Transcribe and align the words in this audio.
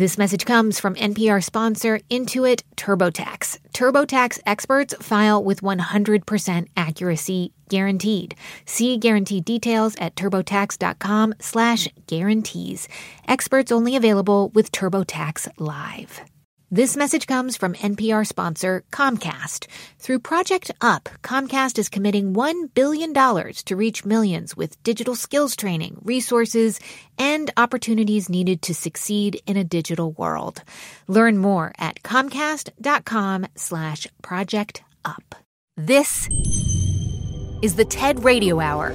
This 0.00 0.16
message 0.16 0.46
comes 0.46 0.80
from 0.80 0.94
NPR 0.94 1.44
sponsor 1.44 2.00
Intuit 2.10 2.62
TurboTax. 2.74 3.58
TurboTax 3.74 4.40
experts 4.46 4.94
file 4.98 5.44
with 5.44 5.60
100% 5.60 6.68
accuracy 6.74 7.52
guaranteed. 7.68 8.34
See 8.64 8.96
guarantee 8.96 9.42
details 9.42 9.94
at 10.00 10.16
turbotax.com/guarantees. 10.16 12.88
Experts 13.28 13.70
only 13.70 13.94
available 13.94 14.48
with 14.54 14.72
TurboTax 14.72 15.48
Live. 15.58 16.22
This 16.72 16.96
message 16.96 17.26
comes 17.26 17.56
from 17.56 17.74
NPR 17.74 18.24
sponsor 18.24 18.84
Comcast. 18.92 19.66
Through 19.98 20.20
Project 20.20 20.70
Up, 20.80 21.08
Comcast 21.20 21.80
is 21.80 21.88
committing 21.88 22.32
$1 22.32 22.72
billion 22.74 23.12
to 23.12 23.74
reach 23.74 24.04
millions 24.04 24.56
with 24.56 24.80
digital 24.84 25.16
skills 25.16 25.56
training, 25.56 26.00
resources, 26.04 26.78
and 27.18 27.50
opportunities 27.56 28.28
needed 28.28 28.62
to 28.62 28.72
succeed 28.72 29.42
in 29.46 29.56
a 29.56 29.64
digital 29.64 30.12
world. 30.12 30.62
Learn 31.08 31.38
more 31.38 31.72
at 31.76 32.04
comcast.com 32.04 33.46
slash 33.56 34.06
project 34.22 34.84
up. 35.04 35.34
This 35.76 36.28
is 37.62 37.74
the 37.74 37.84
TED 37.84 38.22
Radio 38.22 38.60
Hour. 38.60 38.94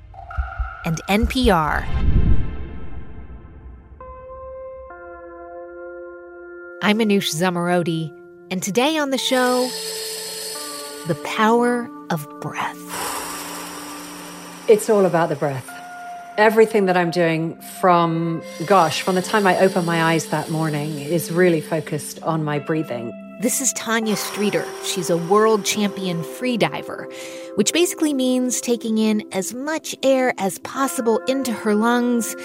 and 0.85 0.99
NPR. 1.07 1.85
I'm 6.83 6.97
Manoush 6.97 7.33
Zomorodi, 7.35 8.11
and 8.49 8.63
today 8.63 8.97
on 8.97 9.11
the 9.11 9.17
show, 9.17 9.69
the 11.07 11.15
power 11.23 11.89
of 12.09 12.27
breath. 12.41 12.77
It's 14.67 14.89
all 14.89 15.05
about 15.05 15.29
the 15.29 15.35
breath. 15.35 15.69
Everything 16.37 16.85
that 16.85 16.97
I'm 16.97 17.11
doing 17.11 17.59
from, 17.79 18.41
gosh, 18.65 19.01
from 19.01 19.15
the 19.15 19.21
time 19.21 19.45
I 19.45 19.59
open 19.59 19.85
my 19.85 20.01
eyes 20.01 20.27
that 20.27 20.49
morning 20.49 20.97
is 20.97 21.31
really 21.31 21.61
focused 21.61 22.23
on 22.23 22.43
my 22.43 22.57
breathing. 22.57 23.20
This 23.41 23.59
is 23.59 23.73
Tanya 23.73 24.15
Streeter. 24.15 24.63
She's 24.83 25.09
a 25.09 25.17
world 25.17 25.65
champion 25.65 26.21
freediver, 26.21 27.11
which 27.55 27.73
basically 27.73 28.13
means 28.13 28.61
taking 28.61 28.99
in 28.99 29.27
as 29.31 29.51
much 29.51 29.95
air 30.03 30.35
as 30.37 30.59
possible 30.59 31.17
into 31.27 31.51
her 31.51 31.73
lungs 31.73 32.35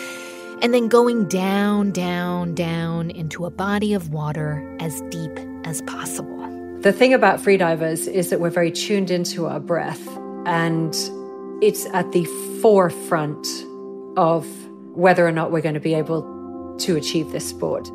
and 0.63 0.73
then 0.73 0.89
going 0.89 1.29
down, 1.29 1.91
down, 1.91 2.55
down 2.55 3.11
into 3.11 3.45
a 3.45 3.51
body 3.51 3.93
of 3.93 4.09
water 4.09 4.67
as 4.81 5.03
deep 5.11 5.39
as 5.65 5.83
possible. 5.83 6.81
The 6.81 6.95
thing 6.95 7.13
about 7.13 7.41
freedivers 7.41 8.09
is 8.09 8.31
that 8.31 8.41
we're 8.41 8.49
very 8.49 8.71
tuned 8.71 9.11
into 9.11 9.45
our 9.45 9.61
breath, 9.61 10.09
and 10.47 10.95
it's 11.63 11.85
at 11.93 12.11
the 12.13 12.25
forefront 12.63 13.47
of 14.17 14.47
whether 14.97 15.27
or 15.27 15.33
not 15.33 15.53
we're 15.53 15.61
going 15.61 15.75
to 15.75 15.81
be 15.81 15.93
able 15.93 16.23
to 16.79 16.97
achieve 16.97 17.33
this 17.33 17.47
sport. 17.47 17.87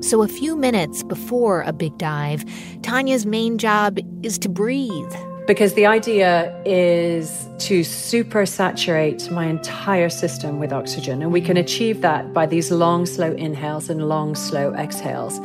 So, 0.00 0.22
a 0.22 0.28
few 0.28 0.54
minutes 0.54 1.02
before 1.02 1.62
a 1.62 1.72
big 1.72 1.98
dive, 1.98 2.44
Tanya's 2.82 3.26
main 3.26 3.58
job 3.58 3.98
is 4.22 4.38
to 4.38 4.48
breathe. 4.48 5.12
Because 5.46 5.74
the 5.74 5.86
idea 5.86 6.54
is 6.64 7.48
to 7.66 7.82
super 7.82 8.46
saturate 8.46 9.28
my 9.32 9.46
entire 9.46 10.08
system 10.08 10.60
with 10.60 10.72
oxygen. 10.72 11.20
And 11.20 11.32
we 11.32 11.40
can 11.40 11.56
achieve 11.56 12.00
that 12.02 12.32
by 12.32 12.46
these 12.46 12.70
long, 12.70 13.06
slow 13.06 13.32
inhales 13.32 13.90
and 13.90 14.08
long, 14.08 14.36
slow 14.36 14.72
exhales. 14.74 15.36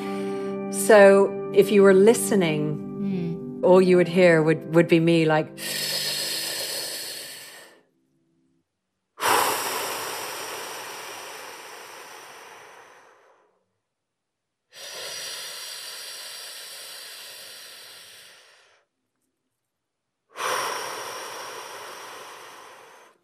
So, 0.85 1.51
if 1.55 1.71
you 1.71 1.81
were 1.81 1.95
listening, 1.95 2.77
mm. 2.77 3.63
all 3.63 3.81
you 3.81 3.97
would 3.97 4.07
hear 4.07 4.43
would, 4.43 4.75
would 4.75 4.87
be 4.87 4.99
me 4.99 5.25
like, 5.25 5.47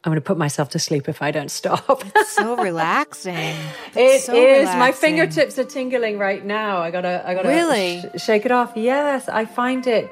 I'm 0.09 0.13
going 0.13 0.23
to 0.23 0.27
put 0.27 0.39
myself 0.39 0.69
to 0.69 0.79
sleep 0.79 1.07
if 1.07 1.21
I 1.21 1.29
don't 1.29 1.51
stop. 1.51 2.03
it's 2.15 2.31
so 2.31 2.57
relaxing. 2.63 3.55
It's 3.95 4.25
so 4.25 4.33
is. 4.33 4.61
Relaxing. 4.61 4.79
My 4.79 4.91
fingertips 4.91 5.59
are 5.59 5.63
tingling 5.63 6.17
right 6.17 6.43
now. 6.43 6.79
I 6.79 6.89
gotta, 6.89 7.21
I 7.23 7.35
gotta 7.35 7.47
really 7.47 8.01
sh- 8.01 8.23
shake 8.23 8.43
it 8.43 8.51
off. 8.51 8.73
Yes, 8.75 9.29
I 9.29 9.45
find 9.45 9.85
it. 9.85 10.09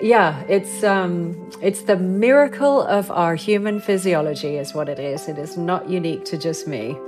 Yeah, 0.00 0.42
it's 0.48 0.82
um, 0.82 1.50
it's 1.62 1.82
the 1.82 1.96
miracle 1.96 2.82
of 2.82 3.12
our 3.12 3.36
human 3.36 3.78
physiology, 3.78 4.56
is 4.56 4.74
what 4.74 4.88
it 4.88 4.98
is. 4.98 5.28
It 5.28 5.38
is 5.38 5.56
not 5.56 5.88
unique 5.88 6.24
to 6.24 6.36
just 6.36 6.66
me. 6.66 6.98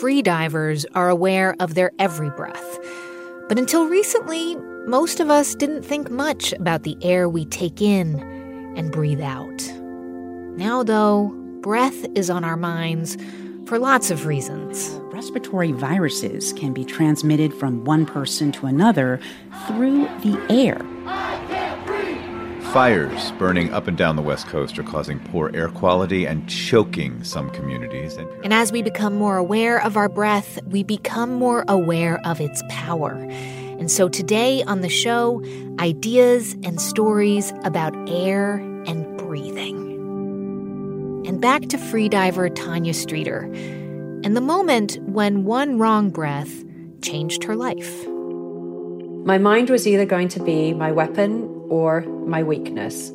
Free 0.00 0.20
divers 0.20 0.84
are 0.96 1.08
aware 1.08 1.54
of 1.60 1.74
their 1.74 1.92
every 2.00 2.30
breath, 2.30 2.78
but 3.48 3.56
until 3.56 3.86
recently, 3.86 4.56
most 4.88 5.20
of 5.20 5.30
us 5.30 5.54
didn't 5.54 5.82
think 5.82 6.10
much 6.10 6.52
about 6.54 6.82
the 6.82 6.96
air 7.02 7.28
we 7.28 7.44
take 7.44 7.80
in 7.80 8.33
and 8.76 8.90
breathe 8.92 9.20
out. 9.20 9.62
Now, 10.56 10.82
though, 10.82 11.32
breath 11.60 12.06
is 12.14 12.30
on 12.30 12.44
our 12.44 12.56
minds 12.56 13.16
for 13.66 13.78
lots 13.78 14.10
of 14.10 14.26
reasons. 14.26 14.90
Respiratory 15.12 15.72
viruses 15.72 16.52
can 16.52 16.72
be 16.72 16.84
transmitted 16.84 17.54
from 17.54 17.84
one 17.84 18.04
person 18.04 18.52
to 18.52 18.66
another 18.66 19.20
through 19.66 20.04
the 20.20 20.38
air. 20.50 20.80
Fires 22.72 23.30
burning 23.32 23.72
up 23.72 23.86
and 23.86 23.96
down 23.96 24.16
the 24.16 24.22
West 24.22 24.48
Coast 24.48 24.78
are 24.80 24.82
causing 24.82 25.20
poor 25.20 25.50
air 25.54 25.68
quality 25.68 26.26
and 26.26 26.48
choking 26.48 27.22
some 27.22 27.48
communities. 27.50 28.16
And 28.16 28.52
as 28.52 28.72
we 28.72 28.82
become 28.82 29.14
more 29.14 29.36
aware 29.36 29.80
of 29.80 29.96
our 29.96 30.08
breath, 30.08 30.58
we 30.66 30.82
become 30.82 31.32
more 31.34 31.64
aware 31.68 32.20
of 32.26 32.40
its 32.40 32.64
power. 32.68 33.14
And 33.78 33.90
so 33.90 34.08
today 34.08 34.62
on 34.62 34.80
the 34.80 34.88
show, 34.88 35.42
ideas 35.80 36.54
and 36.62 36.80
stories 36.80 37.52
about 37.64 37.94
air 38.08 38.56
and 38.86 39.18
breathing. 39.18 39.92
And 41.26 41.40
back 41.40 41.62
to 41.68 41.76
freediver 41.76 42.54
Tanya 42.54 42.94
Streeter 42.94 43.50
and 44.24 44.36
the 44.36 44.40
moment 44.40 44.98
when 45.02 45.44
one 45.44 45.78
wrong 45.78 46.10
breath 46.10 46.64
changed 47.02 47.44
her 47.44 47.54
life. 47.54 48.06
My 49.26 49.38
mind 49.38 49.70
was 49.70 49.86
either 49.86 50.06
going 50.06 50.28
to 50.28 50.42
be 50.42 50.72
my 50.72 50.92
weapon 50.92 51.44
or 51.68 52.02
my 52.26 52.42
weakness. 52.42 53.10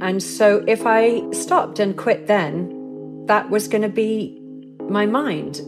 And 0.00 0.22
so 0.22 0.64
if 0.66 0.86
I 0.86 1.22
stopped 1.32 1.78
and 1.78 1.96
quit 1.96 2.26
then, 2.26 3.26
that 3.26 3.50
was 3.50 3.68
going 3.68 3.82
to 3.82 3.88
be 3.88 4.40
my 4.88 5.06
mind. 5.06 5.60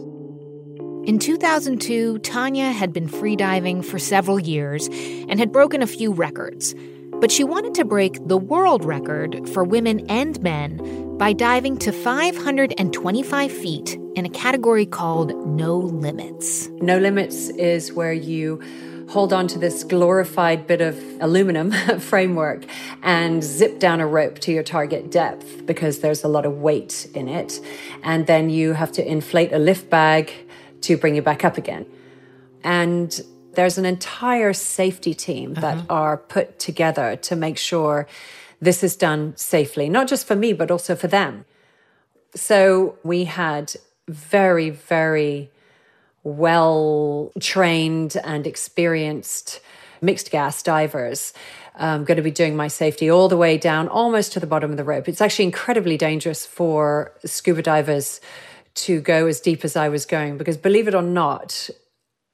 In 1.07 1.19
2002, 1.19 2.19
Tanya 2.19 2.69
had 2.69 2.91
been 2.91 3.07
freediving 3.07 3.81
for 3.81 3.97
several 3.97 4.41
years 4.41 4.89
and 4.89 5.39
had 5.39 5.53
broken 5.53 5.81
a 5.81 5.87
few 5.87 6.11
records. 6.11 6.75
But 7.21 7.31
she 7.31 7.45
wanted 7.45 7.73
to 7.75 7.85
break 7.85 8.27
the 8.27 8.37
world 8.37 8.83
record 8.83 9.47
for 9.47 9.63
women 9.63 10.05
and 10.09 10.37
men 10.43 11.17
by 11.17 11.31
diving 11.31 11.77
to 11.77 11.93
525 11.93 13.51
feet 13.53 13.97
in 14.17 14.25
a 14.25 14.29
category 14.29 14.85
called 14.85 15.33
No 15.47 15.77
Limits. 15.77 16.67
No 16.81 16.97
Limits 16.97 17.51
is 17.51 17.93
where 17.93 18.11
you 18.11 18.61
hold 19.07 19.31
on 19.31 19.47
to 19.47 19.57
this 19.57 19.85
glorified 19.85 20.67
bit 20.67 20.81
of 20.81 21.01
aluminum 21.21 21.71
framework 22.01 22.65
and 23.01 23.41
zip 23.41 23.79
down 23.79 24.01
a 24.01 24.07
rope 24.07 24.39
to 24.39 24.51
your 24.51 24.63
target 24.63 25.09
depth 25.09 25.65
because 25.65 25.99
there's 25.99 26.25
a 26.25 26.27
lot 26.27 26.45
of 26.45 26.57
weight 26.57 27.07
in 27.13 27.29
it. 27.29 27.61
And 28.03 28.27
then 28.27 28.49
you 28.49 28.73
have 28.73 28.91
to 28.91 29.09
inflate 29.09 29.53
a 29.53 29.59
lift 29.59 29.89
bag 29.89 30.33
to 30.81 30.97
bring 30.97 31.15
you 31.15 31.21
back 31.21 31.43
up 31.43 31.57
again. 31.57 31.85
And 32.63 33.19
there's 33.53 33.77
an 33.77 33.85
entire 33.85 34.53
safety 34.53 35.13
team 35.13 35.55
that 35.55 35.77
uh-huh. 35.77 35.85
are 35.89 36.17
put 36.17 36.59
together 36.59 37.15
to 37.15 37.35
make 37.35 37.57
sure 37.57 38.07
this 38.61 38.83
is 38.83 38.95
done 38.95 39.35
safely, 39.35 39.89
not 39.89 40.07
just 40.07 40.27
for 40.27 40.35
me, 40.35 40.53
but 40.53 40.71
also 40.71 40.95
for 40.95 41.07
them. 41.07 41.45
So 42.35 42.97
we 43.03 43.23
had 43.23 43.73
very, 44.07 44.69
very 44.69 45.51
well 46.23 47.31
trained 47.39 48.17
and 48.23 48.45
experienced 48.45 49.59
mixed 50.01 50.29
gas 50.31 50.61
divers. 50.61 51.33
I'm 51.75 52.03
going 52.03 52.17
to 52.17 52.23
be 52.23 52.31
doing 52.31 52.55
my 52.55 52.67
safety 52.67 53.09
all 53.09 53.27
the 53.27 53.37
way 53.37 53.57
down 53.57 53.87
almost 53.87 54.33
to 54.33 54.39
the 54.39 54.47
bottom 54.47 54.71
of 54.71 54.77
the 54.77 54.83
rope. 54.83 55.07
It's 55.07 55.21
actually 55.21 55.45
incredibly 55.45 55.97
dangerous 55.97 56.45
for 56.45 57.13
scuba 57.25 57.61
divers 57.61 58.19
to 58.77 59.01
go 59.01 59.27
as 59.27 59.39
deep 59.39 59.65
as 59.65 59.75
I 59.75 59.89
was 59.89 60.05
going 60.05 60.37
because 60.37 60.57
believe 60.57 60.87
it 60.87 60.95
or 60.95 61.01
not, 61.01 61.69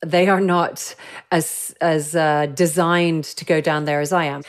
they 0.05 0.27
are 0.27 0.41
not 0.41 0.95
as 1.31 1.75
as 1.81 2.15
uh, 2.15 2.47
designed 2.47 3.23
to 3.23 3.45
go 3.45 3.61
down 3.61 3.85
there 3.85 4.01
as 4.01 4.11
I 4.11 4.25
am. 4.25 4.43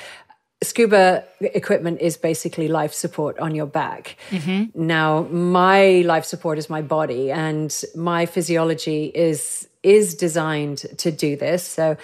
Scuba 0.62 1.24
equipment 1.40 2.00
is 2.00 2.16
basically 2.16 2.68
life 2.68 2.94
support 2.94 3.38
on 3.38 3.54
your 3.54 3.66
back. 3.66 4.16
Mm-hmm. 4.30 4.86
Now, 4.86 5.22
my 5.22 6.02
life 6.06 6.24
support 6.24 6.58
is 6.58 6.70
my 6.70 6.82
body, 6.82 7.30
and 7.30 7.70
my 7.94 8.26
physiology 8.26 9.06
is 9.14 9.68
is 9.82 10.14
designed 10.14 10.78
to 10.98 11.10
do 11.10 11.36
this. 11.36 11.62
So, 11.62 11.96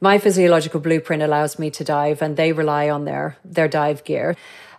my 0.00 0.18
physiological 0.18 0.80
blueprint 0.80 1.22
allows 1.22 1.58
me 1.58 1.70
to 1.70 1.84
dive, 1.84 2.20
and 2.20 2.36
they 2.36 2.52
rely 2.52 2.90
on 2.90 3.04
their 3.04 3.36
their 3.44 3.68
dive 3.68 4.04
gear 4.04 4.36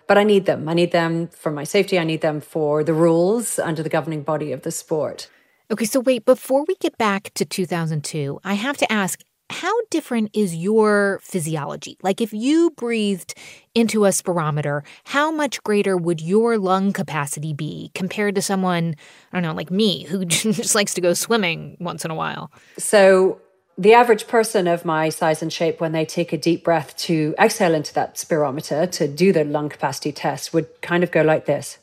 but 0.07 0.17
I 0.17 0.23
need 0.23 0.45
them. 0.45 0.67
I 0.69 0.73
need 0.73 0.91
them 0.91 1.27
for 1.27 1.51
my 1.51 1.63
safety. 1.63 1.97
I 1.99 2.03
need 2.03 2.21
them 2.21 2.41
for 2.41 2.83
the 2.83 2.93
rules 2.93 3.59
under 3.59 3.83
the 3.83 3.89
governing 3.89 4.23
body 4.23 4.51
of 4.51 4.61
the 4.61 4.71
sport. 4.71 5.29
Okay, 5.71 5.85
so 5.85 5.99
wait, 5.99 6.25
before 6.25 6.63
we 6.67 6.75
get 6.75 6.97
back 6.97 7.31
to 7.33 7.43
2002, 7.43 8.39
I 8.43 8.53
have 8.53 8.77
to 8.77 8.91
ask 8.91 9.21
how 9.49 9.73
different 9.91 10.31
is 10.33 10.55
your 10.55 11.19
physiology? 11.21 11.97
Like, 12.01 12.19
if 12.19 12.33
you 12.33 12.71
breathed 12.71 13.35
into 13.75 14.05
a 14.05 14.09
spirometer, 14.09 14.81
how 15.03 15.31
much 15.31 15.61
greater 15.63 15.95
would 15.95 16.21
your 16.21 16.57
lung 16.57 16.93
capacity 16.93 17.53
be 17.53 17.91
compared 17.93 18.35
to 18.35 18.41
someone, 18.41 18.95
I 19.31 19.37
don't 19.37 19.43
know, 19.43 19.53
like 19.53 19.69
me, 19.69 20.03
who 20.03 20.25
just 20.25 20.73
likes 20.73 20.93
to 20.95 21.01
go 21.01 21.13
swimming 21.13 21.77
once 21.79 22.03
in 22.03 22.11
a 22.11 22.15
while? 22.15 22.51
So, 22.77 23.39
the 23.77 23.93
average 23.93 24.27
person 24.27 24.67
of 24.67 24.85
my 24.85 25.09
size 25.09 25.41
and 25.41 25.51
shape, 25.51 25.81
when 25.81 25.91
they 25.91 26.05
take 26.05 26.31
a 26.31 26.37
deep 26.37 26.63
breath 26.63 26.95
to 26.97 27.35
exhale 27.37 27.73
into 27.73 27.93
that 27.93 28.15
spirometer 28.15 28.89
to 28.91 29.07
do 29.07 29.33
the 29.33 29.43
lung 29.43 29.69
capacity 29.69 30.11
test, 30.11 30.53
would 30.53 30.81
kind 30.81 31.03
of 31.03 31.11
go 31.11 31.21
like 31.21 31.45
this. 31.45 31.77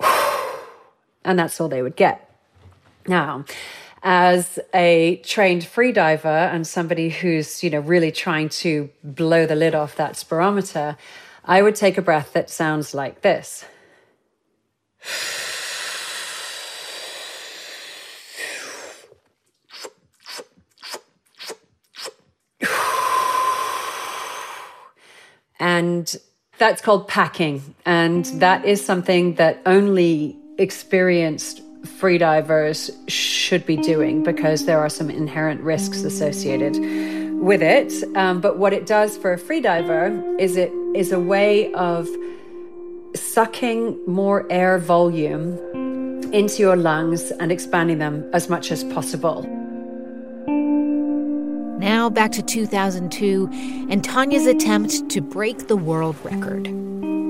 And 1.22 1.38
that's 1.38 1.60
all 1.60 1.68
they 1.68 1.82
would 1.82 1.96
get. 1.96 2.34
Now, 3.06 3.44
as 4.02 4.58
a 4.72 5.16
trained 5.22 5.64
freediver 5.64 6.50
and 6.50 6.66
somebody 6.66 7.10
who's, 7.10 7.62
you 7.62 7.68
know, 7.68 7.80
really 7.80 8.10
trying 8.10 8.48
to 8.48 8.88
blow 9.04 9.44
the 9.44 9.54
lid 9.54 9.74
off 9.74 9.96
that 9.96 10.14
spirometer, 10.14 10.96
I 11.44 11.60
would 11.60 11.74
take 11.74 11.98
a 11.98 12.02
breath 12.02 12.32
that 12.32 12.48
sounds 12.48 12.94
like 12.94 13.20
this. 13.20 13.66
And 25.60 26.14
that's 26.58 26.82
called 26.82 27.08
packing. 27.08 27.74
And 27.86 28.24
that 28.40 28.64
is 28.64 28.84
something 28.84 29.34
that 29.36 29.62
only 29.66 30.36
experienced 30.58 31.62
freedivers 31.84 32.90
should 33.08 33.64
be 33.64 33.76
doing 33.76 34.22
because 34.22 34.66
there 34.66 34.78
are 34.78 34.90
some 34.90 35.10
inherent 35.10 35.60
risks 35.62 36.02
associated 36.02 36.76
with 37.40 37.62
it. 37.62 37.92
Um, 38.16 38.40
but 38.40 38.58
what 38.58 38.72
it 38.72 38.86
does 38.86 39.16
for 39.16 39.32
a 39.32 39.38
freediver 39.38 40.38
is 40.38 40.56
it 40.56 40.72
is 40.94 41.12
a 41.12 41.20
way 41.20 41.72
of 41.72 42.08
sucking 43.14 43.98
more 44.06 44.46
air 44.50 44.78
volume 44.78 45.58
into 46.32 46.62
your 46.62 46.76
lungs 46.76 47.30
and 47.32 47.50
expanding 47.50 47.98
them 47.98 48.28
as 48.32 48.48
much 48.48 48.70
as 48.70 48.84
possible. 48.84 49.42
Now 51.80 52.10
back 52.10 52.30
to 52.32 52.42
2002 52.42 53.48
and 53.88 54.04
Tanya's 54.04 54.46
attempt 54.46 55.08
to 55.08 55.22
break 55.22 55.66
the 55.66 55.76
world 55.76 56.14
record. 56.22 56.68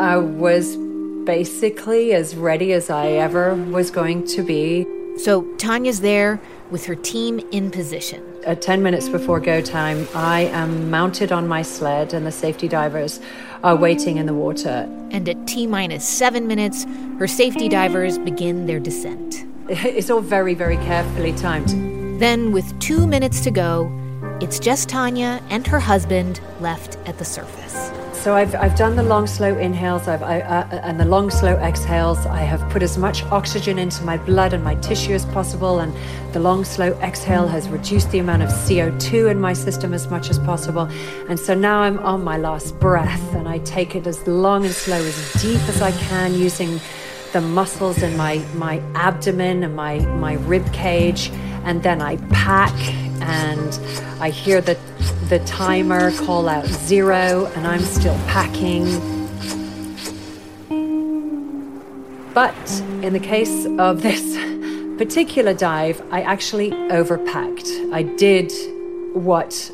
I 0.03 0.17
was 0.17 0.77
basically 1.25 2.15
as 2.15 2.35
ready 2.35 2.73
as 2.73 2.91
I 2.91 3.11
ever 3.13 3.55
was 3.55 3.93
going 3.93 4.27
to 4.27 4.43
be. 4.43 4.89
So 5.19 5.45
Tanya's 5.57 6.01
there 6.01 6.41
with 6.73 6.85
her 6.87 6.97
team 6.97 7.39
in 7.53 7.71
position. 7.71 8.25
At 8.45 8.61
10 8.61 8.83
minutes 8.83 9.09
before 9.09 9.39
go 9.39 9.61
time, 9.61 10.09
I 10.17 10.47
am 10.47 10.91
mounted 10.91 11.31
on 11.31 11.47
my 11.47 11.63
sled, 11.63 12.13
and 12.13 12.27
the 12.27 12.33
safety 12.33 12.67
divers 12.67 13.21
are 13.63 13.77
waiting 13.77 14.17
in 14.17 14.27
the 14.27 14.35
water. 14.35 14.89
And 15.13 15.29
at 15.29 15.47
T 15.47 15.69
minus 15.69 16.09
seven 16.09 16.49
minutes, 16.49 16.87
her 17.21 17.29
safety 17.29 17.69
divers 17.69 18.19
begin 18.19 18.67
their 18.67 18.81
descent. 18.81 19.45
It's 19.69 20.11
all 20.11 20.23
very, 20.23 20.55
very 20.55 20.79
carefully 20.79 21.33
timed. 21.35 21.69
Then, 22.21 22.51
with 22.51 22.77
two 22.81 23.07
minutes 23.07 23.43
to 23.43 23.53
go, 23.53 23.89
it's 24.41 24.59
just 24.59 24.89
Tanya 24.89 25.43
and 25.51 25.67
her 25.67 25.79
husband 25.79 26.41
left 26.61 26.97
at 27.07 27.19
the 27.19 27.25
surface. 27.25 27.93
So 28.21 28.35
I've, 28.35 28.55
I've 28.55 28.77
done 28.77 28.97
the 28.97 29.03
long, 29.03 29.27
slow 29.27 29.57
inhales 29.57 30.07
I've, 30.07 30.23
I, 30.23 30.41
uh, 30.41 30.81
and 30.83 31.01
the 31.01 31.07
long, 31.07 31.31
slow 31.31 31.57
exhales. 31.57 32.19
I 32.27 32.41
have 32.41 32.61
put 32.71 32.83
as 32.83 32.99
much 32.99 33.23
oxygen 33.25 33.79
into 33.79 34.03
my 34.03 34.19
blood 34.19 34.53
and 34.53 34.63
my 34.63 34.75
tissue 34.77 35.15
as 35.15 35.25
possible, 35.27 35.81
and 35.81 35.95
the 36.35 36.41
long, 36.41 36.65
slow 36.65 36.93
exhale 37.01 37.49
has 37.49 37.69
reduced 37.71 38.11
the 38.11 38.19
amount 38.19 38.43
of 38.43 38.51
CO2 38.51 39.31
in 39.31 39.41
my 39.41 39.55
system 39.55 39.95
as 39.95 40.09
much 40.09 40.29
as 40.29 40.39
possible. 40.39 40.83
And 41.31 41.41
so 41.41 41.55
now 41.55 41.81
I'm 41.81 41.99
on 42.01 42.23
my 42.23 42.37
last 42.37 42.79
breath, 42.79 43.35
and 43.35 43.49
I 43.49 43.59
take 43.59 43.95
it 43.95 44.07
as 44.07 44.27
long 44.27 44.67
and 44.67 44.75
slow, 44.75 44.99
as 44.99 45.43
deep 45.43 45.61
as 45.69 45.81
I 45.81 45.93
can, 45.93 46.35
using 46.35 46.79
the 47.33 47.41
muscles 47.41 48.03
in 48.03 48.17
my, 48.19 48.45
my 48.55 48.83
abdomen 48.95 49.63
and 49.63 49.75
my, 49.75 49.99
my 49.99 50.35
rib 50.35 50.71
cage. 50.75 51.31
And 51.65 51.83
then 51.83 52.01
I 52.01 52.17
pack 52.29 52.75
and 53.23 53.79
I 54.21 54.31
hear 54.31 54.61
the, 54.61 54.79
the 55.29 55.39
timer 55.41 56.11
call 56.13 56.49
out 56.49 56.67
zero, 56.67 57.47
and 57.55 57.67
I'm 57.67 57.81
still 57.81 58.17
packing. 58.27 58.85
But 62.35 62.71
in 63.03 63.13
the 63.13 63.21
case 63.21 63.67
of 63.79 64.03
this 64.03 64.37
particular 64.99 65.55
dive, 65.55 66.03
I 66.11 66.23
actually 66.23 66.71
overpacked. 66.71 67.93
I 67.93 68.03
did 68.03 68.53
what 69.15 69.73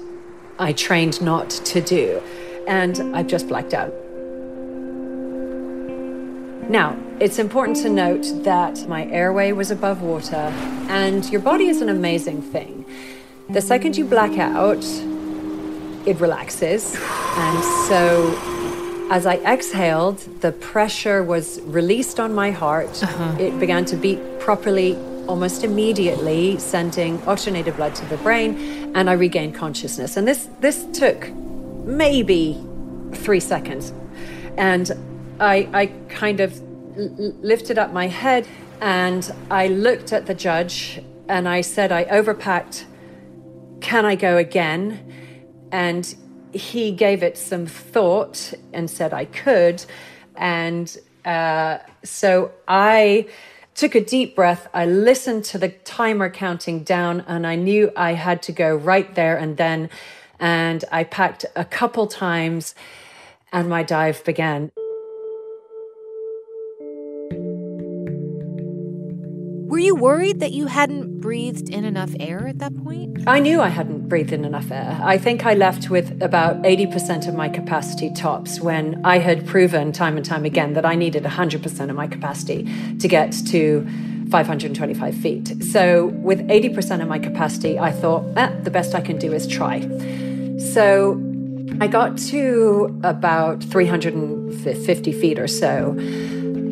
I 0.58 0.72
trained 0.72 1.20
not 1.20 1.50
to 1.50 1.80
do, 1.80 2.22
and 2.66 3.16
I've 3.16 3.26
just 3.26 3.48
blacked 3.48 3.74
out. 3.74 3.92
Now, 6.68 6.96
it's 7.20 7.38
important 7.38 7.76
to 7.78 7.88
note 7.88 8.26
that 8.44 8.88
my 8.88 9.06
airway 9.06 9.52
was 9.52 9.70
above 9.70 10.02
water, 10.02 10.52
and 10.88 11.24
your 11.30 11.40
body 11.40 11.66
is 11.66 11.80
an 11.80 11.88
amazing 11.88 12.42
thing. 12.42 12.84
The 13.48 13.60
second 13.60 13.96
you 13.96 14.04
black 14.04 14.38
out, 14.38 14.84
it 16.06 16.20
relaxes. 16.20 16.94
And 16.96 17.64
so 17.88 19.08
as 19.10 19.24
I 19.26 19.36
exhaled, 19.36 20.18
the 20.40 20.52
pressure 20.52 21.22
was 21.22 21.60
released 21.62 22.18
on 22.18 22.34
my 22.34 22.50
heart. 22.50 23.02
Uh-huh. 23.02 23.36
It 23.38 23.58
began 23.58 23.84
to 23.86 23.96
beat 23.96 24.20
properly 24.40 24.96
almost 25.26 25.64
immediately, 25.64 26.58
sending 26.58 27.20
oxygenated 27.22 27.76
blood 27.76 27.94
to 27.96 28.06
the 28.06 28.16
brain, 28.18 28.92
and 28.94 29.08
I 29.08 29.14
regained 29.14 29.54
consciousness. 29.54 30.16
And 30.16 30.26
this 30.26 30.48
this 30.60 30.84
took 30.92 31.32
maybe 31.84 32.60
three 33.14 33.40
seconds. 33.40 33.92
And 34.56 34.90
I, 35.38 35.68
I 35.72 35.86
kind 36.08 36.40
of 36.40 36.60
lifted 36.96 37.78
up 37.78 37.92
my 37.92 38.08
head 38.08 38.48
and 38.80 39.32
I 39.50 39.68
looked 39.68 40.12
at 40.12 40.26
the 40.26 40.34
judge 40.34 41.00
and 41.28 41.48
I 41.48 41.60
said, 41.60 41.92
I 41.92 42.04
overpacked 42.04 42.84
can 43.80 44.04
I 44.04 44.16
go 44.16 44.36
again? 44.36 45.12
And 45.70 46.14
he 46.52 46.92
gave 46.92 47.22
it 47.22 47.36
some 47.36 47.66
thought 47.66 48.54
and 48.72 48.90
said 48.90 49.12
I 49.12 49.26
could. 49.26 49.84
And 50.34 50.96
uh, 51.24 51.78
so 52.02 52.52
I 52.66 53.28
took 53.74 53.94
a 53.94 54.00
deep 54.00 54.34
breath. 54.34 54.68
I 54.72 54.86
listened 54.86 55.44
to 55.46 55.58
the 55.58 55.68
timer 55.68 56.30
counting 56.30 56.82
down, 56.82 57.24
and 57.26 57.46
I 57.46 57.56
knew 57.56 57.92
I 57.96 58.14
had 58.14 58.42
to 58.42 58.52
go 58.52 58.74
right 58.74 59.14
there 59.14 59.36
and 59.36 59.56
then. 59.56 59.90
And 60.40 60.84
I 60.90 61.04
packed 61.04 61.44
a 61.54 61.64
couple 61.64 62.06
times, 62.06 62.74
and 63.52 63.68
my 63.68 63.82
dive 63.82 64.24
began. 64.24 64.70
You 69.86 69.94
worried 69.94 70.40
that 70.40 70.52
you 70.52 70.66
hadn't 70.66 71.20
breathed 71.20 71.68
in 71.70 71.84
enough 71.84 72.10
air 72.18 72.48
at 72.48 72.58
that 72.58 72.76
point? 72.84 73.26
I 73.26 73.38
knew 73.38 73.60
I 73.60 73.68
hadn't 73.68 74.08
breathed 74.08 74.32
in 74.32 74.44
enough 74.44 74.70
air. 74.70 74.98
I 75.02 75.16
think 75.16 75.46
I 75.46 75.54
left 75.54 75.90
with 75.90 76.20
about 76.20 76.62
80% 76.62 77.28
of 77.28 77.34
my 77.34 77.48
capacity 77.48 78.12
tops 78.12 78.60
when 78.60 79.00
I 79.04 79.18
had 79.18 79.46
proven 79.46 79.92
time 79.92 80.16
and 80.16 80.26
time 80.26 80.44
again 80.44 80.72
that 80.74 80.84
I 80.84 80.96
needed 80.96 81.22
100% 81.22 81.90
of 81.90 81.96
my 81.96 82.08
capacity 82.08 82.68
to 82.98 83.08
get 83.08 83.32
to 83.48 83.86
525 84.30 85.14
feet. 85.14 85.62
So, 85.62 86.06
with 86.06 86.40
80% 86.48 87.00
of 87.00 87.06
my 87.08 87.20
capacity, 87.20 87.78
I 87.78 87.92
thought, 87.92 88.24
eh, 88.36 88.50
the 88.62 88.70
best 88.70 88.94
I 88.94 89.00
can 89.00 89.18
do 89.18 89.32
is 89.32 89.46
try. 89.46 89.82
So, 90.58 91.22
I 91.80 91.86
got 91.86 92.18
to 92.32 92.98
about 93.04 93.62
350 93.62 95.12
feet 95.12 95.38
or 95.38 95.46
so. 95.46 95.94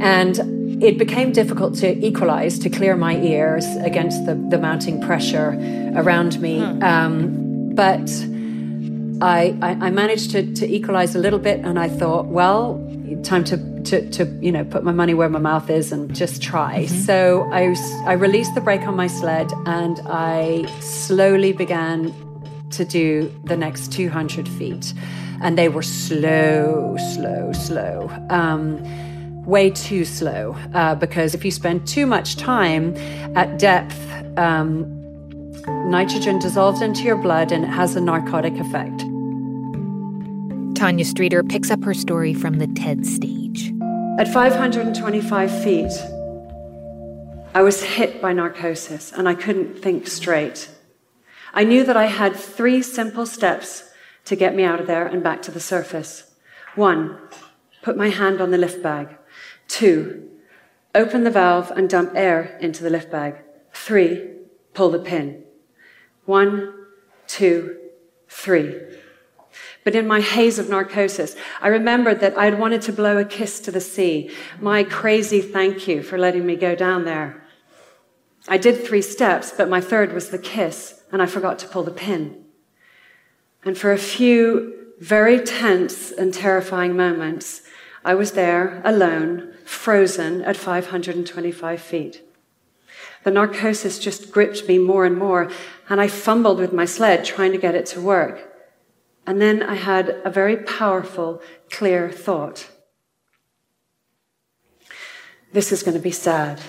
And 0.01 0.64
it 0.81 0.99
became 0.99 1.33
difficult 1.33 1.75
to 1.77 2.05
equalize, 2.05 2.59
to 2.61 2.71
clear 2.71 2.97
my 2.97 3.17
ears 3.17 3.65
against 3.77 4.27
the, 4.27 4.35
the 4.35 4.59
mounting 4.59 5.01
pressure 5.01 5.51
around 5.95 6.41
me. 6.41 6.59
Hmm. 6.59 6.83
Um, 6.83 7.75
but 7.75 8.11
I, 9.21 9.57
I, 9.63 9.87
I, 9.87 9.91
managed 9.91 10.33
to, 10.33 10.55
to 10.55 10.67
equalize 10.67 11.15
a 11.15 11.19
little 11.19 11.39
bit, 11.39 11.61
and 11.65 11.79
I 11.79 11.89
thought, 11.89 12.27
well, 12.27 12.79
time 13.23 13.45
to, 13.45 13.83
to, 13.83 14.11
to, 14.11 14.39
you 14.41 14.53
know, 14.53 14.65
put 14.65 14.85
my 14.85 14.93
money 14.93 15.15
where 15.15 15.29
my 15.29 15.39
mouth 15.39 15.71
is 15.71 15.93
and 15.93 16.15
just 16.15 16.43
try. 16.43 16.85
Mm-hmm. 16.85 16.97
So 17.01 17.49
I, 17.53 17.75
I 18.09 18.15
released 18.15 18.55
the 18.55 18.61
brake 18.61 18.83
on 18.83 18.97
my 18.97 19.07
sled 19.07 19.53
and 19.67 20.01
I 20.07 20.67
slowly 20.81 21.53
began 21.53 22.13
to 22.71 22.85
do 22.85 23.35
the 23.45 23.57
next 23.57 23.93
200 23.93 24.49
feet. 24.49 24.93
And 25.43 25.59
they 25.59 25.69
were 25.69 25.83
slow, 25.83 26.97
slow, 27.15 27.53
slow. 27.53 28.11
Um, 28.31 28.83
way 29.47 29.71
too 29.71 30.05
slow 30.05 30.57
uh, 30.75 30.95
because 30.95 31.35
if 31.35 31.45
you 31.45 31.51
spend 31.51 31.87
too 31.87 32.07
much 32.07 32.37
time 32.37 32.97
at 33.37 33.59
depth, 33.59 33.99
um, 34.39 34.87
nitrogen 35.91 36.39
dissolves 36.39 36.81
into 36.81 37.03
your 37.03 37.17
blood 37.17 37.53
and 37.53 37.65
it 37.65 37.69
has 37.69 37.97
a 37.97 38.01
narcotic 38.01 38.55
effect. 38.55 39.05
Tanya 40.77 41.05
Streeter 41.05 41.43
picks 41.43 41.71
up 41.71 41.83
her 41.85 41.95
story 41.95 42.35
from 42.35 42.59
the 42.59 42.67
TED 42.67 43.07
stage. 43.07 43.73
At 44.19 44.33
525 44.33 45.63
feet, 45.63 45.93
I 47.55 47.63
was 47.63 47.83
hit 47.83 48.21
by 48.21 48.33
narcosis 48.33 49.13
and 49.13 49.29
I 49.29 49.35
couldn't 49.35 49.81
think 49.81 50.07
straight. 50.09 50.69
I 51.53 51.65
knew 51.65 51.85
that 51.85 51.97
I 51.97 52.07
had 52.07 52.35
three 52.35 52.83
simple 52.83 53.27
steps 53.27 53.91
to 54.25 54.35
get 54.35 54.55
me 54.55 54.65
out 54.65 54.81
of 54.81 54.87
there 54.87 55.07
and 55.07 55.23
back 55.23 55.43
to 55.43 55.51
the 55.51 55.61
surface. 55.61 56.35
One, 56.75 57.19
put 57.83 57.97
my 57.97 58.09
hand 58.09 58.41
on 58.41 58.51
the 58.51 58.59
lift 58.59 58.83
bag. 58.83 59.17
Two, 59.69 60.31
open 60.95 61.25
the 61.25 61.31
valve 61.31 61.71
and 61.71 61.89
dump 61.89 62.13
air 62.15 62.57
into 62.61 62.83
the 62.83 62.91
lift 62.91 63.11
bag. 63.11 63.37
Three, 63.73 64.31
pull 64.73 64.91
the 64.91 64.99
pin. 64.99 65.45
One, 66.25 66.87
two, 67.27 67.77
three. 68.29 68.81
But 69.85 69.95
in 69.95 70.07
my 70.07 70.21
haze 70.21 70.59
of 70.59 70.69
narcosis, 70.69 71.37
I 71.61 71.69
remembered 71.69 72.21
that 72.21 72.37
I 72.37 72.47
had 72.47 72.59
wanted 72.59 72.83
to 72.83 72.93
blow 72.93 73.19
a 73.19 73.25
kiss 73.25 73.61
to 73.61 73.71
the 73.71 73.81
sea, 73.81 74.31
my 74.61 74.83
crazy 74.83 75.41
thank 75.41 75.87
you 75.87 76.03
for 76.03 76.19
letting 76.19 76.47
me 76.47 76.57
go 76.57 76.75
down 76.75 77.05
there. 77.05 77.45
I 78.49 78.59
did 78.59 78.85
three 78.85 79.03
steps, 79.03 79.53
but 79.57 79.69
my 79.69 79.81
third 79.81 80.13
was 80.13 80.31
the 80.31 80.39
kiss, 80.39 81.03
and 81.13 81.23
I 81.23 81.27
forgot 81.27 81.59
to 81.61 81.69
pull 81.69 81.83
the 81.83 81.91
pin. 81.91 82.45
And 83.65 83.77
for 83.77 83.93
a 83.93 83.99
few 83.99 84.93
very 85.01 85.41
tense 85.41 86.11
and 86.13 86.33
terrifying 86.33 86.97
moments, 86.97 87.63
I 88.05 88.15
was 88.15 88.33
there 88.33 88.83
alone, 88.85 89.55
frozen 89.65 90.43
at 90.43 90.57
525 90.57 91.81
feet. 91.81 92.23
The 93.23 93.31
narcosis 93.31 93.99
just 93.99 94.31
gripped 94.31 94.69
me 94.69 94.77
more 94.77 95.07
and 95.07 95.17
more, 95.17 95.51
and 95.89 96.01
I 96.01 96.09
fumbled 96.09 96.59
with 96.59 96.75
my 96.75 96.85
sled 96.85 97.25
trying 97.25 97.53
to 97.53 97.59
get 97.59 97.75
it 97.75 97.87
to 97.87 98.03
work. 98.03 98.51
And 99.27 99.41
then 99.41 99.63
I 99.63 99.77
had 99.77 100.21
a 100.23 100.31
very 100.31 100.59
powerful, 100.59 101.41
clear 101.71 102.11
thought. 102.11 102.69
This 105.55 105.73
is 105.73 105.83
going 105.83 105.97
to 105.97 106.03
be 106.03 106.11
sad. 106.11 106.61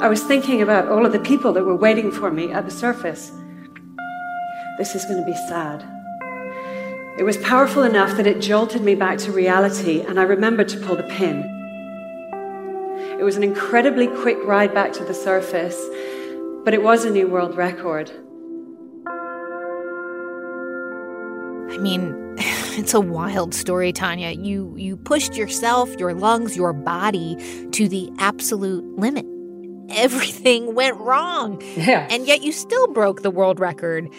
I 0.00 0.08
was 0.08 0.22
thinking 0.22 0.62
about 0.62 0.86
all 0.86 1.04
of 1.04 1.10
the 1.10 1.18
people 1.18 1.52
that 1.54 1.64
were 1.64 1.74
waiting 1.74 2.12
for 2.12 2.30
me 2.30 2.52
at 2.52 2.64
the 2.64 2.70
surface. 2.70 3.32
This 4.78 4.94
is 4.94 5.04
going 5.06 5.18
to 5.18 5.24
be 5.24 5.36
sad. 5.48 5.84
It 7.18 7.24
was 7.24 7.38
powerful 7.38 7.82
enough 7.82 8.16
that 8.18 8.26
it 8.26 8.40
jolted 8.40 8.82
me 8.82 8.94
back 8.94 9.16
to 9.18 9.32
reality, 9.32 10.02
and 10.02 10.20
I 10.20 10.24
remembered 10.24 10.68
to 10.68 10.78
pull 10.78 10.96
the 10.96 11.02
pin. 11.02 11.52
It 13.18 13.22
was 13.22 13.38
an 13.38 13.42
incredibly 13.42 14.06
quick 14.06 14.36
ride 14.44 14.74
back 14.74 14.92
to 14.94 15.04
the 15.04 15.14
surface, 15.14 15.82
but 16.62 16.74
it 16.74 16.82
was 16.82 17.06
a 17.06 17.10
new 17.10 17.26
world 17.26 17.56
record. 17.56 18.10
I 21.72 21.78
mean, 21.78 22.34
it's 22.78 22.92
a 22.92 23.00
wild 23.00 23.54
story, 23.54 23.94
Tanya. 23.94 24.32
You 24.32 24.74
you 24.76 24.98
pushed 24.98 25.36
yourself, 25.36 25.88
your 25.98 26.12
lungs, 26.12 26.54
your 26.54 26.74
body 26.74 27.36
to 27.72 27.88
the 27.88 28.10
absolute 28.18 28.84
limit. 28.98 29.24
Everything 29.88 30.74
went 30.74 30.98
wrong. 30.98 31.62
Yeah. 31.76 32.06
And 32.10 32.26
yet 32.26 32.42
you 32.42 32.52
still 32.52 32.88
broke 32.88 33.22
the 33.22 33.30
world 33.30 33.58
record. 33.58 34.10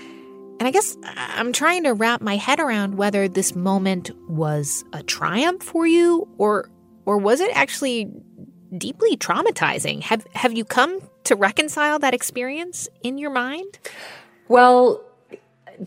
And 0.60 0.68
I 0.68 0.72
guess 0.72 0.98
uh, 1.04 1.14
I'm 1.16 1.54
trying 1.54 1.84
to 1.84 1.94
wrap 1.94 2.22
my 2.22 2.36
head 2.36 2.60
around 2.60 2.96
whether 2.96 3.28
this 3.28 3.56
moment 3.56 4.12
was 4.30 4.84
a 4.94 5.04
triumph 5.04 5.64
for 5.64 5.86
you 5.86 6.28
or 6.38 6.70
or 7.06 7.18
was 7.18 7.40
it 7.40 7.50
actually 7.56 8.12
deeply 8.78 9.16
traumatizing? 9.16 10.02
Have 10.02 10.26
have 10.34 10.54
you 10.54 10.66
come 10.66 11.00
to 11.26 11.36
reconcile 11.36 12.00
that 12.00 12.14
experience 12.14 12.90
in 13.04 13.18
your 13.18 13.30
mind? 13.30 13.80
Well, 14.48 15.04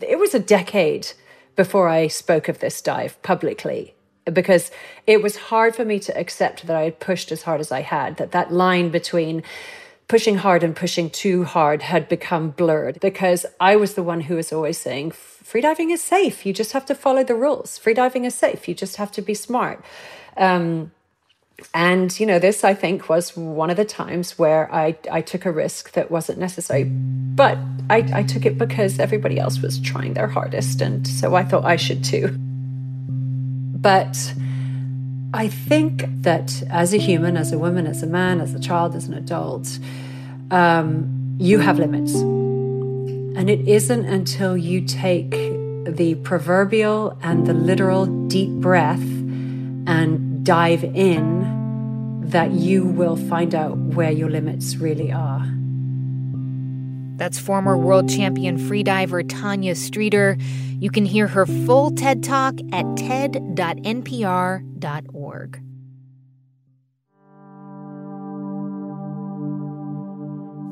it 0.01 0.19
was 0.19 0.33
a 0.33 0.39
decade 0.39 1.11
before 1.55 1.89
I 1.89 2.07
spoke 2.07 2.47
of 2.47 2.59
this 2.59 2.81
dive 2.81 3.21
publicly 3.23 3.95
because 4.31 4.71
it 5.07 5.21
was 5.21 5.35
hard 5.35 5.75
for 5.75 5.83
me 5.83 5.99
to 5.99 6.17
accept 6.17 6.67
that 6.67 6.75
I 6.75 6.83
had 6.83 6.99
pushed 6.99 7.31
as 7.31 7.41
hard 7.43 7.59
as 7.59 7.71
I 7.71 7.81
had, 7.81 8.17
that 8.17 8.31
that 8.31 8.53
line 8.53 8.89
between 8.89 9.43
pushing 10.11 10.35
hard 10.35 10.61
and 10.61 10.75
pushing 10.75 11.09
too 11.09 11.45
hard 11.45 11.81
had 11.81 12.09
become 12.09 12.49
blurred 12.49 12.99
because 12.99 13.45
I 13.61 13.77
was 13.77 13.93
the 13.93 14.03
one 14.03 14.19
who 14.19 14.35
was 14.35 14.51
always 14.51 14.77
saying, 14.77 15.11
freediving 15.11 15.89
is 15.89 16.03
safe. 16.03 16.45
You 16.45 16.51
just 16.51 16.73
have 16.73 16.85
to 16.87 16.95
follow 16.95 17.23
the 17.23 17.33
rules. 17.33 17.79
Freediving 17.79 18.25
is 18.25 18.35
safe. 18.35 18.67
You 18.67 18.75
just 18.75 18.97
have 18.97 19.09
to 19.13 19.21
be 19.21 19.33
smart. 19.33 19.81
Um, 20.35 20.91
and 21.75 22.19
you 22.19 22.25
know 22.25 22.39
this 22.39 22.63
i 22.63 22.73
think 22.73 23.07
was 23.07 23.37
one 23.37 23.69
of 23.69 23.77
the 23.77 23.85
times 23.85 24.39
where 24.39 24.63
i 24.73 24.97
i 25.11 25.21
took 25.21 25.45
a 25.45 25.51
risk 25.51 25.91
that 25.91 26.09
wasn't 26.09 26.39
necessary 26.39 26.85
but 26.85 27.55
i 27.87 27.97
i 28.19 28.23
took 28.23 28.47
it 28.47 28.57
because 28.57 28.97
everybody 28.97 29.37
else 29.37 29.61
was 29.61 29.79
trying 29.79 30.15
their 30.15 30.25
hardest 30.25 30.81
and 30.81 31.07
so 31.07 31.35
i 31.35 31.43
thought 31.43 31.63
i 31.63 31.75
should 31.75 32.03
too 32.03 32.29
but 33.89 34.33
I 35.33 35.47
think 35.47 36.03
that 36.23 36.61
as 36.69 36.93
a 36.93 36.97
human, 36.97 37.37
as 37.37 37.53
a 37.53 37.57
woman, 37.57 37.87
as 37.87 38.03
a 38.03 38.07
man, 38.07 38.41
as 38.41 38.53
a 38.53 38.59
child, 38.59 38.95
as 38.95 39.07
an 39.07 39.13
adult, 39.13 39.79
um, 40.51 41.37
you 41.39 41.59
have 41.59 41.79
limits. 41.79 42.13
And 42.13 43.49
it 43.49 43.67
isn't 43.67 44.05
until 44.05 44.55
you 44.55 44.81
take 44.81 45.31
the 45.85 46.15
proverbial 46.23 47.17
and 47.23 47.47
the 47.47 47.53
literal 47.53 48.05
deep 48.27 48.51
breath 48.51 49.01
and 49.01 50.45
dive 50.45 50.83
in 50.83 52.21
that 52.29 52.51
you 52.51 52.85
will 52.85 53.15
find 53.15 53.55
out 53.55 53.77
where 53.77 54.11
your 54.11 54.29
limits 54.29 54.75
really 54.75 55.11
are. 55.11 55.47
That's 57.17 57.39
former 57.39 57.77
world 57.77 58.09
champion 58.09 58.57
freediver 58.57 59.27
Tanya 59.27 59.75
Streeter. 59.75 60.37
You 60.79 60.89
can 60.89 61.05
hear 61.05 61.27
her 61.27 61.45
full 61.45 61.91
TED 61.91 62.23
Talk 62.23 62.55
at 62.71 62.85
ted.npr.org. 62.97 63.61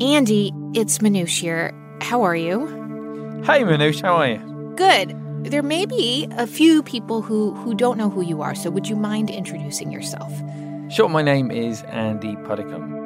Andy, 0.01 0.53
it's 0.73 0.99
Manoush 0.99 1.39
here. 1.39 1.73
How 2.01 2.23
are 2.23 2.35
you? 2.35 2.67
Hey, 3.43 3.63
Manoush, 3.63 4.01
how 4.01 4.15
are 4.15 4.29
you? 4.29 4.73
Good. 4.77 5.13
There 5.43 5.61
may 5.61 5.85
be 5.85 6.27
a 6.37 6.47
few 6.47 6.81
people 6.83 7.21
who, 7.21 7.53
who 7.55 7.75
don't 7.75 7.97
know 7.97 8.09
who 8.09 8.21
you 8.21 8.41
are, 8.41 8.55
so 8.55 8.69
would 8.69 8.87
you 8.87 8.95
mind 8.95 9.29
introducing 9.29 9.91
yourself? 9.91 10.31
Sure, 10.89 11.09
my 11.09 11.21
name 11.21 11.51
is 11.51 11.83
Andy 11.83 12.35
Puddicombe 12.45 12.99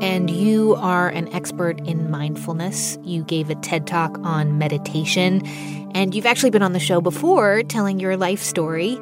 and 0.00 0.30
you 0.30 0.76
are 0.76 1.08
an 1.10 1.28
expert 1.34 1.78
in 1.86 2.10
mindfulness. 2.10 2.98
You 3.02 3.22
gave 3.22 3.50
a 3.50 3.54
TED 3.56 3.86
talk 3.86 4.18
on 4.20 4.56
meditation, 4.56 5.46
and 5.94 6.14
you've 6.14 6.26
actually 6.26 6.50
been 6.50 6.62
on 6.62 6.72
the 6.72 6.80
show 6.80 7.00
before 7.00 7.62
telling 7.64 8.00
your 8.00 8.16
life 8.16 8.42
story. 8.42 8.98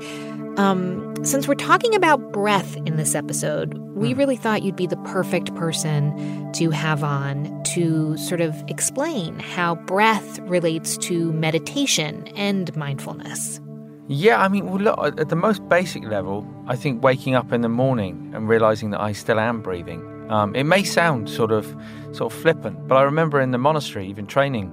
Um, 0.57 1.15
since 1.25 1.47
we're 1.47 1.55
talking 1.55 1.95
about 1.95 2.33
breath 2.33 2.77
in 2.79 2.97
this 2.97 3.15
episode, 3.15 3.79
we 3.99 4.13
hmm. 4.13 4.19
really 4.19 4.37
thought 4.37 4.63
you'd 4.63 4.77
be 4.77 4.87
the 4.87 4.97
perfect 4.99 5.55
person 5.55 6.53
to 6.53 6.71
have 6.71 7.05
on 7.05 7.63
to 7.75 8.17
sort 8.17 8.41
of 8.41 8.55
explain 8.69 9.39
how 9.39 9.75
breath 9.75 10.39
relates 10.41 10.97
to 10.99 11.33
meditation 11.33 12.29
and 12.29 12.75
mindfulness. 12.77 13.61
Yeah, 14.07 14.41
I 14.41 14.49
mean, 14.49 14.67
well, 14.67 14.81
look, 14.81 15.21
at 15.21 15.29
the 15.29 15.37
most 15.37 15.69
basic 15.69 16.03
level, 16.05 16.47
I 16.67 16.77
think 16.77 17.03
waking 17.03 17.35
up 17.35 17.53
in 17.53 17.61
the 17.61 17.69
morning 17.69 18.33
and 18.35 18.49
realizing 18.49 18.91
that 18.91 19.01
I 19.01 19.13
still 19.13 19.39
am 19.39 19.61
breathing 19.61 20.03
um, 20.29 20.55
it 20.55 20.65
may 20.65 20.83
sound 20.83 21.29
sort 21.31 21.53
of 21.53 21.67
sort 22.13 22.33
of 22.33 22.39
flippant, 22.39 22.87
but 22.87 22.97
I 22.97 23.03
remember 23.03 23.41
in 23.41 23.51
the 23.51 23.59
monastery, 23.59 24.07
even 24.09 24.27
training, 24.27 24.73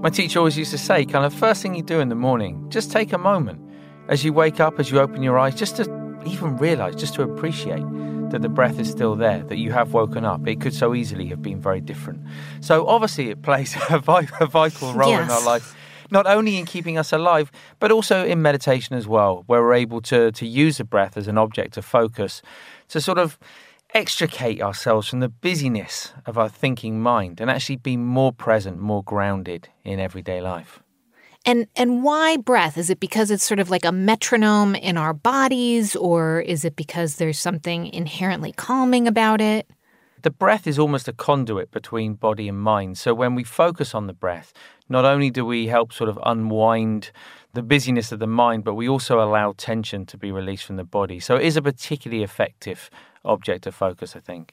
my 0.00 0.10
teacher 0.10 0.38
always 0.38 0.58
used 0.58 0.70
to 0.72 0.78
say, 0.78 1.04
kind 1.04 1.24
of 1.24 1.32
first 1.32 1.62
thing 1.62 1.74
you 1.74 1.82
do 1.82 2.00
in 2.00 2.08
the 2.08 2.14
morning, 2.14 2.68
just 2.70 2.90
take 2.90 3.12
a 3.12 3.18
moment 3.18 3.60
as 4.08 4.24
you 4.24 4.32
wake 4.32 4.60
up, 4.60 4.78
as 4.78 4.90
you 4.90 5.00
open 5.00 5.22
your 5.22 5.38
eyes, 5.38 5.54
just 5.54 5.76
to 5.76 5.82
even 6.26 6.56
realize, 6.56 6.94
just 6.96 7.14
to 7.14 7.22
appreciate 7.22 7.84
that 8.30 8.42
the 8.42 8.48
breath 8.48 8.78
is 8.78 8.90
still 8.90 9.14
there, 9.14 9.42
that 9.44 9.56
you 9.56 9.72
have 9.72 9.92
woken 9.92 10.24
up. 10.24 10.46
It 10.46 10.60
could 10.60 10.74
so 10.74 10.94
easily 10.94 11.26
have 11.26 11.42
been 11.42 11.60
very 11.60 11.80
different. 11.80 12.20
So 12.60 12.86
obviously, 12.86 13.30
it 13.30 13.42
plays 13.42 13.76
a, 13.90 13.98
vital 13.98 14.94
role 14.94 15.10
yes. 15.10 15.24
in 15.24 15.30
our 15.30 15.44
life 15.44 15.74
not 16.10 16.26
only 16.26 16.56
in 16.56 16.64
keeping 16.64 16.96
us 16.96 17.12
alive, 17.12 17.52
but 17.80 17.92
also 17.92 18.24
in 18.24 18.40
meditation 18.40 18.96
as 18.96 19.06
well, 19.06 19.44
where 19.46 19.60
we're 19.60 19.74
able 19.74 20.00
to 20.00 20.32
to 20.32 20.46
use 20.46 20.78
the 20.78 20.84
breath 20.84 21.18
as 21.18 21.28
an 21.28 21.36
object 21.36 21.76
of 21.76 21.84
focus, 21.84 22.40
to 22.88 23.00
sort 23.00 23.18
of 23.18 23.38
extricate 23.94 24.62
ourselves 24.62 25.08
from 25.08 25.20
the 25.20 25.28
busyness 25.28 26.12
of 26.26 26.36
our 26.36 26.48
thinking 26.48 27.00
mind 27.00 27.40
and 27.40 27.50
actually 27.50 27.76
be 27.76 27.96
more 27.96 28.32
present, 28.32 28.78
more 28.78 29.02
grounded 29.02 29.68
in 29.84 29.98
everyday 29.98 30.40
life. 30.40 30.82
And 31.48 31.66
and 31.76 32.02
why 32.02 32.36
breath? 32.36 32.76
Is 32.76 32.90
it 32.90 33.00
because 33.00 33.30
it's 33.30 33.42
sort 33.42 33.58
of 33.58 33.70
like 33.70 33.86
a 33.86 33.90
metronome 33.90 34.74
in 34.74 34.98
our 34.98 35.14
bodies 35.14 35.96
or 35.96 36.40
is 36.42 36.62
it 36.62 36.76
because 36.76 37.16
there's 37.16 37.38
something 37.38 37.86
inherently 37.86 38.52
calming 38.52 39.08
about 39.08 39.40
it? 39.40 39.66
The 40.20 40.30
breath 40.30 40.66
is 40.66 40.78
almost 40.78 41.08
a 41.08 41.12
conduit 41.14 41.70
between 41.70 42.14
body 42.14 42.48
and 42.48 42.60
mind. 42.60 42.98
So 42.98 43.14
when 43.14 43.34
we 43.34 43.44
focus 43.44 43.94
on 43.94 44.08
the 44.08 44.12
breath, 44.12 44.52
not 44.90 45.06
only 45.06 45.30
do 45.30 45.42
we 45.46 45.68
help 45.68 45.94
sort 45.94 46.10
of 46.10 46.18
unwind 46.22 47.12
the 47.54 47.62
busyness 47.62 48.12
of 48.12 48.18
the 48.18 48.26
mind, 48.26 48.62
but 48.62 48.74
we 48.74 48.86
also 48.86 49.18
allow 49.18 49.54
tension 49.56 50.04
to 50.04 50.18
be 50.18 50.30
released 50.30 50.66
from 50.66 50.76
the 50.76 50.84
body. 50.84 51.18
So 51.18 51.36
it 51.36 51.46
is 51.46 51.56
a 51.56 51.62
particularly 51.62 52.22
effective 52.22 52.90
object 53.24 53.66
of 53.66 53.74
focus, 53.74 54.14
I 54.14 54.20
think. 54.20 54.52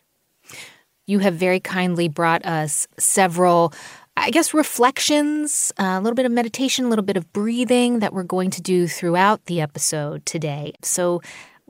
You 1.07 1.19
have 1.19 1.35
very 1.35 1.59
kindly 1.59 2.07
brought 2.07 2.45
us 2.45 2.87
several 2.97 3.73
I 4.17 4.31
guess, 4.31 4.53
reflections, 4.53 5.73
uh, 5.77 5.97
a 5.99 6.01
little 6.01 6.15
bit 6.15 6.25
of 6.25 6.31
meditation, 6.31 6.85
a 6.85 6.87
little 6.87 7.03
bit 7.03 7.17
of 7.17 7.31
breathing 7.33 7.99
that 7.99 8.13
we're 8.13 8.23
going 8.23 8.49
to 8.51 8.61
do 8.61 8.87
throughout 8.87 9.45
the 9.45 9.59
episode 9.59 10.25
today. 10.25 10.73
So 10.81 11.21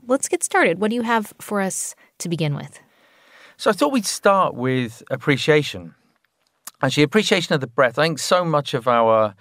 let's 0.06 0.28
get 0.28 0.44
started. 0.44 0.78
What 0.78 0.90
do 0.90 0.94
you 0.94 1.02
have 1.02 1.34
for 1.40 1.60
us 1.60 1.94
to 2.18 2.28
begin 2.28 2.54
with? 2.54 2.78
So 3.56 3.70
I 3.70 3.72
thought 3.72 3.92
we'd 3.92 4.06
start 4.06 4.54
with 4.54 5.02
appreciation. 5.10 5.94
Actually, 6.82 7.02
appreciation 7.02 7.54
of 7.54 7.60
the 7.60 7.66
breath. 7.66 7.98
I 7.98 8.04
think 8.04 8.18
so 8.18 8.44
much 8.44 8.74
of 8.74 8.86
our 8.86 9.34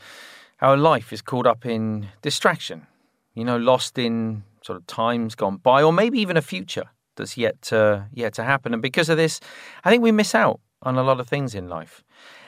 our 0.61 0.77
life 0.77 1.11
is 1.11 1.21
caught 1.21 1.45
up 1.45 1.65
in 1.65 2.07
distraction, 2.21 2.87
you 3.33 3.43
know, 3.43 3.57
lost 3.57 3.97
in 3.97 4.43
sort 4.61 4.77
of 4.77 4.87
times 4.87 5.35
gone 5.35 5.57
by, 5.57 5.83
or 5.83 5.91
maybe 5.91 6.17
even 6.19 6.37
a 6.37 6.41
future 6.41 6.85
that's 7.17 7.37
yet 7.37 7.61
to 7.63 8.07
yet 8.13 8.33
to 8.35 8.43
happen. 8.43 8.73
And 8.73 8.81
because 8.81 9.09
of 9.09 9.17
this, 9.17 9.41
I 9.83 9.89
think 9.89 10.01
we 10.01 10.11
miss 10.11 10.33
out 10.33 10.59
on 10.81 10.97
a 10.97 11.03
lot 11.03 11.19
of 11.19 11.27
things 11.27 11.53
in 11.53 11.67
life. 11.67 12.03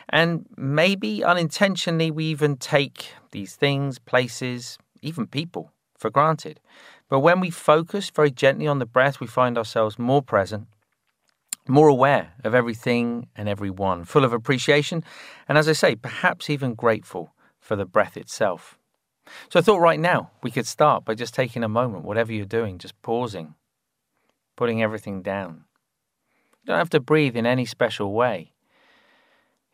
And 0.10 0.46
maybe 0.56 1.24
unintentionally, 1.24 2.12
we 2.12 2.26
even 2.26 2.58
take 2.58 3.12
these 3.32 3.56
things, 3.56 4.00
places, 4.00 4.78
even 5.02 5.28
people 5.28 5.72
for 5.98 6.10
granted. 6.10 6.60
But 7.10 7.20
when 7.20 7.40
we 7.40 7.50
focus 7.50 8.10
very 8.10 8.32
gently 8.32 8.68
on 8.68 8.80
the 8.80 8.86
breath, 8.86 9.20
we 9.20 9.28
find 9.28 9.58
ourselves 9.58 10.00
more 10.00 10.22
present, 10.22 10.68
more 11.68 11.88
aware 11.88 12.34
of 12.44 12.56
everything 12.56 13.28
and 13.36 13.50
everyone, 13.50 14.06
full 14.06 14.24
of 14.24 14.34
appreciation, 14.34 15.04
and 15.48 15.58
as 15.58 15.68
I 15.68 15.74
say, 15.74 15.96
perhaps 15.96 16.50
even 16.50 16.74
grateful 16.74 17.34
for 17.60 17.76
the 17.76 17.86
breath 17.86 18.16
itself. 18.16 18.78
So 19.50 19.60
I 19.60 19.64
thought 19.64 19.80
right 19.80 20.00
now 20.00 20.32
we 20.42 20.52
could 20.52 20.68
start 20.68 21.04
by 21.04 21.16
just 21.16 21.34
taking 21.34 21.64
a 21.64 21.70
moment, 21.70 22.06
whatever 22.06 22.32
you're 22.32 22.46
doing, 22.46 22.78
just 22.78 23.02
pausing, 23.02 23.56
putting 24.56 24.82
everything 24.82 25.22
down. 25.22 25.66
You 26.64 26.68
don't 26.68 26.78
have 26.78 26.90
to 26.92 27.00
breathe 27.00 27.36
in 27.36 27.46
any 27.46 27.66
special 27.66 28.14
way. 28.14 28.54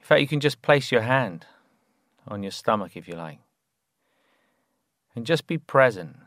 In 0.04 0.08
fact, 0.08 0.20
you 0.20 0.28
can 0.28 0.42
just 0.42 0.62
place 0.62 0.92
your 0.92 1.04
hand 1.04 1.46
on 2.28 2.44
your 2.44 2.52
stomach 2.52 2.98
if 2.98 3.08
you 3.08 3.16
like. 3.16 3.40
And 5.16 5.26
just 5.26 5.48
be 5.48 5.58
present 5.58 6.18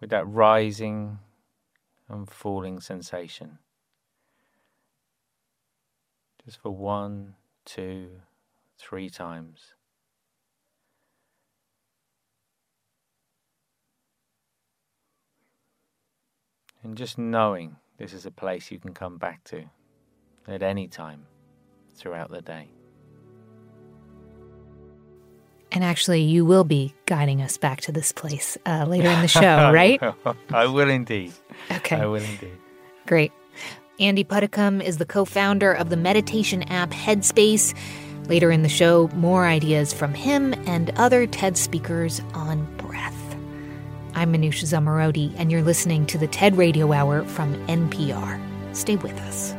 with 0.00 0.10
that 0.10 0.28
rising 0.28 1.18
and 2.08 2.30
falling 2.30 2.78
sensation. 2.78 3.58
Just 6.44 6.62
for 6.62 6.70
one, 6.70 7.34
two, 7.64 8.10
three 8.78 9.10
times. 9.10 9.74
And 16.84 16.96
just 16.96 17.18
knowing 17.18 17.78
this 17.98 18.12
is 18.12 18.24
a 18.24 18.30
place 18.30 18.70
you 18.70 18.78
can 18.78 18.94
come 18.94 19.18
back 19.18 19.42
to 19.44 19.64
at 20.46 20.62
any 20.62 20.86
time 20.86 21.26
throughout 21.94 22.30
the 22.30 22.42
day. 22.42 22.68
And 25.70 25.82
actually, 25.82 26.20
you 26.22 26.44
will 26.44 26.64
be 26.64 26.94
guiding 27.06 27.40
us 27.40 27.56
back 27.56 27.80
to 27.82 27.92
this 27.92 28.12
place 28.12 28.58
uh, 28.66 28.84
later 28.86 29.08
in 29.08 29.22
the 29.22 29.28
show, 29.40 29.72
right? 29.72 30.00
I 30.50 30.66
will 30.66 30.90
indeed. 30.90 31.32
Okay. 31.70 31.96
I 31.96 32.06
will 32.06 32.22
indeed. 32.22 32.58
Great. 33.06 33.32
Andy 33.98 34.24
Puddicombe 34.24 34.82
is 34.82 34.98
the 34.98 35.06
co 35.06 35.24
founder 35.24 35.72
of 35.72 35.88
the 35.88 35.96
meditation 35.96 36.62
app 36.64 36.90
Headspace. 36.90 37.74
Later 38.28 38.50
in 38.50 38.62
the 38.62 38.68
show, 38.68 39.08
more 39.14 39.46
ideas 39.46 39.92
from 39.92 40.14
him 40.14 40.54
and 40.66 40.90
other 40.96 41.26
TED 41.26 41.56
speakers 41.56 42.20
on 42.34 42.64
breath. 42.76 43.16
I'm 44.14 44.32
Manoush 44.32 44.62
Zomorodi, 44.62 45.32
and 45.38 45.50
you're 45.50 45.62
listening 45.62 46.06
to 46.06 46.18
the 46.18 46.26
TED 46.26 46.56
Radio 46.56 46.92
Hour 46.92 47.24
from 47.24 47.54
NPR. 47.66 48.40
Stay 48.76 48.96
with 48.96 49.18
us. 49.22 49.54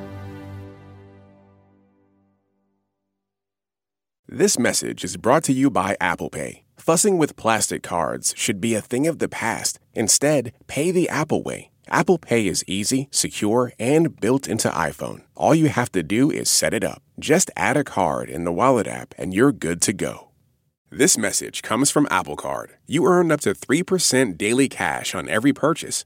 This 4.35 4.57
message 4.57 5.03
is 5.03 5.15
brought 5.15 5.43
to 5.43 5.53
you 5.53 5.69
by 5.69 5.95
Apple 6.01 6.31
Pay. 6.31 6.63
Fussing 6.75 7.19
with 7.19 7.35
plastic 7.35 7.83
cards 7.83 8.33
should 8.35 8.59
be 8.59 8.73
a 8.73 8.81
thing 8.81 9.05
of 9.05 9.19
the 9.19 9.29
past. 9.29 9.79
Instead, 9.93 10.53
pay 10.65 10.89
the 10.89 11.07
Apple 11.07 11.43
way. 11.43 11.69
Apple 11.87 12.17
Pay 12.17 12.47
is 12.47 12.65
easy, 12.65 13.09
secure, 13.11 13.73
and 13.77 14.19
built 14.19 14.47
into 14.47 14.69
iPhone. 14.69 15.21
All 15.35 15.53
you 15.53 15.67
have 15.69 15.91
to 15.91 16.01
do 16.01 16.31
is 16.31 16.49
set 16.49 16.73
it 16.73 16.83
up. 16.83 17.03
Just 17.19 17.51
add 17.55 17.77
a 17.77 17.83
card 17.83 18.27
in 18.27 18.43
the 18.43 18.51
Wallet 18.51 18.87
app 18.87 19.13
and 19.19 19.35
you're 19.35 19.51
good 19.51 19.83
to 19.83 19.93
go. 19.93 20.31
This 20.89 21.15
message 21.15 21.61
comes 21.61 21.91
from 21.91 22.07
Apple 22.09 22.35
Card. 22.35 22.71
You 22.87 23.05
earn 23.05 23.31
up 23.31 23.41
to 23.41 23.53
3% 23.53 24.35
daily 24.35 24.67
cash 24.67 25.13
on 25.13 25.29
every 25.29 25.53
purchase. 25.53 26.05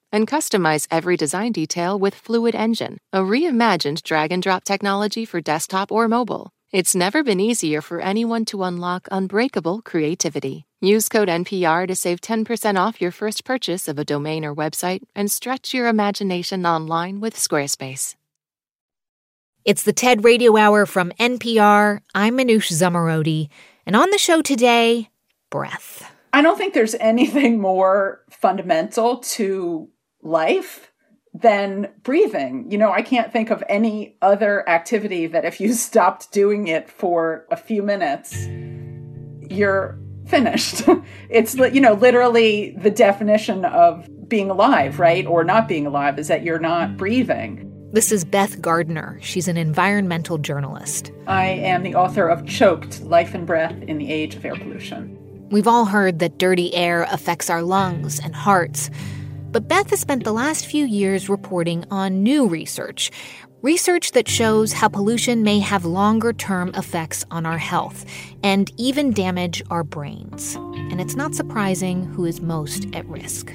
and 0.11 0.27
customize 0.27 0.87
every 0.91 1.17
design 1.17 1.51
detail 1.51 1.97
with 1.97 2.15
Fluid 2.15 2.55
Engine, 2.55 2.97
a 3.11 3.19
reimagined 3.19 4.03
drag 4.03 4.31
and 4.31 4.43
drop 4.43 4.63
technology 4.63 5.25
for 5.25 5.41
desktop 5.41 5.91
or 5.91 6.07
mobile. 6.07 6.51
It's 6.71 6.95
never 6.95 7.23
been 7.23 7.39
easier 7.39 7.81
for 7.81 7.99
anyone 7.99 8.45
to 8.45 8.63
unlock 8.63 9.07
unbreakable 9.11 9.81
creativity. 9.81 10.65
Use 10.79 11.09
code 11.09 11.27
NPR 11.27 11.87
to 11.87 11.95
save 11.95 12.21
10% 12.21 12.79
off 12.79 13.01
your 13.01 13.11
first 13.11 13.43
purchase 13.43 13.87
of 13.87 13.99
a 13.99 14.05
domain 14.05 14.45
or 14.45 14.55
website 14.55 15.01
and 15.13 15.29
stretch 15.29 15.73
your 15.73 15.87
imagination 15.87 16.65
online 16.65 17.19
with 17.19 17.35
Squarespace. 17.35 18.15
It's 19.63 19.83
the 19.83 19.93
TED 19.93 20.23
Radio 20.23 20.57
Hour 20.57 20.87
from 20.87 21.11
NPR. 21.19 21.99
I'm 22.15 22.35
Manoush 22.35 22.71
Zomorodi, 22.71 23.49
and 23.85 23.95
on 23.95 24.09
the 24.09 24.17
show 24.17 24.41
today, 24.41 25.09
breath. 25.51 26.11
I 26.33 26.41
don't 26.41 26.57
think 26.57 26.73
there's 26.73 26.95
anything 26.95 27.61
more 27.61 28.21
fundamental 28.31 29.17
to 29.17 29.87
life 30.21 30.91
than 31.33 31.89
breathing. 32.03 32.69
You 32.69 32.77
know, 32.77 32.91
I 32.91 33.01
can't 33.01 33.31
think 33.31 33.49
of 33.49 33.63
any 33.69 34.17
other 34.21 34.67
activity 34.67 35.27
that 35.27 35.45
if 35.45 35.61
you 35.61 35.73
stopped 35.73 36.31
doing 36.31 36.67
it 36.67 36.89
for 36.89 37.45
a 37.51 37.57
few 37.57 37.83
minutes, 37.83 38.47
you're 39.49 39.97
finished. 40.27 40.83
it's, 41.29 41.55
you 41.55 41.81
know, 41.81 41.93
literally 41.93 42.71
the 42.71 42.91
definition 42.91 43.65
of 43.65 44.07
being 44.27 44.49
alive, 44.49 44.99
right? 44.99 45.25
Or 45.25 45.43
not 45.43 45.67
being 45.67 45.85
alive 45.85 46.17
is 46.19 46.27
that 46.27 46.43
you're 46.43 46.59
not 46.59 46.97
breathing. 46.97 47.67
This 47.93 48.13
is 48.13 48.23
Beth 48.23 48.61
Gardiner. 48.61 49.19
She's 49.21 49.49
an 49.49 49.57
environmental 49.57 50.37
journalist. 50.37 51.11
I 51.27 51.47
am 51.47 51.83
the 51.83 51.95
author 51.95 52.29
of 52.29 52.45
Choked 52.47 53.01
Life 53.01 53.33
and 53.33 53.45
Breath 53.45 53.75
in 53.81 53.97
the 53.97 54.09
Age 54.09 54.35
of 54.35 54.45
Air 54.45 54.55
Pollution. 54.55 55.17
We've 55.49 55.67
all 55.67 55.83
heard 55.83 56.19
that 56.19 56.37
dirty 56.37 56.73
air 56.73 57.05
affects 57.11 57.49
our 57.49 57.61
lungs 57.61 58.21
and 58.21 58.33
hearts. 58.33 58.89
But 59.51 59.67
Beth 59.67 59.89
has 59.89 59.99
spent 59.99 60.23
the 60.23 60.31
last 60.31 60.65
few 60.65 60.85
years 60.85 61.27
reporting 61.27 61.83
on 61.91 62.23
new 62.23 62.47
research. 62.47 63.11
Research 63.61 64.13
that 64.13 64.29
shows 64.29 64.71
how 64.71 64.87
pollution 64.87 65.43
may 65.43 65.59
have 65.59 65.83
longer 65.83 66.31
term 66.31 66.69
effects 66.69 67.25
on 67.29 67.45
our 67.45 67.57
health 67.57 68.05
and 68.43 68.71
even 68.77 69.11
damage 69.11 69.61
our 69.69 69.83
brains. 69.83 70.55
And 70.55 71.01
it's 71.01 71.15
not 71.15 71.35
surprising 71.35 72.03
who 72.05 72.25
is 72.25 72.39
most 72.39 72.87
at 72.95 73.05
risk 73.07 73.51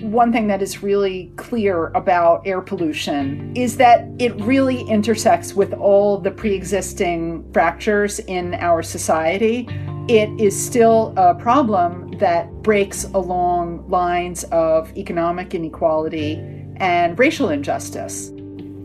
one 0.00 0.32
thing 0.32 0.46
that 0.46 0.62
is 0.62 0.82
really 0.82 1.32
clear 1.36 1.88
about 1.88 2.46
air 2.46 2.60
pollution 2.60 3.52
is 3.56 3.76
that 3.76 4.06
it 4.18 4.34
really 4.40 4.82
intersects 4.82 5.54
with 5.54 5.72
all 5.74 6.18
the 6.18 6.30
pre 6.30 6.54
existing 6.54 7.50
fractures 7.52 8.18
in 8.20 8.54
our 8.54 8.82
society 8.82 9.68
it 10.08 10.30
is 10.40 10.58
still 10.58 11.12
a 11.18 11.34
problem 11.34 12.10
that 12.12 12.50
breaks 12.62 13.04
along 13.04 13.86
lines 13.90 14.42
of 14.44 14.90
economic 14.96 15.54
inequality 15.54 16.36
and 16.76 17.18
racial 17.18 17.50
injustice. 17.50 18.32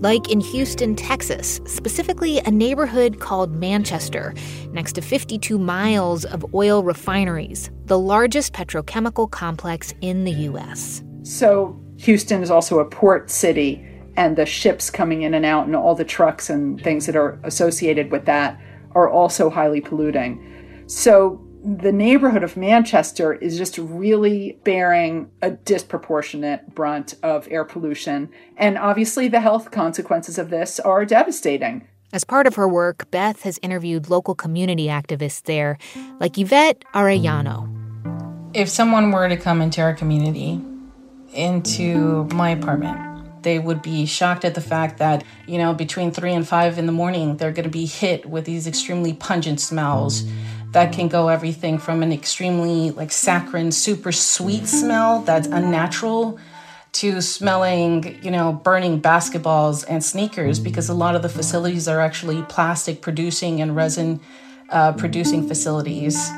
Like 0.03 0.29
in 0.29 0.41
Houston, 0.41 0.97
Texas, 0.97 1.61
specifically 1.65 2.39
a 2.39 2.51
neighborhood 2.51 3.21
called 3.21 3.55
Manchester, 3.55 4.33
next 4.71 4.93
to 4.93 5.01
52 5.01 5.57
miles 5.57 6.25
of 6.25 6.45
oil 6.53 6.83
refineries, 6.83 7.71
the 7.85 7.97
largest 7.97 8.51
petrochemical 8.51 9.31
complex 9.31 9.93
in 10.01 10.25
the 10.25 10.33
U.S. 10.51 11.01
So, 11.23 11.79
Houston 11.99 12.43
is 12.43 12.51
also 12.51 12.79
a 12.79 12.85
port 12.85 13.31
city, 13.31 13.87
and 14.17 14.35
the 14.35 14.45
ships 14.45 14.89
coming 14.89 15.21
in 15.21 15.33
and 15.33 15.45
out, 15.45 15.67
and 15.67 15.75
all 15.75 15.95
the 15.95 16.03
trucks 16.03 16.49
and 16.49 16.81
things 16.81 17.05
that 17.05 17.15
are 17.15 17.39
associated 17.45 18.11
with 18.11 18.25
that 18.25 18.59
are 18.91 19.09
also 19.09 19.49
highly 19.49 19.79
polluting. 19.79 20.83
So, 20.87 21.42
the 21.63 21.93
neighborhood 21.93 22.43
of 22.43 22.57
Manchester 22.57 23.33
is 23.33 23.57
just 23.57 23.77
really 23.77 24.59
bearing 24.65 25.31
a 25.41 25.51
disproportionate 25.51 26.75
brunt 26.75 27.15
of 27.23 27.47
air 27.49 27.63
pollution. 27.63 28.29
And 28.57 28.77
obviously, 28.77 29.29
the 29.29 29.39
health 29.39 29.71
consequences 29.71 30.37
of 30.37 30.49
this 30.49 30.79
are 30.81 31.05
devastating. 31.05 31.87
As 32.11 32.25
part 32.25 32.47
of 32.47 32.55
her 32.55 32.67
work, 32.67 33.09
Beth 33.11 33.43
has 33.43 33.59
interviewed 33.63 34.09
local 34.09 34.35
community 34.35 34.87
activists 34.87 35.41
there, 35.43 35.77
like 36.19 36.37
Yvette 36.37 36.83
Arellano. 36.93 37.69
If 38.53 38.67
someone 38.69 39.11
were 39.11 39.29
to 39.29 39.37
come 39.37 39.61
into 39.61 39.81
our 39.81 39.93
community, 39.93 40.61
into 41.33 42.25
my 42.25 42.49
apartment, 42.49 43.41
they 43.41 43.57
would 43.57 43.81
be 43.81 44.05
shocked 44.05 44.45
at 44.45 44.53
the 44.53 44.61
fact 44.61 44.97
that, 44.99 45.23
you 45.47 45.57
know, 45.57 45.73
between 45.73 46.11
three 46.11 46.33
and 46.33 46.47
five 46.47 46.77
in 46.77 46.85
the 46.85 46.91
morning, 46.91 47.37
they're 47.37 47.51
going 47.51 47.63
to 47.63 47.69
be 47.69 47.85
hit 47.85 48.25
with 48.25 48.45
these 48.45 48.67
extremely 48.67 49.13
pungent 49.13 49.59
smells 49.59 50.23
that 50.73 50.91
can 50.91 51.07
go 51.07 51.29
everything 51.29 51.77
from 51.77 52.03
an 52.03 52.11
extremely 52.11 52.91
like 52.91 53.11
saccharine, 53.11 53.71
super 53.71 54.11
sweet 54.11 54.67
smell 54.67 55.21
that's 55.21 55.47
unnatural 55.47 56.39
to 56.93 57.21
smelling, 57.21 58.21
you 58.23 58.29
know, 58.29 58.53
burning 58.53 59.01
basketballs 59.01 59.85
and 59.87 60.03
sneakers 60.03 60.59
because 60.59 60.89
a 60.89 60.93
lot 60.93 61.15
of 61.15 61.21
the 61.21 61.29
facilities 61.29 61.87
are 61.87 61.99
actually 61.99 62.41
plastic 62.43 63.01
producing 63.01 63.61
and 63.61 63.75
resin 63.75 64.19
uh, 64.69 64.91
producing 64.93 65.47
facilities. 65.47 66.29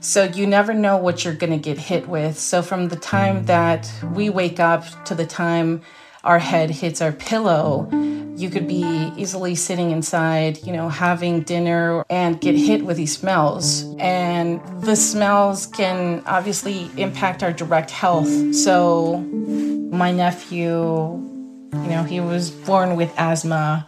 So 0.00 0.24
you 0.24 0.46
never 0.46 0.74
know 0.74 0.96
what 0.96 1.24
you're 1.24 1.34
going 1.34 1.52
to 1.52 1.58
get 1.58 1.78
hit 1.78 2.08
with. 2.08 2.38
So 2.38 2.62
from 2.62 2.88
the 2.88 2.96
time 2.96 3.46
that 3.46 3.92
we 4.12 4.30
wake 4.30 4.60
up 4.60 4.84
to 5.06 5.14
the 5.14 5.26
time 5.26 5.82
our 6.26 6.40
head 6.40 6.70
hits 6.70 7.00
our 7.00 7.12
pillow, 7.12 7.88
you 8.36 8.50
could 8.50 8.68
be 8.68 9.12
easily 9.16 9.54
sitting 9.54 9.92
inside, 9.92 10.58
you 10.66 10.72
know, 10.72 10.88
having 10.88 11.40
dinner 11.42 12.04
and 12.10 12.38
get 12.40 12.54
hit 12.54 12.84
with 12.84 12.96
these 12.98 13.16
smells. 13.16 13.84
And 13.98 14.60
the 14.82 14.96
smells 14.96 15.66
can 15.66 16.22
obviously 16.26 16.90
impact 16.98 17.42
our 17.42 17.52
direct 17.52 17.90
health. 17.90 18.54
So, 18.54 19.18
my 19.20 20.12
nephew, 20.12 20.66
you 20.66 21.88
know, 21.88 22.02
he 22.02 22.20
was 22.20 22.50
born 22.50 22.96
with 22.96 23.14
asthma. 23.16 23.86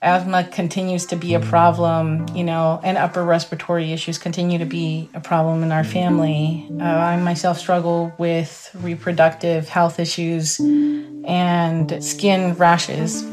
Asthma 0.00 0.44
continues 0.44 1.06
to 1.06 1.16
be 1.16 1.34
a 1.34 1.40
problem, 1.40 2.28
you 2.32 2.44
know, 2.44 2.80
and 2.84 2.96
upper 2.96 3.24
respiratory 3.24 3.92
issues 3.92 4.16
continue 4.16 4.58
to 4.58 4.64
be 4.64 5.10
a 5.14 5.20
problem 5.20 5.64
in 5.64 5.72
our 5.72 5.82
family. 5.82 6.68
Uh, 6.80 6.84
I 6.84 7.16
myself 7.16 7.58
struggle 7.58 8.14
with 8.16 8.70
reproductive 8.74 9.68
health 9.68 9.98
issues 9.98 10.60
and 11.28 12.02
skin 12.02 12.54
rashes. 12.54 13.24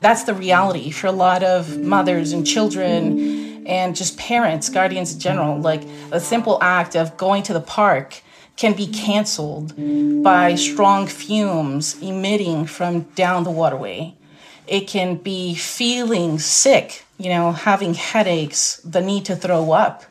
That's 0.00 0.24
the 0.24 0.34
reality 0.34 0.90
for 0.90 1.06
a 1.06 1.12
lot 1.12 1.42
of 1.42 1.78
mothers 1.78 2.32
and 2.32 2.46
children 2.46 3.64
and 3.66 3.96
just 3.96 4.18
parents, 4.18 4.68
guardians 4.68 5.14
in 5.14 5.20
general. 5.20 5.58
Like 5.58 5.82
a 6.12 6.20
simple 6.20 6.58
act 6.60 6.94
of 6.94 7.16
going 7.16 7.44
to 7.44 7.52
the 7.52 7.60
park 7.60 8.20
can 8.56 8.74
be 8.74 8.86
canceled 8.86 9.74
by 10.22 10.54
strong 10.54 11.06
fumes 11.06 12.00
emitting 12.02 12.66
from 12.66 13.02
down 13.14 13.44
the 13.44 13.50
waterway. 13.50 14.14
It 14.66 14.88
can 14.88 15.16
be 15.16 15.54
feeling 15.54 16.38
sick, 16.38 17.04
you 17.18 17.28
know, 17.28 17.52
having 17.52 17.94
headaches, 17.94 18.80
the 18.84 19.00
need 19.00 19.24
to 19.26 19.36
throw 19.36 19.70
up 19.72 20.04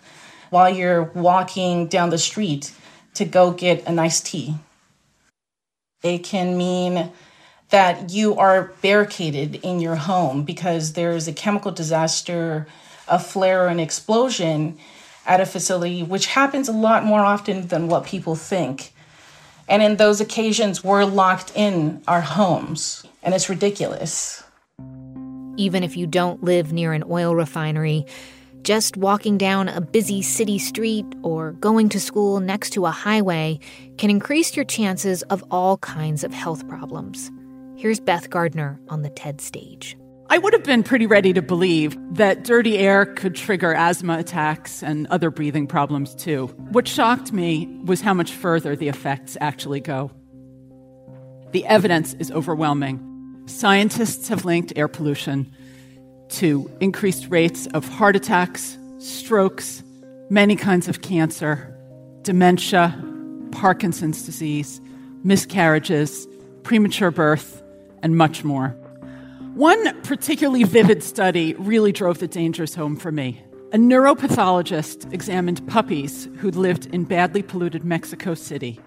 while 0.52 0.70
you're 0.70 1.04
walking 1.04 1.88
down 1.88 2.12
the 2.12 2.18
street 2.18 2.72
to 3.15 3.26
go 3.26 3.52
get 3.52 3.86
a 3.88 3.91
nice 3.91 4.22
tea. 4.22 4.56
It 6.06 6.20
can 6.20 6.56
mean 6.56 7.12
that 7.70 8.12
you 8.12 8.36
are 8.36 8.72
barricaded 8.84 9.56
in 9.63 9.80
your 9.80 9.96
home 9.96 10.44
because 10.44 10.94
there's 10.94 11.28
a 11.28 11.34
chemical 11.34 11.72
disaster, 11.72 12.68
a 13.08 13.18
flare, 13.18 13.65
or 13.65 13.70
an 13.70 13.80
explosion 13.80 14.78
at 15.26 15.41
a 15.41 15.48
facility, 15.48 16.04
which 16.04 16.28
happens 16.28 16.70
a 16.70 16.72
lot 16.72 17.04
more 17.04 17.22
often 17.22 17.70
than 17.70 17.88
what 17.88 18.06
people 18.06 18.36
think. 18.36 18.94
And 19.68 19.82
in 19.82 19.96
those 19.96 20.22
occasions, 20.22 20.84
we're 20.84 21.06
locked 21.06 21.52
in 21.56 22.04
our 22.08 22.22
homes, 22.22 23.04
and 23.24 23.34
it's 23.34 23.50
ridiculous. 23.50 24.44
Even 25.58 25.84
if 25.84 25.98
you 25.98 26.06
don't 26.06 26.44
live 26.44 26.72
near 26.72 26.94
an 26.94 27.04
oil 27.10 27.34
refinery, 27.34 28.06
just 28.65 28.97
walking 28.97 29.38
down 29.38 29.69
a 29.69 29.80
busy 29.80 30.23
city 30.23 30.58
street 30.58 31.06
or 31.21 31.51
going 31.54 31.88
to 31.88 31.99
school 31.99 32.39
next 32.39 32.71
to 32.71 32.88
a 32.88 32.91
highway 32.91 33.60
can 33.99 34.10
increase 34.10 34.56
your 34.56 34.65
chances 34.65 35.21
of 35.23 35.43
all 35.51 35.78
kinds 35.78 36.23
of 36.23 36.34
health 36.34 36.67
problems. 36.67 37.32
Here's 37.78 37.99
Beth 37.99 38.32
Gardiner 38.32 38.80
on 38.89 39.04
the 39.04 39.12
TED 39.12 39.39
stage. 39.39 39.95
I 40.32 40.39
would 40.39 40.54
have 40.54 40.63
been 40.63 40.82
pretty 40.82 41.06
ready 41.06 41.32
to 41.34 41.43
believe 41.43 41.95
that 42.15 42.43
dirty 42.43 42.80
air 42.80 43.06
could 43.06 43.36
trigger 43.36 43.75
asthma 43.75 44.17
attacks 44.17 44.82
and 44.82 45.06
other 45.08 45.30
breathing 45.30 45.67
problems 45.67 46.15
too. 46.15 46.47
What 46.71 46.88
shocked 46.88 47.32
me 47.32 47.67
was 47.86 48.01
how 48.01 48.15
much 48.15 48.32
further 48.32 48.75
the 48.75 48.88
effects 48.88 49.38
actually 49.39 49.82
go. 49.82 50.10
The 51.51 51.67
evidence 51.67 52.15
is 52.15 52.32
overwhelming. 52.32 53.43
Scientists 53.45 54.28
have 54.30 54.43
linked 54.43 54.73
air 54.75 54.88
pollution 54.88 55.54
to 56.29 56.69
increased 56.79 57.27
rates 57.29 57.67
of 57.67 57.88
heart 57.88 58.15
attacks, 58.15 58.77
strokes, 58.97 59.83
many 60.29 60.55
kinds 60.55 60.88
of 60.88 61.01
cancer, 61.01 61.73
dementia, 62.23 63.01
Parkinson's 63.51 64.25
disease, 64.25 64.81
miscarriages, 65.23 66.27
premature 66.63 67.11
birth, 67.11 67.61
and 68.01 68.17
much 68.17 68.43
more. 68.43 68.69
One 69.53 70.01
particularly 70.01 70.63
vivid 70.63 71.01
study 71.03 71.53
really 71.53 71.91
drove 71.91 72.19
the 72.19 72.27
dangers 72.27 72.75
home 72.75 72.97
for 72.97 73.11
me. 73.11 73.41
A 73.71 73.77
neuropathologist 73.77 75.11
examined 75.13 75.65
puppies 75.67 76.27
who'd 76.38 76.55
lived 76.55 76.88
in 76.88 77.05
badly 77.05 77.41
polluted 77.41 77.83
Mexico 77.83 78.33
City. 78.33 78.79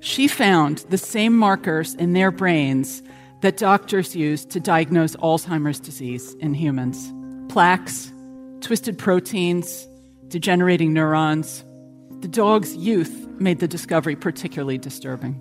She 0.00 0.28
found 0.28 0.78
the 0.90 0.98
same 0.98 1.36
markers 1.36 1.94
in 1.94 2.12
their 2.12 2.30
brains 2.30 3.02
that 3.42 3.56
doctors 3.56 4.16
use 4.16 4.44
to 4.46 4.60
diagnose 4.60 5.14
Alzheimer's 5.16 5.80
disease 5.80 6.34
in 6.34 6.54
humans 6.54 7.12
plaques, 7.48 8.10
twisted 8.60 8.98
proteins, 8.98 9.86
degenerating 10.28 10.94
neurons. 10.94 11.64
The 12.20 12.28
dog's 12.28 12.74
youth 12.74 13.28
made 13.38 13.58
the 13.58 13.68
discovery 13.68 14.16
particularly 14.16 14.78
disturbing. 14.78 15.38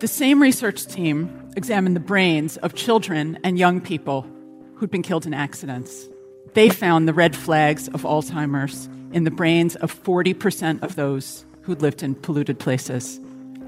The 0.00 0.08
same 0.08 0.42
research 0.42 0.86
team 0.86 1.50
examined 1.56 1.96
the 1.96 2.00
brains 2.00 2.58
of 2.58 2.74
children 2.74 3.38
and 3.42 3.58
young 3.58 3.80
people 3.80 4.26
who'd 4.74 4.90
been 4.90 5.02
killed 5.02 5.24
in 5.24 5.32
accidents. 5.32 6.08
They 6.52 6.68
found 6.68 7.08
the 7.08 7.14
red 7.14 7.34
flags 7.34 7.88
of 7.88 8.02
Alzheimer's 8.02 8.88
in 9.12 9.24
the 9.24 9.30
brains 9.30 9.76
of 9.76 10.02
40% 10.04 10.82
of 10.82 10.94
those 10.94 11.46
who'd 11.62 11.80
lived 11.80 12.02
in 12.02 12.14
polluted 12.16 12.58
places, 12.58 13.18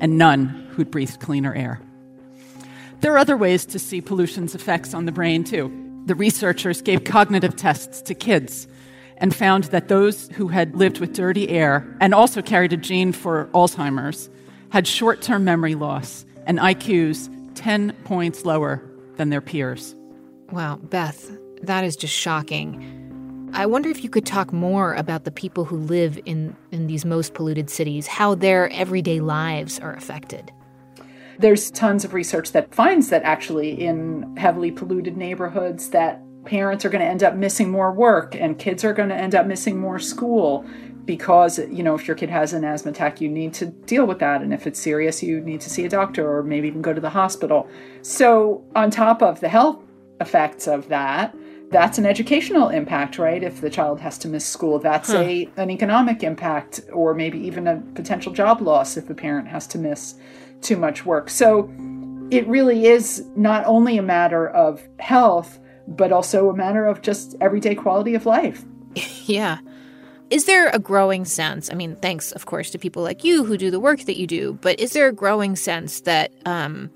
and 0.01 0.19
none 0.19 0.47
who'd 0.73 0.91
breathed 0.91 1.21
cleaner 1.21 1.55
air. 1.55 1.81
There 3.01 3.15
are 3.15 3.19
other 3.19 3.37
ways 3.37 3.65
to 3.67 3.79
see 3.79 4.03
pollution's 4.03 4.55
effects 4.55 4.93
on 4.93 5.07
the 5.07 5.13
brain, 5.13 5.43
too. 5.43 5.73
The 6.05 6.15
researchers 6.15 6.83
gave 6.83 7.05
cognitive 7.05 7.57
tests 7.57 8.03
to 8.03 8.15
kids 8.15 8.69
and 9.17 9.35
found 9.35 9.65
that 9.65 9.89
those 9.89 10.29
who 10.31 10.49
had 10.49 10.77
lived 10.77 10.99
with 10.99 11.15
dirty 11.15 11.49
air 11.49 11.97
and 12.01 12.15
also 12.15 12.43
carried 12.43 12.73
a 12.73 12.77
gene 12.77 13.13
for 13.13 13.49
Alzheimer's 13.53 14.29
had 14.71 14.87
short 14.87 15.23
term 15.23 15.45
memory 15.45 15.75
loss 15.75 16.27
and 16.47 16.59
IQs 16.59 17.29
10 17.55 17.93
points 18.05 18.45
lower 18.45 18.83
than 19.17 19.31
their 19.31 19.41
peers. 19.41 19.95
Wow, 20.53 20.77
Beth, 20.77 21.31
that 21.63 21.85
is 21.85 21.97
just 21.97 22.15
shocking. 22.15 23.51
I 23.53 23.67
wonder 23.67 23.89
if 23.89 24.05
you 24.05 24.11
could 24.11 24.27
talk 24.27 24.53
more 24.53 24.95
about 24.95 25.25
the 25.25 25.31
people 25.31 25.65
who 25.65 25.77
live 25.77 26.19
in, 26.25 26.57
in 26.71 26.87
these 26.87 27.05
most 27.05 27.35
polluted 27.35 27.69
cities, 27.71 28.07
how 28.07 28.35
their 28.35 28.71
everyday 28.71 29.21
lives 29.21 29.79
are 29.81 29.93
affected. 29.95 30.53
There's 31.41 31.71
tons 31.71 32.05
of 32.05 32.13
research 32.13 32.53
that 32.53 32.75
finds 32.75 33.09
that 33.09 33.23
actually 33.23 33.81
in 33.81 34.37
heavily 34.37 34.71
polluted 34.71 35.17
neighborhoods 35.17 35.89
that 35.89 36.23
parents 36.45 36.85
are 36.85 36.91
going 36.91 37.01
to 37.01 37.07
end 37.07 37.23
up 37.23 37.35
missing 37.35 37.71
more 37.71 37.93
work 37.93 38.35
and 38.35 38.59
kids 38.59 38.85
are 38.85 38.93
going 38.93 39.09
to 39.09 39.15
end 39.15 39.35
up 39.35 39.47
missing 39.47 39.79
more 39.79 39.99
school 39.99 40.67
because 41.07 41.59
you 41.71 41.83
know 41.83 41.95
if 41.95 42.07
your 42.07 42.15
kid 42.15 42.29
has 42.29 42.53
an 42.53 42.63
asthma 42.63 42.91
attack 42.91 43.23
you 43.23 43.29
need 43.29 43.55
to 43.55 43.67
deal 43.67 44.07
with 44.07 44.19
that. 44.19 44.43
And 44.43 44.53
if 44.53 44.67
it's 44.67 44.79
serious 44.79 45.23
you 45.23 45.41
need 45.41 45.63
to 45.63 45.71
see 45.71 45.87
a 45.87 45.89
doctor 45.89 46.31
or 46.31 46.43
maybe 46.43 46.69
even 46.69 46.83
go 46.83 46.93
to 46.93 47.01
the 47.01 47.11
hospital. 47.11 47.69
So 48.03 48.63
on 48.77 48.91
top 48.91 49.23
of 49.23 49.41
the 49.41 49.49
health 49.49 49.83
effects 50.21 50.69
of 50.69 50.89
that 50.89 51.35
that's 51.71 51.99
an 51.99 52.05
educational 52.05 52.69
impact 52.69 53.19
right? 53.19 53.43
If 53.43 53.63
the 53.63 53.71
child 53.71 53.99
has 54.01 54.19
to 54.19 54.29
miss 54.29 54.45
school 54.45 54.79
that's 54.79 55.11
huh. 55.11 55.21
a 55.21 55.49
an 55.57 55.71
economic 55.71 56.23
impact 56.23 56.81
or 56.93 57.15
maybe 57.15 57.39
even 57.39 57.67
a 57.67 57.83
potential 57.95 58.33
job 58.33 58.61
loss 58.61 58.97
if 58.97 59.07
the 59.07 59.15
parent 59.15 59.49
has 59.49 59.67
to 59.69 59.79
miss 59.79 60.17
too 60.61 60.77
much 60.77 61.05
work. 61.05 61.31
So 61.31 61.71
it 62.31 62.47
really 62.47 62.87
is 62.87 63.25
not 63.37 63.65
only 63.67 63.99
a 63.99 64.03
matter 64.03 64.49
of 64.49 64.83
health, 64.99 65.59
but 65.89 66.13
also 66.13 66.49
a 66.51 66.57
matter 66.57 66.87
of 66.87 67.03
just 67.03 67.35
everyday 67.41 67.75
quality 67.75 68.15
of 68.15 68.27
life. 68.27 68.65
yeah. 69.25 69.59
Is 70.31 70.45
there 70.45 70.69
a 70.69 70.79
growing 70.79 71.25
sense? 71.25 71.71
I 71.71 71.75
mean, 71.75 71.97
thanks, 71.97 72.31
of 72.33 72.47
course, 72.47 72.71
to 72.71 72.79
people 72.79 73.03
like 73.03 73.25
you 73.25 73.45
who 73.45 73.57
do 73.57 73.71
the 73.71 73.81
work 73.81 74.05
that 74.05 74.17
you 74.17 74.29
do, 74.29 74.59
but 74.63 74.79
is 74.79 74.93
there 74.93 75.09
a 75.09 75.13
growing 75.13 75.57
sense 75.57 76.03
that, 76.03 76.33
um, 76.47 76.91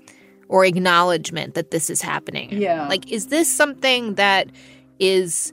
or 0.47 0.63
acknowledgement 0.63 1.53
that 1.55 1.71
this 1.71 1.89
is 1.89 2.01
happening? 2.01 2.49
Yeah. 2.53 2.87
Like, 2.87 3.11
is 3.11 3.27
this 3.27 3.51
something 3.51 4.15
that 4.15 4.49
is 4.99 5.51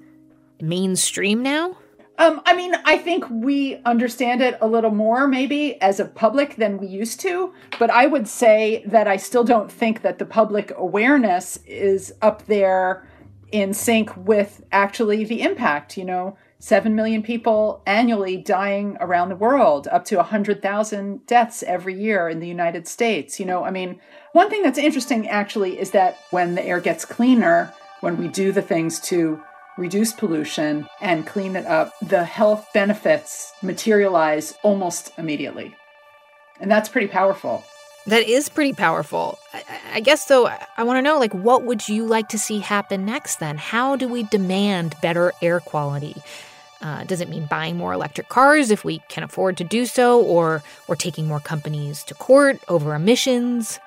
mainstream 0.60 1.42
now? 1.42 1.76
Um, 2.22 2.40
I 2.46 2.54
mean, 2.54 2.72
I 2.84 2.98
think 2.98 3.28
we 3.28 3.82
understand 3.84 4.42
it 4.42 4.56
a 4.60 4.68
little 4.68 4.92
more, 4.92 5.26
maybe, 5.26 5.80
as 5.82 5.98
a 5.98 6.04
public 6.04 6.54
than 6.54 6.78
we 6.78 6.86
used 6.86 7.18
to. 7.22 7.52
But 7.80 7.90
I 7.90 8.06
would 8.06 8.28
say 8.28 8.84
that 8.86 9.08
I 9.08 9.16
still 9.16 9.42
don't 9.42 9.72
think 9.72 10.02
that 10.02 10.20
the 10.20 10.24
public 10.24 10.72
awareness 10.76 11.56
is 11.66 12.14
up 12.22 12.46
there 12.46 13.04
in 13.50 13.74
sync 13.74 14.16
with 14.16 14.62
actually 14.70 15.24
the 15.24 15.42
impact. 15.42 15.98
You 15.98 16.04
know, 16.04 16.38
7 16.60 16.94
million 16.94 17.24
people 17.24 17.82
annually 17.86 18.36
dying 18.36 18.96
around 19.00 19.30
the 19.30 19.34
world, 19.34 19.88
up 19.88 20.04
to 20.04 20.16
100,000 20.18 21.26
deaths 21.26 21.64
every 21.64 22.00
year 22.00 22.28
in 22.28 22.38
the 22.38 22.46
United 22.46 22.86
States. 22.86 23.40
You 23.40 23.46
know, 23.46 23.64
I 23.64 23.72
mean, 23.72 23.98
one 24.30 24.48
thing 24.48 24.62
that's 24.62 24.78
interesting 24.78 25.28
actually 25.28 25.76
is 25.76 25.90
that 25.90 26.18
when 26.30 26.54
the 26.54 26.64
air 26.64 26.78
gets 26.78 27.04
cleaner, 27.04 27.74
when 27.98 28.16
we 28.16 28.28
do 28.28 28.52
the 28.52 28.62
things 28.62 29.00
to 29.00 29.42
reduce 29.78 30.12
pollution 30.12 30.86
and 31.00 31.26
clean 31.26 31.56
it 31.56 31.66
up, 31.66 31.92
the 32.02 32.24
health 32.24 32.68
benefits 32.74 33.52
materialize 33.62 34.54
almost 34.62 35.12
immediately. 35.18 35.74
And 36.60 36.70
that's 36.70 36.88
pretty 36.88 37.08
powerful. 37.08 37.64
That 38.06 38.24
is 38.24 38.48
pretty 38.48 38.72
powerful. 38.72 39.38
I, 39.52 39.64
I 39.94 40.00
guess, 40.00 40.24
though, 40.24 40.46
I 40.46 40.82
want 40.82 40.98
to 40.98 41.02
know, 41.02 41.18
like, 41.18 41.32
what 41.32 41.64
would 41.64 41.88
you 41.88 42.04
like 42.06 42.28
to 42.30 42.38
see 42.38 42.58
happen 42.58 43.04
next 43.04 43.36
then? 43.36 43.58
How 43.58 43.96
do 43.96 44.08
we 44.08 44.24
demand 44.24 44.96
better 45.00 45.32
air 45.40 45.60
quality? 45.60 46.16
Uh, 46.80 47.04
does 47.04 47.20
it 47.20 47.28
mean 47.28 47.46
buying 47.46 47.76
more 47.76 47.92
electric 47.92 48.28
cars 48.28 48.72
if 48.72 48.84
we 48.84 48.98
can 49.08 49.22
afford 49.22 49.56
to 49.56 49.64
do 49.64 49.86
so, 49.86 50.20
or 50.20 50.64
or 50.88 50.96
taking 50.96 51.28
more 51.28 51.38
companies 51.38 52.02
to 52.02 52.14
court 52.14 52.58
over 52.66 52.96
emissions? 52.96 53.78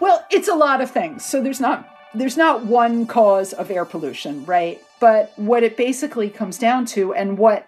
Well, 0.00 0.24
it's 0.30 0.48
a 0.48 0.54
lot 0.54 0.80
of 0.80 0.90
things. 0.90 1.22
So 1.22 1.42
there's 1.42 1.60
not 1.60 1.86
there's 2.14 2.38
not 2.38 2.64
one 2.64 3.06
cause 3.06 3.52
of 3.52 3.70
air 3.70 3.84
pollution, 3.84 4.46
right? 4.46 4.80
But 5.00 5.32
what 5.36 5.62
it 5.62 5.76
basically 5.76 6.30
comes 6.30 6.58
down 6.58 6.84
to, 6.86 7.14
and 7.14 7.38
what 7.38 7.66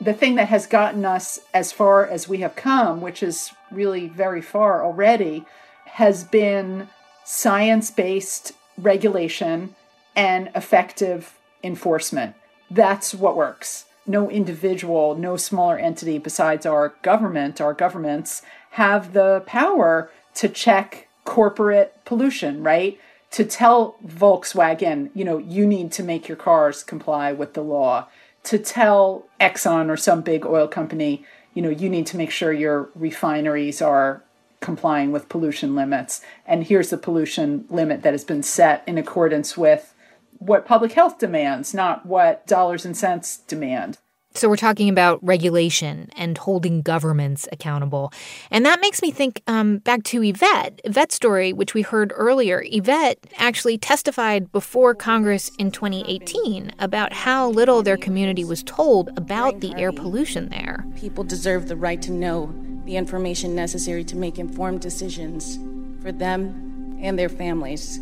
the 0.00 0.12
thing 0.12 0.34
that 0.34 0.48
has 0.48 0.66
gotten 0.66 1.04
us 1.04 1.40
as 1.54 1.72
far 1.72 2.06
as 2.06 2.28
we 2.28 2.38
have 2.38 2.56
come, 2.56 3.00
which 3.00 3.22
is 3.22 3.52
really 3.70 4.08
very 4.08 4.42
far 4.42 4.84
already, 4.84 5.46
has 5.86 6.24
been 6.24 6.88
science 7.24 7.90
based 7.90 8.52
regulation 8.76 9.74
and 10.14 10.50
effective 10.54 11.38
enforcement. 11.62 12.34
That's 12.70 13.14
what 13.14 13.36
works 13.36 13.86
no 14.06 14.30
individual, 14.30 15.14
no 15.16 15.36
smaller 15.36 15.78
entity 15.78 16.18
besides 16.18 16.64
our 16.64 16.94
government, 17.02 17.60
our 17.60 17.74
governments 17.74 18.42
have 18.72 19.12
the 19.12 19.42
power 19.46 20.10
to 20.34 20.48
check 20.48 21.08
corporate 21.24 21.94
pollution, 22.04 22.62
right? 22.62 23.00
To 23.36 23.44
tell 23.44 23.96
Volkswagen, 24.02 25.10
you 25.12 25.22
know, 25.22 25.36
you 25.36 25.66
need 25.66 25.92
to 25.92 26.02
make 26.02 26.26
your 26.26 26.38
cars 26.38 26.82
comply 26.82 27.32
with 27.32 27.52
the 27.52 27.60
law. 27.60 28.08
To 28.44 28.58
tell 28.58 29.26
Exxon 29.38 29.90
or 29.90 29.98
some 29.98 30.22
big 30.22 30.46
oil 30.46 30.66
company, 30.66 31.22
you 31.52 31.60
know, 31.60 31.68
you 31.68 31.90
need 31.90 32.06
to 32.06 32.16
make 32.16 32.30
sure 32.30 32.50
your 32.50 32.88
refineries 32.94 33.82
are 33.82 34.24
complying 34.60 35.12
with 35.12 35.28
pollution 35.28 35.74
limits. 35.74 36.22
And 36.46 36.64
here's 36.64 36.88
the 36.88 36.96
pollution 36.96 37.66
limit 37.68 38.00
that 38.04 38.14
has 38.14 38.24
been 38.24 38.42
set 38.42 38.82
in 38.86 38.96
accordance 38.96 39.54
with 39.54 39.92
what 40.38 40.64
public 40.64 40.92
health 40.92 41.18
demands, 41.18 41.74
not 41.74 42.06
what 42.06 42.46
dollars 42.46 42.86
and 42.86 42.96
cents 42.96 43.36
demand. 43.36 43.98
So 44.36 44.50
we're 44.50 44.56
talking 44.56 44.90
about 44.90 45.18
regulation 45.24 46.10
and 46.14 46.36
holding 46.36 46.82
governments 46.82 47.48
accountable. 47.52 48.12
And 48.50 48.66
that 48.66 48.80
makes 48.80 49.00
me 49.00 49.10
think 49.10 49.42
um, 49.46 49.78
back 49.78 50.02
to 50.04 50.22
Yvette. 50.22 50.80
Yvette's 50.84 51.14
story, 51.14 51.54
which 51.54 51.72
we 51.72 51.80
heard 51.80 52.12
earlier. 52.14 52.62
Yvette 52.66 53.18
actually 53.38 53.78
testified 53.78 54.52
before 54.52 54.94
Congress 54.94 55.50
in 55.58 55.70
2018 55.70 56.72
about 56.78 57.14
how 57.14 57.48
little 57.48 57.82
their 57.82 57.96
community 57.96 58.44
was 58.44 58.62
told 58.62 59.08
about 59.16 59.60
the 59.60 59.74
air 59.76 59.90
pollution 59.90 60.50
there. 60.50 60.84
People 60.96 61.24
deserve 61.24 61.68
the 61.68 61.76
right 61.76 62.02
to 62.02 62.12
know 62.12 62.54
the 62.84 62.96
information 62.96 63.54
necessary 63.54 64.04
to 64.04 64.16
make 64.16 64.38
informed 64.38 64.82
decisions 64.82 65.58
for 66.02 66.12
them 66.12 66.98
and 67.00 67.18
their 67.18 67.30
families. 67.30 68.00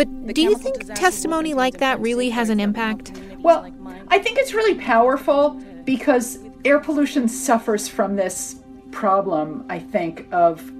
But 0.00 0.32
do 0.32 0.40
you 0.40 0.56
think 0.56 0.94
testimony 0.94 1.52
like 1.52 1.76
that 1.76 2.00
really 2.00 2.30
has 2.30 2.48
an 2.48 2.58
impact? 2.58 3.12
Well, 3.40 3.70
I 4.08 4.18
think 4.18 4.38
it's 4.38 4.54
really 4.54 4.80
powerful 4.80 5.60
because 5.84 6.38
air 6.64 6.78
pollution 6.78 7.28
suffers 7.28 7.86
from 7.86 8.16
this 8.16 8.62
problem, 8.92 9.66
I 9.68 9.78
think, 9.78 10.26
of 10.32 10.72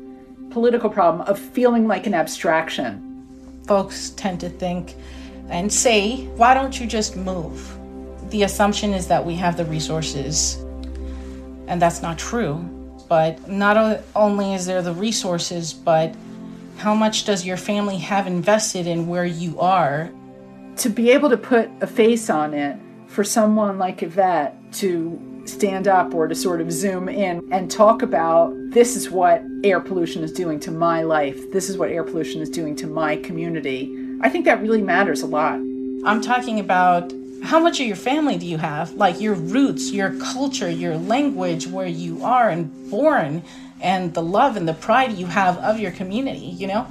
political 0.48 0.88
problem 0.88 1.28
of 1.28 1.38
feeling 1.38 1.86
like 1.86 2.06
an 2.06 2.14
abstraction. 2.14 3.60
Folks 3.66 4.08
tend 4.16 4.40
to 4.40 4.48
think 4.48 4.94
and 5.50 5.70
say, 5.70 6.24
why 6.36 6.54
don't 6.54 6.80
you 6.80 6.86
just 6.86 7.14
move? 7.14 7.76
The 8.30 8.44
assumption 8.44 8.94
is 8.94 9.06
that 9.08 9.22
we 9.22 9.34
have 9.34 9.54
the 9.54 9.66
resources, 9.66 10.54
and 11.66 11.82
that's 11.82 12.00
not 12.00 12.18
true. 12.18 12.56
But 13.06 13.50
not 13.50 14.02
only 14.16 14.54
is 14.54 14.64
there 14.64 14.80
the 14.80 14.94
resources, 14.94 15.74
but 15.74 16.14
how 16.80 16.94
much 16.94 17.26
does 17.26 17.44
your 17.44 17.58
family 17.58 17.98
have 17.98 18.26
invested 18.26 18.86
in 18.86 19.06
where 19.06 19.26
you 19.26 19.60
are? 19.60 20.10
To 20.76 20.88
be 20.88 21.10
able 21.10 21.28
to 21.28 21.36
put 21.36 21.68
a 21.82 21.86
face 21.86 22.30
on 22.30 22.54
it 22.54 22.74
for 23.06 23.22
someone 23.22 23.78
like 23.78 24.02
Yvette 24.02 24.56
to 24.74 25.42
stand 25.44 25.86
up 25.86 26.14
or 26.14 26.26
to 26.26 26.34
sort 26.34 26.58
of 26.58 26.72
zoom 26.72 27.10
in 27.10 27.46
and 27.52 27.70
talk 27.70 28.00
about 28.00 28.54
this 28.70 28.96
is 28.96 29.10
what 29.10 29.42
air 29.62 29.78
pollution 29.78 30.24
is 30.24 30.32
doing 30.32 30.58
to 30.60 30.70
my 30.70 31.02
life, 31.02 31.52
this 31.52 31.68
is 31.68 31.76
what 31.76 31.90
air 31.90 32.02
pollution 32.02 32.40
is 32.40 32.48
doing 32.48 32.74
to 32.76 32.86
my 32.86 33.16
community, 33.16 33.94
I 34.22 34.30
think 34.30 34.46
that 34.46 34.62
really 34.62 34.80
matters 34.80 35.20
a 35.20 35.26
lot. 35.26 35.56
I'm 36.06 36.22
talking 36.22 36.60
about 36.60 37.12
how 37.42 37.60
much 37.60 37.78
of 37.80 37.86
your 37.86 37.96
family 37.96 38.38
do 38.38 38.46
you 38.46 38.56
have? 38.56 38.94
Like 38.94 39.20
your 39.20 39.34
roots, 39.34 39.92
your 39.92 40.18
culture, 40.18 40.70
your 40.70 40.96
language, 40.96 41.66
where 41.66 41.86
you 41.86 42.24
are 42.24 42.48
and 42.48 42.90
born 42.90 43.42
and 43.80 44.14
the 44.14 44.22
love 44.22 44.56
and 44.56 44.68
the 44.68 44.74
pride 44.74 45.12
you 45.12 45.26
have 45.26 45.58
of 45.58 45.78
your 45.78 45.90
community, 45.90 46.38
you 46.38 46.66
know? 46.66 46.86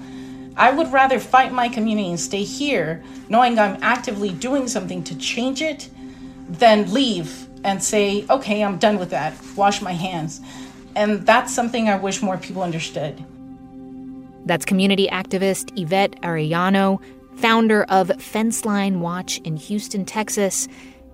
I 0.58 0.72
would 0.72 0.92
rather 0.92 1.20
fight 1.20 1.54
my 1.54 1.70
community 1.70 2.10
and 2.10 2.20
stay 2.20 2.44
here 2.44 3.04
knowing 3.30 3.58
I'm 3.58 3.82
actively 3.82 4.32
doing 4.32 4.68
something 4.68 5.04
to 5.06 5.18
change 5.18 5.62
it 5.62 5.90
than 6.50 6.92
leave 6.94 7.48
and 7.64 7.82
say, 7.82 8.26
okay, 8.30 8.64
I'm 8.64 8.78
done 8.78 9.00
with 9.00 9.12
that, 9.12 9.34
wash 9.56 9.82
my 9.82 9.94
hands. 9.94 10.42
And 10.96 11.26
that's 11.26 11.54
something 11.54 11.88
I 11.88 11.98
wish 11.98 12.22
more 12.22 12.38
people 12.38 12.62
understood. 12.62 13.24
That's 14.46 14.66
community 14.66 15.08
activist 15.08 15.80
Yvette 15.80 16.22
Arellano, 16.22 17.02
founder 17.36 17.84
of 17.84 18.08
Fenceline 18.10 19.00
Watch 19.00 19.38
in 19.40 19.56
Houston, 19.56 20.06
Texas, 20.06 20.68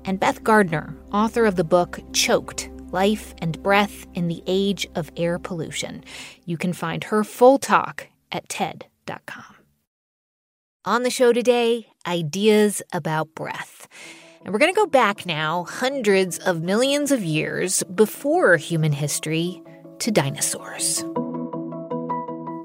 and 0.06 0.20
Beth 0.20 0.44
Gardiner, 0.44 0.96
author 1.12 1.46
of 1.46 1.56
the 1.56 1.64
book 1.64 2.00
Choked 2.14 2.70
Life 2.96 3.36
and 3.40 3.62
Breath 3.62 4.08
in 4.14 4.30
the 4.30 4.42
Age 4.48 4.88
of 4.96 5.12
Air 5.18 5.38
Pollution. 5.38 6.02
You 6.46 6.56
can 6.56 6.72
find 6.72 7.04
her 7.04 7.26
full 7.26 7.58
talk 7.58 8.08
at 8.32 8.48
TED.com. 8.48 9.56
On 10.86 11.04
the 11.04 11.10
show 11.10 11.34
today, 11.34 11.88
ideas 12.08 12.82
about 12.94 13.36
breath. 13.36 13.90
And 14.46 14.54
we're 14.54 14.60
going 14.60 14.74
to 14.74 14.80
go 14.80 14.86
back 14.86 15.26
now, 15.26 15.66
hundreds 15.66 16.40
of 16.40 16.62
millions 16.62 17.12
of 17.12 17.22
years 17.22 17.84
before 17.84 18.56
human 18.56 18.94
history, 18.94 19.62
to 20.00 20.10
dinosaurs. 20.10 21.04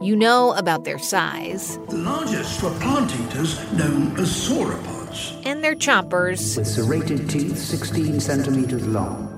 You 0.01 0.15
know 0.15 0.53
about 0.53 0.85
their 0.85 1.01
size. 1.01 1.77
The 1.89 1.97
largest 1.97 2.63
were 2.63 2.71
plant 2.79 3.13
eaters 3.17 3.59
known 3.73 4.17
as 4.17 4.31
sauropods. 4.31 5.45
And 5.45 5.65
their 5.65 5.75
chompers. 5.75 6.57
With 6.57 6.69
serrated 6.69 7.29
teeth 7.29 7.59
16 7.59 8.21
centimeters 8.21 8.87
long 8.87 9.30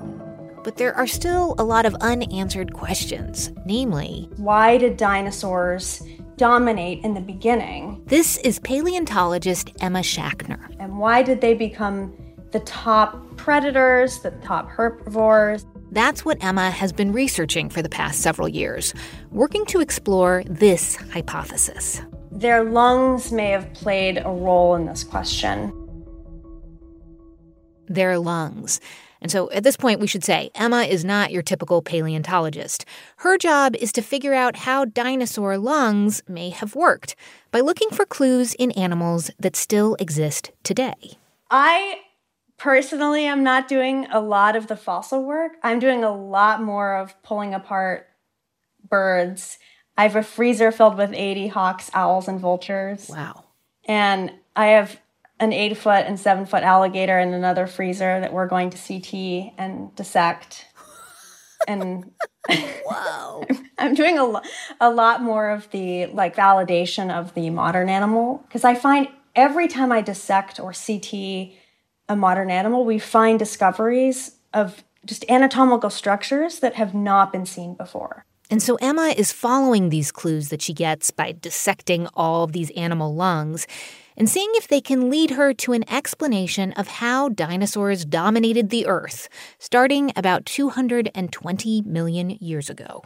but 0.63 0.77
there 0.77 0.95
are 0.95 1.07
still 1.07 1.55
a 1.57 1.63
lot 1.63 1.85
of 1.85 1.93
unanswered 1.95 2.73
questions, 2.73 3.51
namely, 3.65 4.29
why 4.37 4.77
did 4.77 4.97
dinosaurs 4.97 6.01
dominate 6.37 7.03
in 7.03 7.13
the 7.13 7.21
beginning? 7.21 8.01
This 8.05 8.37
is 8.37 8.59
paleontologist 8.59 9.71
Emma 9.81 9.99
Schachner. 9.99 10.73
And 10.79 10.97
why 10.97 11.21
did 11.21 11.41
they 11.41 11.53
become 11.53 12.13
the 12.51 12.61
top 12.61 13.35
predators, 13.37 14.19
the 14.19 14.31
top 14.31 14.69
herbivores? 14.69 15.65
That's 15.91 16.25
what 16.25 16.43
Emma 16.43 16.71
has 16.71 16.91
been 16.91 17.11
researching 17.11 17.69
for 17.69 17.81
the 17.81 17.89
past 17.89 18.21
several 18.21 18.47
years, 18.47 18.93
working 19.31 19.65
to 19.67 19.79
explore 19.79 20.43
this 20.47 20.95
hypothesis. 20.95 22.01
Their 22.31 22.63
lungs 22.63 23.31
may 23.31 23.49
have 23.49 23.71
played 23.73 24.17
a 24.17 24.29
role 24.29 24.73
in 24.75 24.85
this 24.85 25.03
question. 25.03 25.71
Their 27.87 28.17
lungs. 28.17 28.79
And 29.23 29.31
so 29.31 29.49
at 29.51 29.63
this 29.63 29.77
point, 29.77 30.01
we 30.01 30.07
should 30.07 30.23
say 30.23 30.51
Emma 30.53 30.83
is 30.83 31.05
not 31.05 31.31
your 31.31 31.41
typical 31.41 31.81
paleontologist. 31.81 32.85
Her 33.17 33.37
job 33.37 33.73
is 33.77 33.93
to 33.93 34.01
figure 34.01 34.33
out 34.33 34.57
how 34.57 34.83
dinosaur 34.83 35.57
lungs 35.57 36.21
may 36.27 36.49
have 36.49 36.75
worked 36.75 37.15
by 37.49 37.61
looking 37.61 37.89
for 37.89 38.05
clues 38.05 38.53
in 38.53 38.71
animals 38.71 39.31
that 39.39 39.55
still 39.55 39.95
exist 39.95 40.51
today. 40.63 41.17
I 41.49 42.01
personally 42.57 43.25
am 43.25 43.43
not 43.43 43.69
doing 43.69 44.07
a 44.11 44.19
lot 44.19 44.57
of 44.57 44.67
the 44.67 44.75
fossil 44.75 45.23
work. 45.23 45.53
I'm 45.63 45.79
doing 45.79 46.03
a 46.03 46.13
lot 46.13 46.61
more 46.61 46.97
of 46.97 47.19
pulling 47.23 47.53
apart 47.53 48.07
birds. 48.89 49.57
I 49.97 50.03
have 50.03 50.17
a 50.17 50.23
freezer 50.23 50.71
filled 50.71 50.97
with 50.97 51.13
80 51.13 51.47
hawks, 51.47 51.89
owls, 51.93 52.27
and 52.27 52.41
vultures. 52.41 53.07
Wow. 53.09 53.45
And 53.85 54.33
I 54.55 54.67
have 54.67 54.99
an 55.39 55.53
eight 55.53 55.77
foot 55.77 56.05
and 56.05 56.19
seven 56.19 56.45
foot 56.45 56.63
alligator 56.63 57.19
in 57.19 57.33
another 57.33 57.67
freezer 57.67 58.19
that 58.19 58.33
we're 58.33 58.47
going 58.47 58.69
to 58.69 58.77
CT 58.77 59.53
and 59.57 59.93
dissect. 59.95 60.67
and 61.67 62.11
wow, 62.85 63.45
I'm 63.77 63.93
doing 63.93 64.17
a, 64.17 64.25
lo- 64.25 64.41
a 64.79 64.89
lot 64.89 65.21
more 65.21 65.49
of 65.49 65.69
the 65.71 66.07
like 66.07 66.35
validation 66.35 67.11
of 67.11 67.33
the 67.33 67.49
modern 67.49 67.89
animal 67.89 68.43
because 68.47 68.63
I 68.63 68.75
find 68.75 69.07
every 69.35 69.67
time 69.67 69.91
I 69.91 70.01
dissect 70.01 70.59
or 70.59 70.73
CT 70.73 71.53
a 72.09 72.15
modern 72.15 72.51
animal, 72.51 72.85
we 72.85 72.99
find 72.99 73.39
discoveries 73.39 74.37
of 74.53 74.83
just 75.05 75.25
anatomical 75.29 75.89
structures 75.89 76.59
that 76.59 76.75
have 76.75 76.93
not 76.93 77.31
been 77.31 77.45
seen 77.45 77.73
before. 77.73 78.25
And 78.49 78.61
so 78.61 78.75
Emma 78.75 79.13
is 79.17 79.31
following 79.31 79.89
these 79.89 80.11
clues 80.11 80.49
that 80.49 80.61
she 80.61 80.73
gets 80.73 81.11
by 81.11 81.31
dissecting 81.31 82.07
all 82.13 82.43
of 82.43 82.51
these 82.51 82.69
animal 82.71 83.15
lungs 83.15 83.65
and 84.17 84.29
seeing 84.29 84.49
if 84.53 84.67
they 84.67 84.81
can 84.81 85.09
lead 85.09 85.31
her 85.31 85.53
to 85.53 85.73
an 85.73 85.83
explanation 85.89 86.71
of 86.73 86.87
how 86.87 87.29
dinosaurs 87.29 88.05
dominated 88.05 88.69
the 88.69 88.85
Earth, 88.85 89.29
starting 89.59 90.11
about 90.15 90.45
220 90.45 91.81
million 91.83 92.29
years 92.41 92.69
ago. 92.69 93.03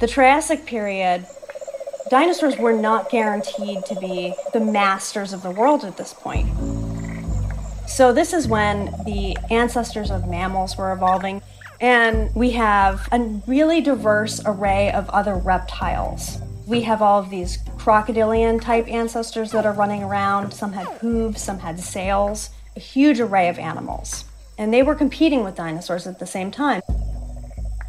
The 0.00 0.08
Triassic 0.08 0.66
period, 0.66 1.24
dinosaurs 2.10 2.58
were 2.58 2.72
not 2.72 3.10
guaranteed 3.10 3.84
to 3.86 3.94
be 4.00 4.34
the 4.52 4.60
masters 4.60 5.32
of 5.32 5.42
the 5.42 5.50
world 5.50 5.84
at 5.84 5.96
this 5.96 6.12
point. 6.12 6.48
So, 7.86 8.12
this 8.12 8.32
is 8.32 8.48
when 8.48 8.86
the 9.04 9.36
ancestors 9.50 10.10
of 10.10 10.26
mammals 10.26 10.76
were 10.76 10.92
evolving, 10.92 11.42
and 11.80 12.34
we 12.34 12.50
have 12.52 13.08
a 13.12 13.20
really 13.46 13.80
diverse 13.80 14.40
array 14.44 14.90
of 14.90 15.08
other 15.10 15.36
reptiles. 15.36 16.38
We 16.66 16.80
have 16.82 17.02
all 17.02 17.18
of 17.20 17.28
these 17.28 17.58
crocodilian 17.76 18.58
type 18.58 18.88
ancestors 18.88 19.50
that 19.50 19.66
are 19.66 19.74
running 19.74 20.02
around. 20.02 20.52
Some 20.52 20.72
had 20.72 20.86
hooves, 20.98 21.42
some 21.42 21.58
had 21.58 21.78
sails, 21.78 22.50
a 22.74 22.80
huge 22.80 23.20
array 23.20 23.48
of 23.48 23.58
animals. 23.58 24.24
And 24.56 24.72
they 24.72 24.82
were 24.82 24.94
competing 24.94 25.44
with 25.44 25.56
dinosaurs 25.56 26.06
at 26.06 26.18
the 26.18 26.26
same 26.26 26.50
time. 26.50 26.80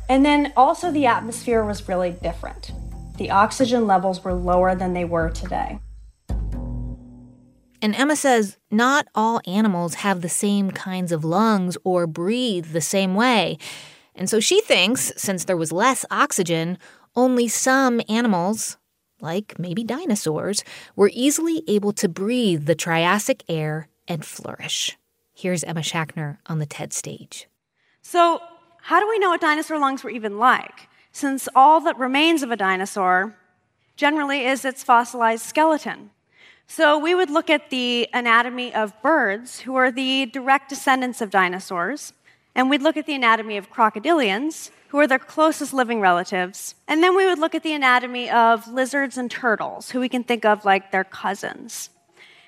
And 0.10 0.26
then 0.26 0.52
also, 0.58 0.92
the 0.92 1.06
atmosphere 1.06 1.64
was 1.64 1.88
really 1.88 2.12
different. 2.12 2.72
The 3.18 3.32
oxygen 3.32 3.88
levels 3.88 4.24
were 4.24 4.34
lower 4.34 4.76
than 4.76 4.94
they 4.94 5.06
were 5.06 5.30
today. 5.30 5.80
And 7.82 7.96
Emma 7.96 8.16
says 8.18 8.58
not 8.70 9.08
all 9.16 9.40
animals 9.48 9.96
have 9.96 10.20
the 10.20 10.30
same 10.30 10.72
kinds 10.72 11.14
of 11.14 11.24
lungs 11.24 11.78
or 11.86 12.08
breathe 12.08 12.74
the 12.74 12.82
same 12.82 13.16
way. 13.16 13.58
And 14.16 14.30
so 14.30 14.40
she 14.40 14.60
thinks, 14.62 15.14
since 15.16 15.46
there 15.46 15.58
was 15.58 15.72
less 15.72 16.04
oxygen, 16.12 16.78
only 17.16 17.48
some 17.48 18.02
animals, 18.10 18.78
like 19.22 19.58
maybe 19.58 19.84
dinosaurs, 19.84 20.64
were 20.96 21.12
easily 21.14 21.64
able 21.68 21.94
to 21.94 22.10
breathe 22.10 22.66
the 22.66 22.76
Triassic 22.76 23.44
air 23.48 23.88
and 24.08 24.26
flourish. 24.26 24.98
Here's 25.34 25.64
Emma 25.64 25.82
Schachner 25.82 26.38
on 26.48 26.60
the 26.60 26.66
TED 26.66 26.94
stage. 26.94 27.48
So, 28.02 28.42
how 28.84 29.00
do 29.00 29.10
we 29.10 29.20
know 29.20 29.30
what 29.30 29.42
dinosaur 29.42 29.80
lungs 29.80 30.04
were 30.04 30.10
even 30.10 30.38
like? 30.38 30.88
Since 31.12 31.50
all 31.56 31.82
that 31.82 31.98
remains 31.98 32.44
of 32.44 32.52
a 32.52 32.56
dinosaur 32.56 33.36
generally 33.96 34.46
is 34.46 34.64
its 34.64 34.84
fossilized 34.84 35.44
skeleton. 35.44 36.12
So, 36.68 36.98
we 36.98 37.16
would 37.16 37.30
look 37.30 37.50
at 37.50 37.70
the 37.70 38.08
anatomy 38.14 38.74
of 38.74 38.94
birds, 39.02 39.62
who 39.62 39.76
are 39.76 39.92
the 39.92 40.26
direct 40.28 40.70
descendants 40.70 41.22
of 41.22 41.30
dinosaurs, 41.30 42.14
and 42.56 42.70
we'd 42.70 42.82
look 42.82 42.98
at 42.98 43.06
the 43.06 43.14
anatomy 43.14 43.58
of 43.58 43.70
crocodilians, 43.70 44.72
who 44.88 44.98
are 45.00 45.08
their 45.08 45.20
closest 45.20 45.74
living 45.74 46.00
relatives. 46.00 46.76
And 46.88 47.04
then 47.04 47.16
we 47.16 47.26
would 47.26 47.38
look 47.38 47.54
at 47.54 47.64
the 47.64 47.74
anatomy 47.74 48.30
of 48.30 48.68
lizards 48.68 49.18
and 49.18 49.30
turtles, 49.30 49.92
who 49.92 50.00
we 50.00 50.08
can 50.08 50.24
think 50.24 50.46
of 50.46 50.64
like 50.64 50.92
their 50.92 51.04
cousins. 51.04 51.90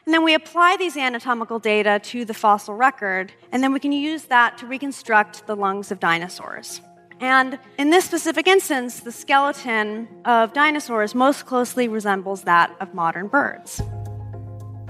And 0.06 0.14
then 0.14 0.24
we 0.24 0.34
apply 0.34 0.78
these 0.78 0.96
anatomical 0.96 1.60
data 1.60 2.00
to 2.06 2.24
the 2.24 2.34
fossil 2.34 2.74
record, 2.74 3.34
and 3.52 3.62
then 3.62 3.74
we 3.74 3.82
can 3.82 3.92
use 3.92 4.24
that 4.26 4.58
to 4.60 4.66
reconstruct 4.66 5.46
the 5.46 5.56
lungs 5.56 5.92
of 5.92 6.00
dinosaurs. 6.00 6.80
And 7.20 7.60
in 7.78 7.90
this 7.90 8.06
specific 8.06 8.48
instance, 8.48 9.02
the 9.02 9.12
skeleton 9.12 10.08
of 10.24 10.54
dinosaurs 10.54 11.14
most 11.14 11.46
closely 11.46 11.90
resembles 11.90 12.44
that 12.44 12.74
of 12.80 12.94
modern 12.94 13.28
birds. 13.28 13.82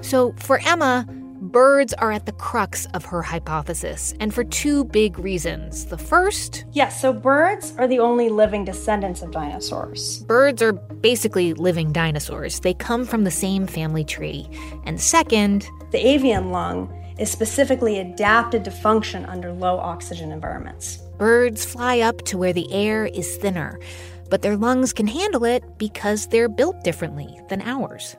So 0.02 0.34
for 0.38 0.60
Emma, 0.64 1.04
Birds 1.48 1.94
are 1.94 2.12
at 2.12 2.26
the 2.26 2.32
crux 2.32 2.84
of 2.92 3.06
her 3.06 3.22
hypothesis, 3.22 4.12
and 4.20 4.34
for 4.34 4.44
two 4.44 4.84
big 4.84 5.18
reasons. 5.18 5.86
The 5.86 5.96
first 5.96 6.66
Yes, 6.72 7.00
so 7.00 7.10
birds 7.10 7.72
are 7.78 7.88
the 7.88 8.00
only 8.00 8.28
living 8.28 8.66
descendants 8.66 9.22
of 9.22 9.30
dinosaurs. 9.30 10.24
Birds 10.24 10.60
are 10.60 10.74
basically 10.74 11.54
living 11.54 11.90
dinosaurs, 11.90 12.60
they 12.60 12.74
come 12.74 13.06
from 13.06 13.24
the 13.24 13.30
same 13.30 13.66
family 13.66 14.04
tree. 14.04 14.46
And 14.84 15.00
second, 15.00 15.66
the 15.90 16.06
avian 16.06 16.50
lung 16.50 16.94
is 17.18 17.30
specifically 17.30 17.98
adapted 17.98 18.62
to 18.66 18.70
function 18.70 19.24
under 19.24 19.50
low 19.50 19.78
oxygen 19.78 20.30
environments. 20.30 20.98
Birds 21.16 21.64
fly 21.64 22.00
up 22.00 22.20
to 22.26 22.36
where 22.36 22.52
the 22.52 22.70
air 22.70 23.06
is 23.06 23.38
thinner, 23.38 23.80
but 24.28 24.42
their 24.42 24.58
lungs 24.58 24.92
can 24.92 25.06
handle 25.06 25.46
it 25.46 25.64
because 25.78 26.26
they're 26.26 26.50
built 26.50 26.84
differently 26.84 27.40
than 27.48 27.62
ours. 27.62 28.16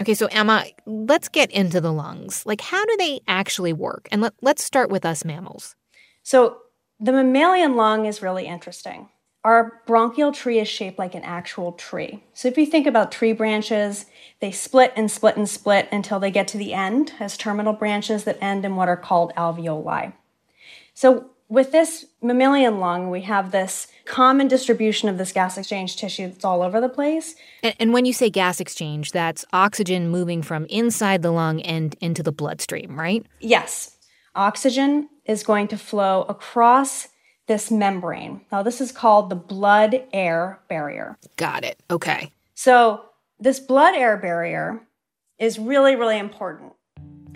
Okay, 0.00 0.14
so 0.14 0.26
Emma, 0.26 0.64
let's 0.84 1.28
get 1.28 1.50
into 1.50 1.80
the 1.80 1.92
lungs. 1.92 2.44
Like, 2.44 2.60
how 2.60 2.84
do 2.84 2.96
they 2.98 3.20
actually 3.26 3.72
work? 3.72 4.08
And 4.12 4.20
let, 4.20 4.34
let's 4.42 4.62
start 4.62 4.90
with 4.90 5.06
us 5.06 5.24
mammals. 5.24 5.74
So, 6.22 6.58
the 7.00 7.12
mammalian 7.12 7.76
lung 7.76 8.06
is 8.06 8.22
really 8.22 8.46
interesting. 8.46 9.08
Our 9.44 9.80
bronchial 9.86 10.32
tree 10.32 10.58
is 10.58 10.68
shaped 10.68 10.98
like 10.98 11.14
an 11.14 11.22
actual 11.22 11.72
tree. 11.72 12.24
So, 12.34 12.48
if 12.48 12.58
you 12.58 12.66
think 12.66 12.86
about 12.86 13.10
tree 13.10 13.32
branches, 13.32 14.06
they 14.40 14.50
split 14.50 14.92
and 14.96 15.10
split 15.10 15.36
and 15.36 15.48
split 15.48 15.88
until 15.90 16.20
they 16.20 16.30
get 16.30 16.48
to 16.48 16.58
the 16.58 16.74
end 16.74 17.12
as 17.18 17.38
terminal 17.38 17.72
branches 17.72 18.24
that 18.24 18.38
end 18.42 18.64
in 18.66 18.76
what 18.76 18.88
are 18.88 18.96
called 18.96 19.32
alveoli. 19.34 20.12
So, 20.92 21.30
with 21.48 21.72
this 21.72 22.06
mammalian 22.22 22.80
lung, 22.80 23.10
we 23.10 23.22
have 23.22 23.52
this 23.52 23.86
common 24.04 24.48
distribution 24.48 25.08
of 25.08 25.18
this 25.18 25.32
gas 25.32 25.58
exchange 25.58 25.96
tissue 25.96 26.28
that's 26.28 26.44
all 26.44 26.62
over 26.62 26.80
the 26.80 26.88
place. 26.88 27.34
And, 27.62 27.74
and, 27.78 27.92
when 27.92 28.04
you 28.04 28.12
say 28.12 28.30
gas 28.30 28.60
exchange, 28.60 29.12
that's 29.12 29.44
oxygen 29.52 30.08
moving 30.08 30.42
from 30.42 30.66
inside 30.66 31.22
the 31.22 31.30
lung 31.30 31.60
and 31.62 31.94
into 32.00 32.22
the 32.22 32.32
bloodstream, 32.32 32.98
right? 32.98 33.24
Yes. 33.40 33.96
Oxygen 34.34 35.08
is 35.24 35.42
going 35.42 35.68
to 35.68 35.78
flow 35.78 36.22
across 36.28 37.08
this 37.46 37.70
membrane. 37.70 38.42
Now, 38.50 38.62
this 38.62 38.80
is 38.80 38.92
called 38.92 39.30
the 39.30 39.36
blood 39.36 40.02
air 40.12 40.60
barrier. 40.68 41.16
Got 41.36 41.64
it. 41.64 41.80
Okay. 41.90 42.32
So, 42.54 43.02
this 43.38 43.60
blood 43.60 43.94
air 43.94 44.16
barrier 44.16 44.80
is 45.38 45.58
really, 45.58 45.94
really 45.94 46.18
important 46.18 46.72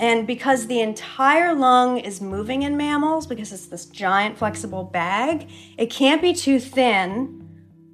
and 0.01 0.27
because 0.27 0.67
the 0.67 0.81
entire 0.81 1.55
lung 1.55 1.99
is 1.99 2.23
moving 2.23 2.63
in 2.63 2.75
mammals, 2.79 3.27
because 3.27 3.53
it's 3.53 3.67
this 3.67 3.85
giant 3.85 4.39
flexible 4.39 4.83
bag, 4.83 5.47
it 5.77 5.91
can't 5.91 6.23
be 6.23 6.33
too 6.33 6.59
thin 6.59 7.47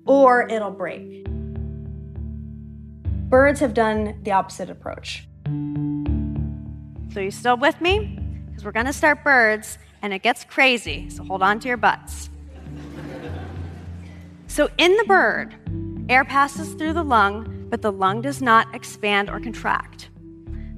or 0.05 0.49
it'll 0.49 0.71
break. 0.71 1.25
Birds 3.29 3.59
have 3.59 3.75
done 3.75 4.21
the 4.23 4.31
opposite 4.31 4.71
approach. 4.71 5.27
So, 7.13 7.19
you 7.21 7.33
still 7.33 7.57
with 7.57 7.81
me? 7.81 8.21
Because 8.47 8.65
we're 8.65 8.71
to 8.73 8.93
start 8.93 9.25
birds 9.25 9.77
and 10.01 10.13
it 10.15 10.23
gets 10.23 10.45
crazy, 10.45 11.11
so 11.11 11.25
hold 11.25 11.43
on 11.43 11.59
to 11.59 11.67
your 11.67 11.77
butts. 11.77 12.31
So, 14.47 14.69
in 14.79 14.97
the 14.97 15.05
bird, 15.09 15.57
air 16.09 16.25
passes 16.25 16.75
through 16.75 16.93
the 16.93 17.03
lung, 17.03 17.67
but 17.69 17.83
the 17.83 17.91
lung 17.91 18.23
does 18.23 18.41
not 18.41 18.73
expand 18.77 19.29
or 19.29 19.41
contract. 19.41 20.11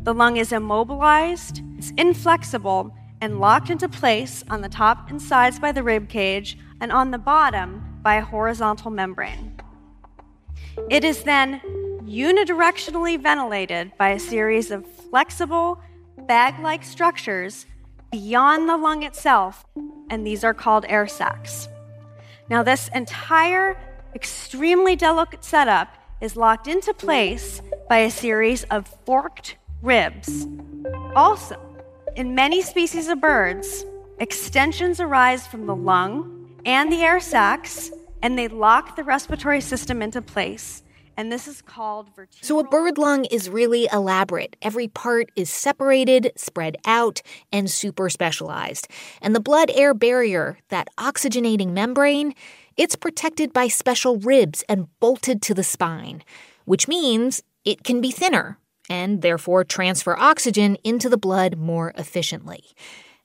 The 0.08 0.14
lung 0.14 0.38
is 0.38 0.52
immobilized, 0.52 1.60
it's 1.76 1.90
inflexible, 1.98 2.96
and 3.20 3.40
locked 3.40 3.68
into 3.68 3.90
place 3.90 4.42
on 4.48 4.62
the 4.62 4.68
top 4.70 5.10
and 5.10 5.20
sides 5.20 5.58
by 5.60 5.70
the 5.70 5.82
rib 5.82 6.08
cage, 6.08 6.56
and 6.80 6.90
on 6.90 7.10
the 7.10 7.18
bottom 7.18 7.98
by 8.00 8.14
a 8.14 8.24
horizontal 8.24 8.90
membrane. 8.90 9.60
It 10.88 11.04
is 11.04 11.24
then 11.24 11.60
unidirectionally 12.06 13.22
ventilated 13.22 13.92
by 13.98 14.08
a 14.12 14.18
series 14.18 14.70
of 14.70 14.86
flexible, 15.10 15.78
bag 16.26 16.58
like 16.60 16.84
structures 16.84 17.66
beyond 18.10 18.66
the 18.66 18.78
lung 18.78 19.02
itself, 19.02 19.66
and 20.08 20.26
these 20.26 20.42
are 20.42 20.54
called 20.54 20.86
air 20.88 21.06
sacs. 21.06 21.68
Now, 22.48 22.62
this 22.62 22.88
entire 22.94 23.78
extremely 24.14 24.96
delicate 24.96 25.44
setup 25.44 25.94
is 26.22 26.34
locked 26.34 26.66
into 26.66 26.94
place 26.94 27.60
by 27.90 27.98
a 27.98 28.10
series 28.10 28.64
of 28.70 28.88
forked 29.04 29.58
ribs. 29.82 30.46
Also, 31.14 31.58
in 32.16 32.34
many 32.34 32.62
species 32.62 33.08
of 33.08 33.20
birds, 33.20 33.84
extensions 34.18 35.00
arise 35.00 35.46
from 35.46 35.66
the 35.66 35.76
lung 35.76 36.56
and 36.64 36.92
the 36.92 37.02
air 37.02 37.20
sacs, 37.20 37.90
and 38.22 38.38
they 38.38 38.48
lock 38.48 38.96
the 38.96 39.04
respiratory 39.04 39.60
system 39.60 40.02
into 40.02 40.20
place. 40.20 40.82
And 41.16 41.32
this 41.32 41.48
is 41.48 41.62
called 41.62 42.08
vertebral. 42.14 42.38
So, 42.42 42.60
a 42.60 42.64
bird 42.64 42.96
lung 42.96 43.24
is 43.24 43.50
really 43.50 43.88
elaborate. 43.92 44.56
Every 44.62 44.86
part 44.86 45.32
is 45.34 45.50
separated, 45.50 46.30
spread 46.36 46.76
out, 46.84 47.22
and 47.50 47.68
super 47.68 48.08
specialized. 48.08 48.86
And 49.20 49.34
the 49.34 49.40
blood 49.40 49.68
air 49.74 49.94
barrier, 49.94 50.58
that 50.68 50.86
oxygenating 50.96 51.70
membrane, 51.70 52.34
it's 52.76 52.94
protected 52.94 53.52
by 53.52 53.66
special 53.66 54.18
ribs 54.18 54.62
and 54.68 54.86
bolted 55.00 55.42
to 55.42 55.54
the 55.54 55.64
spine, 55.64 56.22
which 56.66 56.86
means 56.86 57.42
it 57.64 57.82
can 57.82 58.00
be 58.00 58.12
thinner 58.12 58.58
and 58.88 59.22
therefore 59.22 59.64
transfer 59.64 60.18
oxygen 60.18 60.76
into 60.84 61.08
the 61.08 61.16
blood 61.16 61.58
more 61.58 61.92
efficiently. 61.96 62.64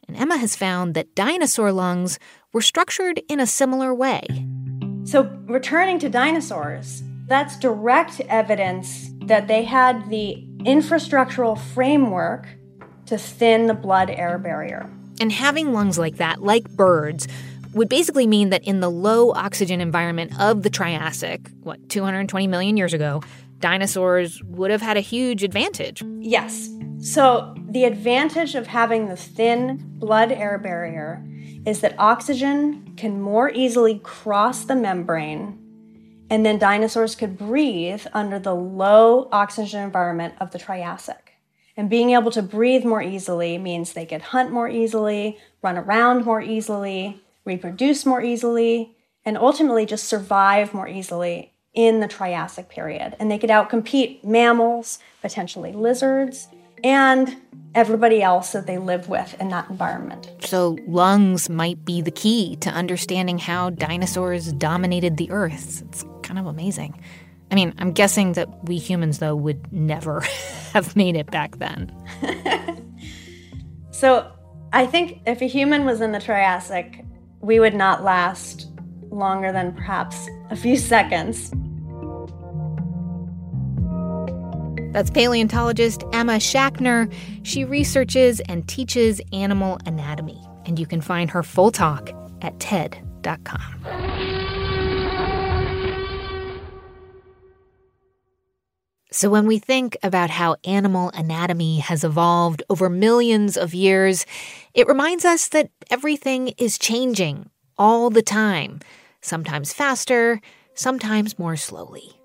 And 0.07 0.18
Emma 0.18 0.38
has 0.38 0.55
found 0.55 0.93
that 0.95 1.16
dinosaur 1.16 1.72
lungs 1.72 2.20
were 2.51 2.61
structured 2.61 3.22
in 3.30 3.39
a 3.39 3.47
similar 3.47 3.93
way. 3.93 4.26
So, 5.05 5.24
returning 5.45 5.99
to 5.99 6.09
dinosaurs, 6.09 7.03
that's 7.28 7.57
direct 7.57 8.20
evidence 8.22 9.11
that 9.26 9.47
they 9.47 9.64
had 9.64 10.09
the 10.09 10.45
infrastructural 10.59 11.57
framework 11.57 12.47
to 13.05 13.18
thin 13.18 13.68
the 13.68 13.74
blood 13.74 14.09
air 14.09 14.38
barrier. 14.38 14.89
And 15.20 15.32
having 15.32 15.74
lungs 15.74 15.97
like 15.97 16.18
that, 16.18 16.41
like 16.41 16.70
birds, 16.72 17.28
would 17.74 17.89
basically 17.89 18.28
mean 18.28 18.49
that 18.49 18.64
in 18.64 18.80
the 18.80 18.89
low 18.89 19.32
oxygen 19.32 19.82
environment 19.82 20.39
of 20.39 20.64
the 20.64 20.70
Triassic, 20.70 21.49
what, 21.61 21.89
220 21.89 22.47
million 22.47 22.78
years 22.78 22.93
ago, 22.93 23.22
dinosaurs 23.59 24.41
would 24.43 24.71
have 24.71 24.81
had 24.81 24.97
a 24.97 25.01
huge 25.01 25.43
advantage. 25.43 26.03
Yes. 26.19 26.69
So, 26.99 27.55
the 27.69 27.85
advantage 27.85 28.55
of 28.55 28.67
having 28.67 29.07
the 29.07 29.15
thin 29.15 29.83
blood 29.97 30.31
air 30.31 30.57
barrier 30.57 31.25
is 31.65 31.81
that 31.81 31.95
oxygen 31.97 32.93
can 32.95 33.21
more 33.21 33.49
easily 33.49 33.99
cross 33.99 34.65
the 34.65 34.75
membrane 34.75 35.59
and 36.29 36.43
then 36.45 36.57
dinosaurs 36.57 37.15
could 37.15 37.37
breathe 37.37 38.07
under 38.11 38.39
the 38.39 38.55
low 38.55 39.29
oxygen 39.31 39.83
environment 39.83 40.33
of 40.39 40.49
the 40.49 40.57
Triassic. 40.57 41.33
And 41.77 41.91
being 41.91 42.09
able 42.11 42.31
to 42.31 42.41
breathe 42.41 42.85
more 42.85 43.03
easily 43.03 43.59
means 43.59 43.93
they 43.93 44.05
could 44.05 44.21
hunt 44.21 44.51
more 44.51 44.67
easily, 44.67 45.37
run 45.61 45.77
around 45.77 46.25
more 46.25 46.41
easily, 46.41 47.21
reproduce 47.45 48.05
more 48.05 48.21
easily, 48.21 48.95
and 49.23 49.37
ultimately 49.37 49.85
just 49.85 50.05
survive 50.05 50.73
more 50.73 50.87
easily 50.87 51.52
in 51.74 51.99
the 51.99 52.07
Triassic 52.07 52.69
period. 52.69 53.15
And 53.19 53.32
they 53.32 53.38
could 53.38 53.49
outcompete 53.49 54.24
mammals, 54.24 54.99
potentially 55.21 55.71
lizards, 55.71 56.47
and 56.84 57.36
everybody 57.76 58.21
else 58.21 58.51
that 58.51 58.67
they 58.67 58.78
live 58.78 59.09
with 59.09 59.36
in 59.39 59.49
that 59.49 59.69
environment. 59.69 60.32
So, 60.41 60.78
lungs 60.88 61.49
might 61.49 61.84
be 61.84 62.01
the 62.01 62.11
key 62.11 62.55
to 62.57 62.69
understanding 62.69 63.39
how 63.39 63.71
dinosaurs 63.71 64.53
dominated 64.53 65.17
the 65.17 65.32
Earth. 65.32 65.82
It's 65.88 66.05
kind 66.21 66.38
of 66.38 66.45
amazing. 66.45 67.01
I 67.51 67.55
mean, 67.55 67.74
I'm 67.78 67.91
guessing 67.91 68.34
that 68.34 68.67
we 68.67 68.78
humans, 68.78 69.19
though, 69.19 69.36
would 69.36 69.71
never 69.71 70.21
have 70.74 70.95
made 70.95 71.15
it 71.15 71.32
back 71.32 71.57
then. 71.57 71.91
so, 73.91 74.32
I 74.71 74.86
think 74.86 75.21
if 75.26 75.41
a 75.41 75.45
human 75.45 75.86
was 75.86 76.01
in 76.01 76.11
the 76.11 76.19
Triassic, 76.19 77.05
we 77.41 77.59
would 77.59 77.76
not 77.76 78.03
last 78.03 78.69
longer 79.14 79.51
than 79.51 79.74
perhaps 79.74 80.30
a 80.49 80.55
few 80.55 80.78
seconds. 80.78 81.51
That's 84.93 85.09
paleontologist 85.09 86.03
Emma 86.14 86.34
Schachner. 86.34 87.11
She 87.43 87.66
researches 87.66 88.39
and 88.41 88.68
teaches 88.68 89.20
animal 89.32 89.80
anatomy, 89.86 90.39
and 90.66 90.78
you 90.78 90.86
can 90.86 91.01
find 91.01 91.32
her 91.32 91.41
full 91.41 91.72
talk 91.72 92.11
at 92.41 92.59
TED.com. 92.59 94.24
So, 99.14 99.30
when 99.30 99.45
we 99.45 99.59
think 99.59 99.95
about 100.01 100.32
how 100.32 100.55
animal 100.64 101.11
anatomy 101.14 101.80
has 101.80 102.03
evolved 102.03 102.64
over 102.68 102.89
millions 102.89 103.57
of 103.57 103.76
years, 103.76 104.26
it 104.74 104.88
reminds 104.88 105.24
us 105.24 105.49
that 105.49 105.70
everything 105.91 106.47
is 106.57 106.80
changing 106.80 107.51
all 107.78 108.09
the 108.09 108.24
time, 108.24 108.80
sometimes 109.24 109.74
faster, 109.74 110.39
sometimes 110.76 111.39
more 111.39 111.55
slowly. 111.55 112.19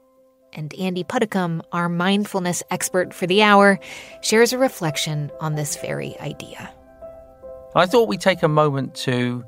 And 0.52 0.74
Andy 0.74 1.04
Puddicombe, 1.04 1.62
our 1.72 1.88
mindfulness 1.88 2.62
expert 2.70 3.14
for 3.14 3.26
the 3.26 3.42
hour, 3.42 3.78
shares 4.22 4.52
a 4.52 4.58
reflection 4.58 5.30
on 5.40 5.54
this 5.54 5.76
very 5.76 6.18
idea. 6.20 6.72
I 7.74 7.86
thought 7.86 8.08
we'd 8.08 8.20
take 8.20 8.42
a 8.42 8.48
moment 8.48 8.94
to 8.96 9.44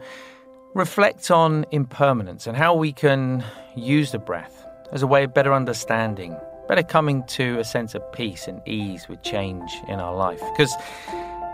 reflect 0.75 1.31
on 1.31 1.67
impermanence 1.73 2.47
and 2.47 2.57
how 2.57 2.75
we 2.75 2.93
can 2.93 3.45
use 3.75 4.13
the 4.13 4.19
breath 4.19 4.65
as 4.93 5.03
a 5.03 5.07
way 5.07 5.25
of 5.25 5.35
better 5.35 5.53
understanding, 5.53 6.37
better 6.69 6.83
coming 6.83 7.25
to 7.25 7.59
a 7.59 7.65
sense 7.65 7.95
of 7.95 8.13
peace 8.13 8.47
and 8.47 8.61
ease 8.69 9.09
with 9.09 9.23
change 9.23 9.73
in 9.89 9.99
our 9.99 10.15
life. 10.15 10.41
Because 10.53 10.73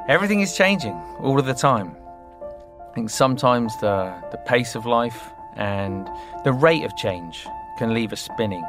everything 0.09 0.41
is 0.41 0.57
changing 0.57 0.93
all 1.21 1.39
of 1.39 1.47
the 1.47 1.55
time. 1.55 1.97
I 2.43 2.95
think 2.95 3.11
sometimes 3.11 3.79
the, 3.81 4.13
the 4.33 4.39
pace 4.39 4.75
of 4.75 4.87
life 4.87 5.31
and 5.57 6.09
the 6.45 6.53
rate 6.53 6.85
of 6.85 6.97
change 6.97 7.47
can 7.79 7.95
leave 7.95 8.13
us 8.13 8.21
spinning 8.21 8.65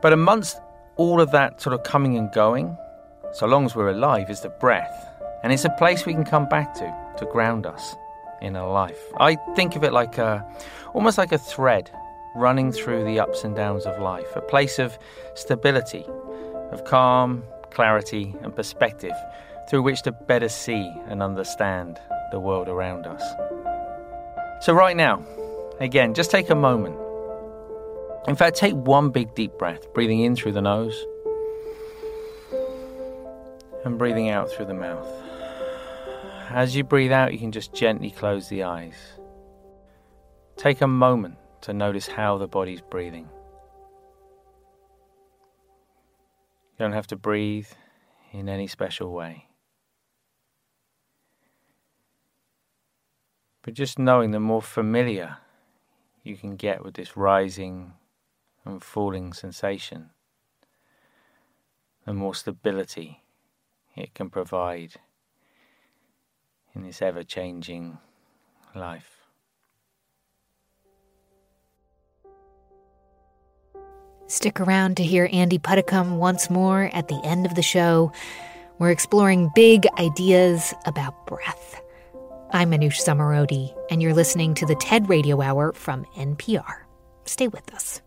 but 0.00 0.12
amongst 0.12 0.60
all 0.96 1.20
of 1.20 1.30
that 1.32 1.60
sort 1.60 1.74
of 1.74 1.82
coming 1.82 2.16
and 2.16 2.30
going, 2.32 2.76
so 3.32 3.46
long 3.46 3.64
as 3.64 3.74
we're 3.74 3.90
alive, 3.90 4.30
is 4.30 4.40
the 4.40 4.48
breath. 4.48 5.08
And 5.42 5.52
it's 5.52 5.64
a 5.64 5.70
place 5.70 6.06
we 6.06 6.14
can 6.14 6.24
come 6.24 6.48
back 6.48 6.74
to 6.74 6.94
to 7.18 7.26
ground 7.26 7.66
us 7.66 7.96
in 8.42 8.56
our 8.56 8.70
life. 8.70 8.98
I 9.18 9.36
think 9.54 9.76
of 9.76 9.84
it 9.84 9.92
like 9.92 10.18
a, 10.18 10.44
almost 10.92 11.18
like 11.18 11.32
a 11.32 11.38
thread 11.38 11.90
running 12.34 12.70
through 12.70 13.04
the 13.04 13.18
ups 13.18 13.44
and 13.44 13.56
downs 13.56 13.86
of 13.86 13.98
life, 14.00 14.36
a 14.36 14.42
place 14.42 14.78
of 14.78 14.98
stability, 15.34 16.04
of 16.70 16.84
calm, 16.84 17.42
clarity, 17.70 18.34
and 18.42 18.54
perspective 18.54 19.14
through 19.68 19.82
which 19.82 20.02
to 20.02 20.12
better 20.12 20.48
see 20.48 20.92
and 21.08 21.22
understand 21.22 21.98
the 22.30 22.38
world 22.38 22.68
around 22.68 23.06
us. 23.06 23.22
So, 24.60 24.74
right 24.74 24.96
now, 24.96 25.24
again, 25.80 26.14
just 26.14 26.30
take 26.30 26.50
a 26.50 26.54
moment 26.54 26.96
in 28.26 28.34
fact, 28.34 28.56
take 28.56 28.74
one 28.74 29.10
big 29.10 29.34
deep 29.36 29.56
breath, 29.56 29.92
breathing 29.94 30.20
in 30.20 30.34
through 30.34 30.52
the 30.52 30.62
nose 30.62 31.04
and 33.84 33.98
breathing 33.98 34.30
out 34.30 34.50
through 34.50 34.66
the 34.66 34.74
mouth. 34.74 35.06
As 36.50 36.74
you 36.74 36.82
breathe 36.82 37.12
out, 37.12 37.32
you 37.32 37.38
can 37.38 37.52
just 37.52 37.72
gently 37.72 38.10
close 38.10 38.48
the 38.48 38.64
eyes. 38.64 38.96
Take 40.56 40.80
a 40.80 40.88
moment 40.88 41.36
to 41.62 41.72
notice 41.72 42.08
how 42.08 42.36
the 42.36 42.48
body's 42.48 42.80
breathing. 42.80 43.28
You 46.72 46.78
don't 46.80 46.92
have 46.92 47.06
to 47.08 47.16
breathe 47.16 47.68
in 48.32 48.48
any 48.48 48.66
special 48.66 49.12
way. 49.12 49.46
But 53.62 53.74
just 53.74 54.00
knowing 54.00 54.32
the 54.32 54.40
more 54.40 54.62
familiar 54.62 55.36
you 56.26 56.36
can 56.36 56.56
get 56.56 56.84
with 56.84 56.94
this 56.94 57.16
rising 57.16 57.92
and 58.64 58.82
falling 58.82 59.32
sensation, 59.32 60.10
the 62.04 62.12
more 62.12 62.34
stability 62.34 63.22
it 63.94 64.12
can 64.14 64.28
provide 64.28 64.94
in 66.74 66.82
this 66.82 67.00
ever 67.00 67.22
changing 67.22 67.98
life. 68.74 69.12
Stick 74.26 74.60
around 74.60 74.96
to 74.96 75.04
hear 75.04 75.28
Andy 75.32 75.58
Puddicombe 75.58 76.18
once 76.18 76.50
more 76.50 76.90
at 76.92 77.06
the 77.06 77.20
end 77.22 77.46
of 77.46 77.54
the 77.54 77.62
show. 77.62 78.10
We're 78.78 78.90
exploring 78.90 79.50
big 79.54 79.86
ideas 79.98 80.74
about 80.84 81.26
breath. 81.26 81.80
I'm 82.52 82.70
Manoush 82.70 83.02
Zomorodi, 83.04 83.74
and 83.90 84.00
you're 84.00 84.14
listening 84.14 84.54
to 84.54 84.66
the 84.66 84.76
TED 84.76 85.08
Radio 85.08 85.42
Hour 85.42 85.72
from 85.72 86.04
NPR. 86.16 86.84
Stay 87.24 87.48
with 87.48 87.74
us. 87.74 88.00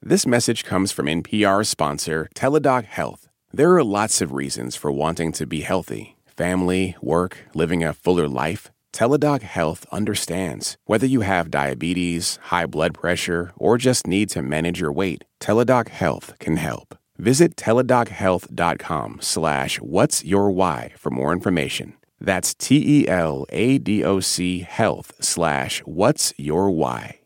This 0.00 0.26
message 0.26 0.64
comes 0.64 0.90
from 0.90 1.06
NPR 1.06 1.66
sponsor 1.66 2.30
Teladoc 2.34 2.84
Health. 2.84 3.28
There 3.52 3.74
are 3.74 3.84
lots 3.84 4.22
of 4.22 4.32
reasons 4.32 4.74
for 4.74 4.90
wanting 4.90 5.32
to 5.32 5.46
be 5.46 5.60
healthy 5.60 6.16
family, 6.26 6.96
work, 7.02 7.38
living 7.52 7.82
a 7.82 7.92
fuller 7.92 8.28
life. 8.28 8.70
Teladoc 8.92 9.42
Health 9.42 9.84
understands. 9.92 10.78
Whether 10.86 11.06
you 11.06 11.20
have 11.22 11.50
diabetes, 11.50 12.38
high 12.44 12.66
blood 12.66 12.94
pressure, 12.94 13.52
or 13.56 13.76
just 13.76 14.06
need 14.06 14.30
to 14.30 14.40
manage 14.40 14.80
your 14.80 14.92
weight, 14.92 15.24
Teladoc 15.40 15.88
Health 15.88 16.32
can 16.38 16.56
help. 16.56 16.96
Visit 17.18 17.56
teladochealth.com 17.56 19.18
slash 19.20 19.80
what's 19.80 20.24
your 20.24 20.52
why 20.52 20.92
for 20.96 21.10
more 21.10 21.32
information. 21.32 21.94
That's 22.20 22.54
T-E-L-A-D-O-C 22.54 23.00
health 24.60 25.12
slash 25.20 25.80
what's 25.80 26.32
your 26.36 26.70
why. 26.70 27.18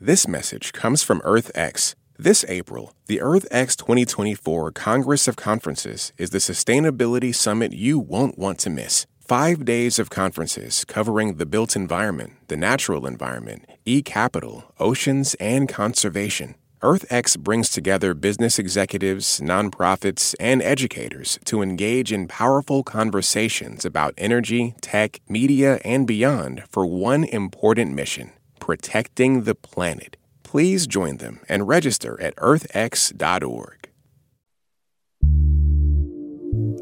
This 0.00 0.26
message 0.26 0.72
comes 0.72 1.02
from 1.02 1.20
EarthX 1.20 1.94
This 2.18 2.44
April, 2.48 2.92
the 3.06 3.18
EarthX 3.18 3.76
2024 3.76 4.72
Congress 4.72 5.28
of 5.28 5.36
Conferences 5.36 6.12
is 6.18 6.30
the 6.30 6.38
sustainability 6.38 7.34
summit 7.34 7.72
you 7.72 7.98
won't 7.98 8.38
want 8.38 8.58
to 8.60 8.70
miss. 8.70 9.06
Five 9.20 9.64
days 9.64 10.00
of 10.00 10.10
conferences 10.10 10.84
covering 10.84 11.36
the 11.36 11.46
built 11.46 11.76
environment, 11.76 12.32
the 12.48 12.56
natural 12.56 13.06
environment, 13.06 13.64
e 13.84 14.02
capital, 14.02 14.64
oceans, 14.80 15.34
and 15.34 15.68
conservation. 15.68 16.56
EarthX 16.82 17.38
brings 17.38 17.68
together 17.68 18.14
business 18.14 18.58
executives, 18.58 19.40
nonprofits, 19.40 20.34
and 20.40 20.62
educators 20.62 21.38
to 21.44 21.60
engage 21.60 22.10
in 22.10 22.26
powerful 22.26 22.82
conversations 22.82 23.84
about 23.84 24.14
energy, 24.16 24.74
tech, 24.80 25.20
media, 25.28 25.78
and 25.84 26.06
beyond 26.06 26.62
for 26.70 26.86
one 26.86 27.24
important 27.24 27.94
mission 27.94 28.32
protecting 28.60 29.42
the 29.42 29.54
planet. 29.54 30.16
Please 30.42 30.86
join 30.86 31.18
them 31.18 31.40
and 31.48 31.68
register 31.68 32.20
at 32.20 32.34
earthx.org. 32.36 33.88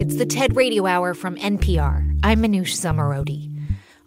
It's 0.00 0.16
the 0.16 0.26
TED 0.26 0.54
Radio 0.54 0.86
Hour 0.86 1.12
from 1.14 1.36
NPR. 1.36 2.20
I'm 2.22 2.40
Manoush 2.40 2.76
Zomorodi. 2.76 3.52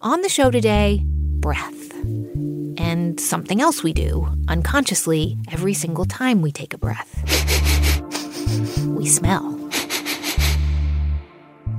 On 0.02 0.22
the 0.22 0.30
show 0.30 0.52
today, 0.52 1.02
breath. 1.06 1.92
And 2.92 3.22
something 3.22 3.62
else 3.62 3.84
we 3.84 3.94
do 3.94 4.28
unconsciously 4.50 5.38
every 5.50 5.74
single 5.74 6.04
time 6.04 6.42
we 6.42 6.52
take 6.52 6.74
a 6.74 6.78
breath. 6.78 7.10
we 8.86 9.06
smell. 9.06 9.58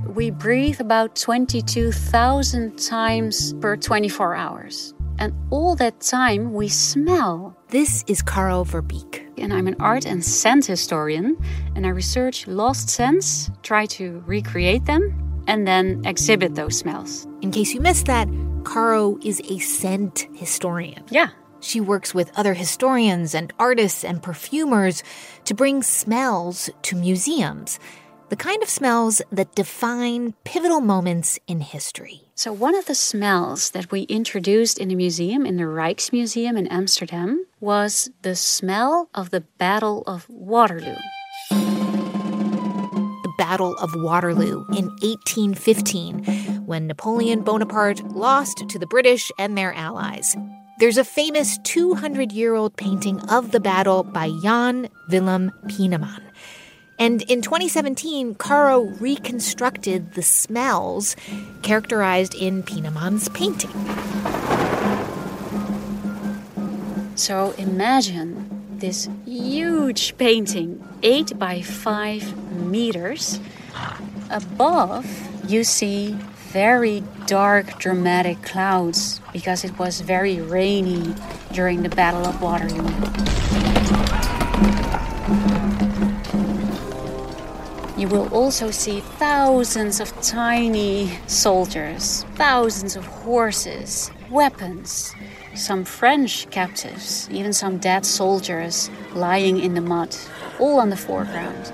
We 0.07 0.31
breathe 0.31 0.81
about 0.81 1.15
22,000 1.15 2.79
times 2.79 3.53
per 3.61 3.77
24 3.77 4.33
hours. 4.33 4.95
And 5.19 5.35
all 5.51 5.75
that 5.75 6.01
time 6.01 6.51
we 6.51 6.67
smell. 6.67 7.55
This 7.67 8.03
is 8.07 8.23
Caro 8.23 8.63
Verbeek. 8.63 9.21
And 9.37 9.53
I'm 9.53 9.67
an 9.67 9.75
art 9.79 10.07
and 10.07 10.25
scent 10.25 10.65
historian, 10.65 11.37
and 11.75 11.85
I 11.85 11.89
research 11.89 12.47
lost 12.47 12.89
scents, 12.89 13.51
try 13.61 13.85
to 13.97 14.23
recreate 14.25 14.85
them, 14.85 15.43
and 15.45 15.67
then 15.67 16.01
exhibit 16.05 16.55
those 16.55 16.79
smells. 16.79 17.27
In 17.41 17.51
case 17.51 17.71
you 17.71 17.81
missed 17.81 18.07
that, 18.07 18.27
Caro 18.63 19.17
is 19.23 19.41
a 19.49 19.59
scent 19.59 20.27
historian. 20.33 21.03
Yeah. 21.09 21.29
She 21.59 21.79
works 21.79 22.13
with 22.13 22.37
other 22.37 22.53
historians 22.53 23.33
and 23.33 23.53
artists 23.57 24.03
and 24.03 24.21
perfumers 24.21 25.03
to 25.45 25.53
bring 25.53 25.81
smells 25.81 26.69
to 26.83 26.95
museums 26.95 27.79
the 28.33 28.37
kind 28.37 28.63
of 28.63 28.69
smells 28.69 29.21
that 29.31 29.53
define 29.53 30.33
pivotal 30.43 30.81
moments 30.81 31.37
in 31.47 31.59
history. 31.59 32.21
So, 32.33 32.51
one 32.51 32.73
of 32.73 32.87
the 32.87 32.95
smells 32.95 33.69
that 33.71 33.91
we 33.91 34.01
introduced 34.03 34.79
in 34.79 34.87
the 34.87 34.95
museum, 34.95 35.45
in 35.45 35.57
the 35.57 35.65
Rijksmuseum 35.65 36.57
in 36.57 36.65
Amsterdam, 36.65 37.45
was 37.59 38.09
the 38.23 38.35
smell 38.35 39.07
of 39.13 39.29
the 39.29 39.41
Battle 39.41 40.01
of 40.07 40.27
Waterloo. 40.29 40.95
The 41.51 43.33
Battle 43.37 43.75
of 43.77 43.93
Waterloo 43.95 44.65
in 44.69 44.87
1815, 45.03 46.52
when 46.65 46.87
Napoleon 46.87 47.41
Bonaparte 47.41 48.03
lost 48.09 48.67
to 48.69 48.79
the 48.79 48.87
British 48.87 49.31
and 49.37 49.57
their 49.57 49.73
allies. 49.73 50.35
There's 50.79 50.97
a 50.97 51.03
famous 51.03 51.57
200 51.59 52.31
year 52.31 52.55
old 52.55 52.75
painting 52.75 53.19
of 53.29 53.51
the 53.51 53.59
battle 53.59 54.03
by 54.03 54.31
Jan 54.41 54.89
Willem 55.09 55.51
Pieneman. 55.67 56.21
And 56.99 57.21
in 57.23 57.41
2017, 57.41 58.35
Caro 58.35 58.85
reconstructed 58.99 60.13
the 60.13 60.21
smells 60.21 61.15
characterized 61.61 62.35
in 62.35 62.63
Pieneman's 62.63 63.29
painting. 63.29 63.71
So 67.15 67.51
imagine 67.57 68.49
this 68.79 69.07
huge 69.25 70.17
painting, 70.17 70.83
8 71.03 71.37
by 71.37 71.61
5 71.61 72.65
meters. 72.65 73.39
Above, 74.29 75.05
you 75.47 75.63
see 75.63 76.17
very 76.53 77.01
dark, 77.25 77.79
dramatic 77.79 78.39
clouds 78.43 79.19
because 79.33 79.63
it 79.63 79.79
was 79.79 80.01
very 80.01 80.39
rainy 80.39 81.15
during 81.51 81.81
the 81.81 81.89
Battle 81.89 82.27
of 82.27 82.39
Waterloo. 82.43 82.77
You 87.99 88.07
will 88.07 88.31
also 88.31 88.69
see 88.69 88.99
thousands 88.99 89.99
of 89.99 90.13
tiny 90.21 91.17
soldiers, 91.25 92.23
thousands 92.35 92.95
of 92.95 93.03
horses, 93.07 94.11
weapons, 94.29 95.15
some 95.55 95.83
French 95.83 96.47
captives, 96.51 97.27
even 97.31 97.51
some 97.51 97.79
dead 97.79 98.05
soldiers 98.05 98.91
lying 99.15 99.59
in 99.59 99.73
the 99.73 99.81
mud, 99.81 100.15
all 100.59 100.79
on 100.79 100.91
the 100.91 100.97
foreground. 100.97 101.73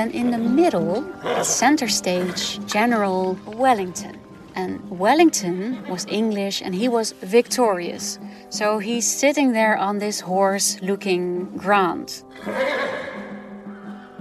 Then 0.00 0.12
in 0.12 0.30
the 0.30 0.38
middle, 0.38 1.04
center 1.44 1.86
stage, 1.86 2.58
General 2.64 3.36
Wellington. 3.44 4.18
And 4.54 4.80
Wellington 4.88 5.86
was 5.90 6.06
English 6.06 6.62
and 6.62 6.74
he 6.74 6.88
was 6.88 7.12
victorious. 7.20 8.18
So 8.48 8.78
he's 8.78 9.06
sitting 9.06 9.52
there 9.52 9.76
on 9.76 9.98
this 9.98 10.20
horse 10.20 10.80
looking 10.80 11.54
grand. 11.58 12.24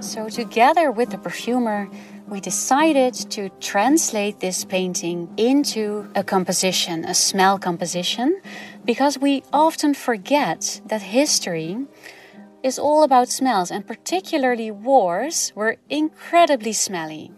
So, 0.01 0.27
together 0.27 0.91
with 0.91 1.11
the 1.11 1.17
perfumer, 1.17 1.87
we 2.27 2.41
decided 2.41 3.13
to 3.35 3.47
translate 3.61 4.41
this 4.41 4.65
painting 4.65 5.29
into 5.37 6.09
a 6.13 6.25
composition, 6.25 7.05
a 7.05 7.13
smell 7.13 7.57
composition, 7.57 8.41
because 8.83 9.17
we 9.17 9.43
often 9.53 9.93
forget 9.93 10.81
that 10.87 11.01
history 11.01 11.87
is 12.63 12.79
all 12.79 13.03
about 13.03 13.29
smells, 13.29 13.71
and 13.71 13.85
particularly 13.85 14.71
wars 14.71 15.51
were 15.55 15.77
incredibly 15.89 16.73
smelly. 16.73 17.31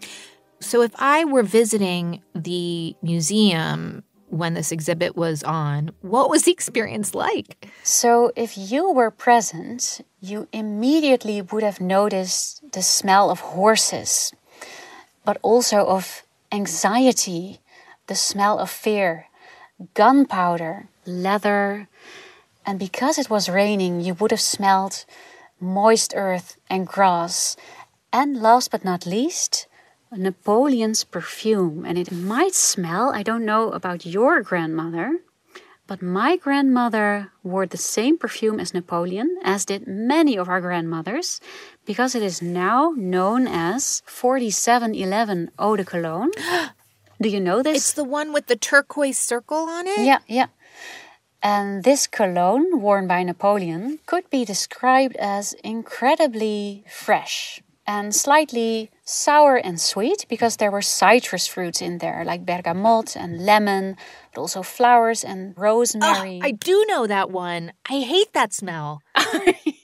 So, 0.60 0.82
if 0.82 0.92
I 0.96 1.24
were 1.24 1.42
visiting 1.42 2.22
the 2.34 2.94
museum 3.02 4.04
when 4.28 4.54
this 4.54 4.72
exhibit 4.72 5.16
was 5.16 5.42
on, 5.42 5.90
what 6.00 6.30
was 6.30 6.42
the 6.44 6.52
experience 6.52 7.14
like? 7.14 7.68
So, 7.82 8.32
if 8.36 8.56
you 8.56 8.90
were 8.90 9.10
present, 9.10 10.00
you 10.20 10.48
immediately 10.52 11.42
would 11.42 11.62
have 11.62 11.80
noticed 11.80 12.72
the 12.72 12.82
smell 12.82 13.30
of 13.30 13.40
horses, 13.40 14.32
but 15.24 15.36
also 15.42 15.84
of 15.86 16.22
anxiety, 16.52 17.60
the 18.06 18.14
smell 18.14 18.58
of 18.58 18.70
fear, 18.70 19.26
gunpowder, 19.94 20.88
leather. 21.06 21.88
And 22.64 22.78
because 22.78 23.18
it 23.18 23.30
was 23.30 23.48
raining, 23.48 24.00
you 24.00 24.14
would 24.14 24.30
have 24.30 24.40
smelled 24.40 25.04
moist 25.60 26.12
earth 26.16 26.56
and 26.68 26.86
grass. 26.86 27.56
And 28.12 28.40
last 28.40 28.70
but 28.70 28.84
not 28.84 29.06
least, 29.06 29.66
Napoleon's 30.14 31.04
perfume, 31.04 31.84
and 31.86 31.96
it 31.96 32.12
might 32.12 32.54
smell, 32.54 33.12
I 33.14 33.22
don't 33.22 33.46
know 33.46 33.70
about 33.70 34.04
your 34.04 34.42
grandmother, 34.42 35.20
but 35.86 36.02
my 36.02 36.36
grandmother 36.36 37.32
wore 37.42 37.66
the 37.66 37.78
same 37.78 38.18
perfume 38.18 38.60
as 38.60 38.74
Napoleon, 38.74 39.38
as 39.42 39.64
did 39.64 39.86
many 39.86 40.36
of 40.36 40.48
our 40.48 40.60
grandmothers, 40.60 41.40
because 41.86 42.14
it 42.14 42.22
is 42.22 42.42
now 42.42 42.92
known 42.96 43.46
as 43.46 44.02
4711 44.06 45.50
Eau 45.58 45.76
de 45.76 45.84
Cologne. 45.84 46.30
Do 47.20 47.28
you 47.28 47.40
know 47.40 47.62
this? 47.62 47.76
It's 47.76 47.92
the 47.92 48.04
one 48.04 48.32
with 48.32 48.46
the 48.46 48.56
turquoise 48.56 49.18
circle 49.18 49.68
on 49.68 49.86
it? 49.86 50.00
Yeah, 50.00 50.18
yeah. 50.26 50.46
And 51.42 51.82
this 51.82 52.06
cologne, 52.06 52.80
worn 52.80 53.08
by 53.08 53.24
Napoleon, 53.24 53.98
could 54.06 54.30
be 54.30 54.44
described 54.44 55.16
as 55.16 55.54
incredibly 55.64 56.84
fresh 56.88 57.60
and 57.84 58.14
slightly 58.14 58.90
sour 59.04 59.56
and 59.56 59.80
sweet 59.80 60.24
because 60.28 60.56
there 60.56 60.70
were 60.70 60.82
citrus 60.82 61.48
fruits 61.48 61.82
in 61.82 61.98
there, 61.98 62.24
like 62.24 62.46
bergamot 62.46 63.16
and 63.16 63.44
lemon, 63.44 63.96
but 64.32 64.40
also 64.40 64.62
flowers 64.62 65.24
and 65.24 65.54
ah, 65.56 65.60
rosemary. 65.60 66.38
Oh, 66.40 66.46
I 66.46 66.52
do 66.52 66.84
know 66.86 67.06
that 67.08 67.30
one. 67.30 67.72
I 67.90 68.00
hate 68.00 68.32
that 68.34 68.52
smell. 68.52 69.02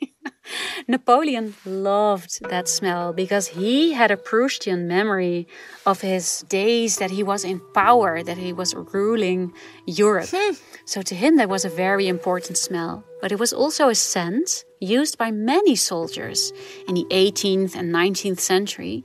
Napoleon 0.88 1.54
loved 1.64 2.48
that 2.48 2.68
smell 2.68 3.12
because 3.12 3.48
he 3.48 3.92
had 3.92 4.10
a 4.10 4.16
Proustian 4.16 4.86
memory 4.86 5.46
of 5.86 6.00
his 6.00 6.42
days 6.48 6.96
that 6.96 7.10
he 7.10 7.22
was 7.22 7.44
in 7.44 7.60
power, 7.74 8.22
that 8.22 8.38
he 8.38 8.52
was 8.52 8.74
ruling 8.74 9.52
Europe. 9.86 10.28
Hmm. 10.32 10.54
So 10.84 11.02
to 11.02 11.14
him, 11.14 11.36
that 11.36 11.48
was 11.48 11.64
a 11.64 11.68
very 11.68 12.08
important 12.08 12.58
smell. 12.58 13.04
But 13.20 13.32
it 13.32 13.38
was 13.38 13.52
also 13.52 13.88
a 13.88 13.94
scent 13.94 14.64
used 14.80 15.18
by 15.18 15.30
many 15.30 15.74
soldiers 15.74 16.52
in 16.86 16.94
the 16.94 17.06
18th 17.10 17.74
and 17.74 17.92
19th 17.92 18.40
century 18.40 19.04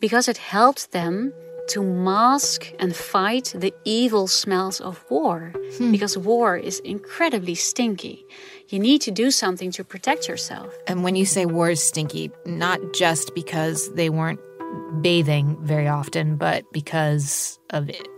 because 0.00 0.28
it 0.28 0.36
helped 0.36 0.92
them 0.92 1.32
to 1.66 1.82
mask 1.82 2.72
and 2.78 2.94
fight 2.94 3.54
the 3.56 3.72
evil 3.84 4.26
smells 4.26 4.80
of 4.80 5.04
war. 5.10 5.52
Hmm. 5.78 5.92
Because 5.92 6.18
war 6.18 6.56
is 6.56 6.80
incredibly 6.80 7.54
stinky. 7.54 8.24
You 8.68 8.78
need 8.78 9.00
to 9.02 9.10
do 9.10 9.30
something 9.30 9.70
to 9.72 9.84
protect 9.84 10.28
yourself. 10.28 10.74
And 10.86 11.04
when 11.04 11.16
you 11.16 11.26
say 11.26 11.46
war 11.46 11.70
is 11.70 11.82
stinky, 11.82 12.30
not 12.46 12.80
just 12.94 13.34
because 13.34 13.92
they 13.94 14.10
weren't 14.10 14.40
bathing 15.02 15.58
very 15.60 15.88
often, 15.88 16.36
but 16.36 16.64
because 16.72 17.58
of 17.70 17.88
it 17.88 18.08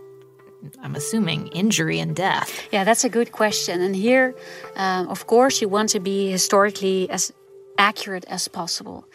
I'm 0.81 0.95
assuming, 0.95 1.47
injury 1.47 1.99
and 1.99 2.15
death? 2.15 2.67
Yeah, 2.71 2.83
that's 2.83 3.03
a 3.03 3.09
good 3.09 3.31
question. 3.31 3.81
And 3.81 3.95
here, 3.95 4.35
um, 4.75 5.07
of 5.07 5.27
course, 5.27 5.61
you 5.61 5.69
want 5.69 5.89
to 5.89 5.99
be 5.99 6.31
historically 6.31 7.09
as 7.09 7.31
accurate 7.77 8.25
as 8.27 8.47
possible. 8.47 9.05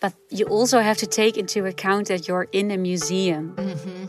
But 0.00 0.14
you 0.30 0.46
also 0.46 0.80
have 0.80 0.98
to 0.98 1.06
take 1.06 1.36
into 1.36 1.66
account 1.66 2.08
that 2.08 2.28
you're 2.28 2.48
in 2.52 2.70
a 2.70 2.76
museum. 2.76 3.54
Mm-hmm. 3.56 4.04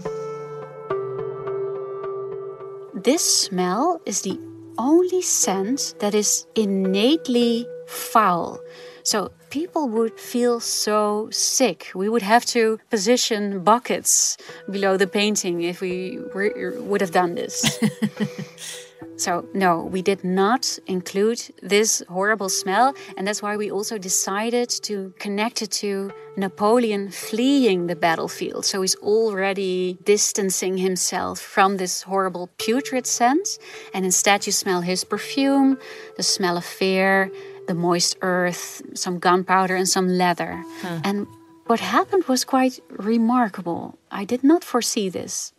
This 3.00 3.24
smell 3.24 4.00
is 4.06 4.22
the 4.22 4.40
only 4.78 5.22
scent 5.22 5.96
that 6.00 6.14
is 6.14 6.46
innately 6.56 7.68
foul. 7.88 8.60
So 9.04 9.32
people 9.50 9.90
would 9.90 10.20
feel 10.20 10.60
so 10.60 11.30
sick. 11.32 11.92
We 11.94 12.08
would 12.08 12.22
have 12.22 12.46
to 12.48 12.80
position 12.90 13.64
buckets 13.64 14.38
below 14.70 14.98
the 14.98 15.08
painting 15.08 15.62
if 15.62 15.82
we 15.82 16.20
would 16.34 17.02
have 17.02 17.12
done 17.12 17.36
this. 17.36 17.80
so, 19.16 19.48
no, 19.54 19.84
we 19.84 20.02
did 20.02 20.24
not 20.24 20.80
include 20.88 21.42
this 21.62 22.04
horrible 22.10 22.50
smell. 22.50 22.96
And 23.18 23.28
that's 23.28 23.42
why 23.42 23.58
we 23.58 23.72
also 23.72 23.98
decided 23.98 24.70
to 24.84 25.14
connect 25.20 25.62
it 25.62 25.72
to 25.84 26.12
Napoleon 26.36 27.12
fleeing 27.12 27.88
the 27.88 27.96
battlefield. 27.96 28.66
So 28.66 28.82
he's 28.82 28.96
already 28.96 29.98
distancing 30.04 30.78
himself 30.78 31.40
from 31.40 31.78
this 31.78 32.04
horrible 32.04 32.50
putrid 32.58 33.06
scent. 33.06 33.60
And 33.94 34.06
instead, 34.06 34.46
you 34.46 34.52
smell 34.52 34.82
his 34.82 35.04
perfume, 35.04 35.78
the 36.18 36.24
smell 36.24 36.58
of 36.58 36.66
fear 36.66 37.32
the 37.68 37.74
moist 37.74 38.18
earth, 38.22 38.82
some 38.94 39.20
gunpowder, 39.20 39.76
and 39.76 39.88
some 39.88 40.08
leather. 40.08 40.64
Huh. 40.82 41.00
And 41.04 41.28
what 41.66 41.80
happened 41.80 42.26
was 42.26 42.44
quite 42.44 42.80
remarkable. 42.90 43.98
I 44.12 44.26
did 44.26 44.44
not 44.44 44.64
foresee 44.64 45.10
this. 45.10 45.54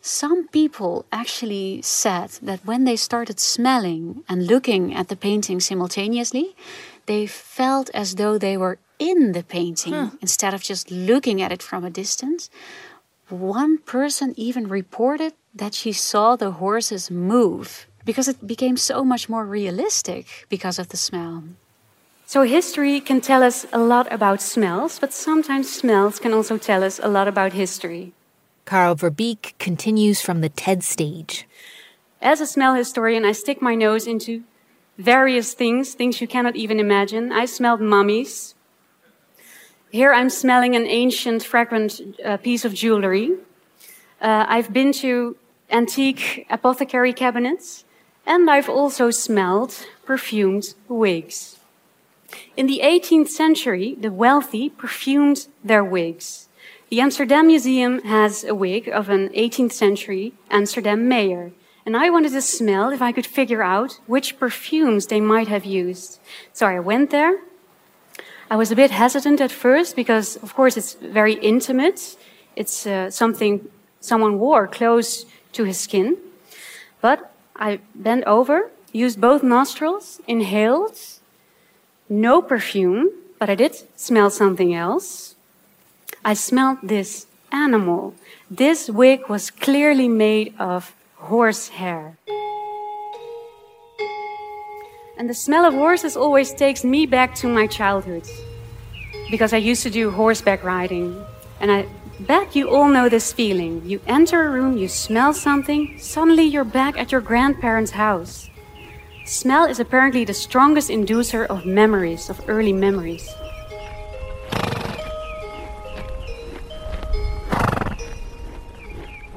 Some 0.00 0.48
people 0.48 1.04
actually 1.10 1.82
said 1.82 2.30
that 2.42 2.64
when 2.64 2.84
they 2.84 2.96
started 2.96 3.40
smelling 3.40 4.22
and 4.28 4.46
looking 4.46 4.94
at 4.94 5.08
the 5.08 5.16
painting 5.16 5.60
simultaneously, 5.60 6.54
they 7.06 7.26
felt 7.26 7.90
as 7.92 8.14
though 8.14 8.38
they 8.38 8.56
were 8.56 8.78
in 8.98 9.32
the 9.32 9.42
painting 9.42 9.92
huh. 9.92 10.10
instead 10.20 10.54
of 10.54 10.62
just 10.62 10.90
looking 10.90 11.42
at 11.42 11.52
it 11.52 11.62
from 11.62 11.84
a 11.84 11.90
distance. 11.90 12.50
One 13.28 13.78
person 13.78 14.34
even 14.36 14.68
reported 14.68 15.34
that 15.54 15.74
she 15.74 15.92
saw 15.92 16.36
the 16.36 16.52
horses 16.52 17.10
move 17.10 17.86
because 18.04 18.28
it 18.28 18.46
became 18.46 18.76
so 18.76 19.04
much 19.04 19.28
more 19.28 19.44
realistic 19.44 20.46
because 20.48 20.78
of 20.78 20.88
the 20.88 20.96
smell. 20.96 21.44
So, 22.24 22.42
history 22.42 23.00
can 23.00 23.20
tell 23.20 23.42
us 23.42 23.66
a 23.72 23.78
lot 23.78 24.10
about 24.12 24.42
smells, 24.42 24.98
but 24.98 25.12
sometimes 25.12 25.72
smells 25.72 26.18
can 26.18 26.32
also 26.32 26.58
tell 26.58 26.84
us 26.84 27.00
a 27.02 27.08
lot 27.08 27.26
about 27.26 27.52
history. 27.54 28.12
Caro 28.68 28.94
Verbeek 28.94 29.56
continues 29.58 30.20
from 30.20 30.42
the 30.42 30.50
TED 30.50 30.84
stage. 30.84 31.48
As 32.20 32.38
a 32.42 32.46
smell 32.46 32.74
historian, 32.74 33.24
I 33.24 33.32
stick 33.32 33.62
my 33.62 33.74
nose 33.74 34.06
into 34.06 34.44
various 34.98 35.54
things, 35.54 35.94
things 35.94 36.20
you 36.20 36.28
cannot 36.28 36.54
even 36.54 36.78
imagine. 36.78 37.32
I 37.32 37.46
smelled 37.46 37.80
mummies. 37.80 38.54
Here 39.90 40.12
I'm 40.12 40.28
smelling 40.28 40.76
an 40.76 40.86
ancient, 40.86 41.42
fragrant 41.42 42.02
uh, 42.22 42.36
piece 42.36 42.66
of 42.66 42.74
jewelry. 42.74 43.38
Uh, 44.20 44.44
I've 44.46 44.70
been 44.70 44.92
to 45.04 45.38
antique 45.70 46.46
apothecary 46.50 47.14
cabinets 47.14 47.86
and 48.26 48.50
I've 48.50 48.68
also 48.68 49.10
smelled 49.10 49.86
perfumed 50.04 50.74
wigs. 50.88 51.58
In 52.54 52.66
the 52.66 52.82
18th 52.84 53.28
century, 53.28 53.96
the 53.98 54.12
wealthy 54.12 54.68
perfumed 54.68 55.48
their 55.64 55.82
wigs. 55.82 56.47
The 56.90 57.02
Amsterdam 57.02 57.48
Museum 57.48 58.02
has 58.04 58.44
a 58.44 58.54
wig 58.54 58.88
of 58.88 59.10
an 59.10 59.28
18th 59.34 59.72
century 59.72 60.32
Amsterdam 60.50 61.06
mayor, 61.06 61.52
and 61.84 61.94
I 61.94 62.08
wanted 62.08 62.32
to 62.32 62.40
smell 62.40 62.88
if 62.88 63.02
I 63.02 63.12
could 63.12 63.26
figure 63.26 63.62
out 63.62 64.00
which 64.06 64.38
perfumes 64.38 65.06
they 65.06 65.20
might 65.20 65.48
have 65.48 65.66
used. 65.66 66.18
So 66.54 66.66
I 66.66 66.80
went 66.80 67.10
there. 67.10 67.40
I 68.50 68.56
was 68.56 68.72
a 68.72 68.76
bit 68.76 68.90
hesitant 68.90 69.38
at 69.42 69.52
first 69.52 69.96
because, 69.96 70.36
of 70.36 70.54
course, 70.54 70.78
it's 70.78 70.94
very 70.94 71.34
intimate. 71.34 72.16
It's 72.56 72.86
uh, 72.86 73.10
something 73.10 73.68
someone 74.00 74.38
wore 74.38 74.66
close 74.66 75.26
to 75.52 75.64
his 75.64 75.78
skin. 75.78 76.16
But 77.02 77.30
I 77.54 77.80
bent 77.94 78.24
over, 78.24 78.70
used 78.92 79.20
both 79.20 79.42
nostrils, 79.42 80.22
inhaled. 80.26 80.98
No 82.08 82.40
perfume, 82.40 83.10
but 83.38 83.50
I 83.50 83.54
did 83.54 83.76
smell 83.94 84.30
something 84.30 84.74
else. 84.74 85.34
I 86.24 86.34
smelled 86.34 86.78
this 86.82 87.26
animal. 87.52 88.14
This 88.50 88.88
wig 88.90 89.28
was 89.28 89.50
clearly 89.50 90.08
made 90.08 90.54
of 90.58 90.94
horse 91.16 91.68
hair. 91.68 92.16
And 95.16 95.28
the 95.28 95.34
smell 95.34 95.64
of 95.64 95.74
horses 95.74 96.16
always 96.16 96.52
takes 96.52 96.84
me 96.84 97.06
back 97.06 97.34
to 97.36 97.48
my 97.48 97.66
childhood. 97.66 98.28
Because 99.30 99.52
I 99.52 99.58
used 99.58 99.82
to 99.82 99.90
do 99.90 100.10
horseback 100.10 100.62
riding. 100.62 101.24
And 101.60 101.72
I 101.72 101.86
Bet 102.20 102.56
you 102.56 102.68
all 102.68 102.88
know 102.88 103.08
this 103.08 103.32
feeling. 103.32 103.80
You 103.86 104.00
enter 104.08 104.42
a 104.44 104.50
room, 104.50 104.76
you 104.76 104.88
smell 104.88 105.32
something, 105.32 105.96
suddenly 106.00 106.42
you're 106.42 106.64
back 106.64 106.98
at 106.98 107.12
your 107.12 107.20
grandparents' 107.20 107.92
house. 107.92 108.50
Smell 109.24 109.66
is 109.66 109.78
apparently 109.78 110.24
the 110.24 110.34
strongest 110.34 110.90
inducer 110.90 111.46
of 111.46 111.64
memories, 111.64 112.28
of 112.28 112.40
early 112.48 112.72
memories. 112.72 113.30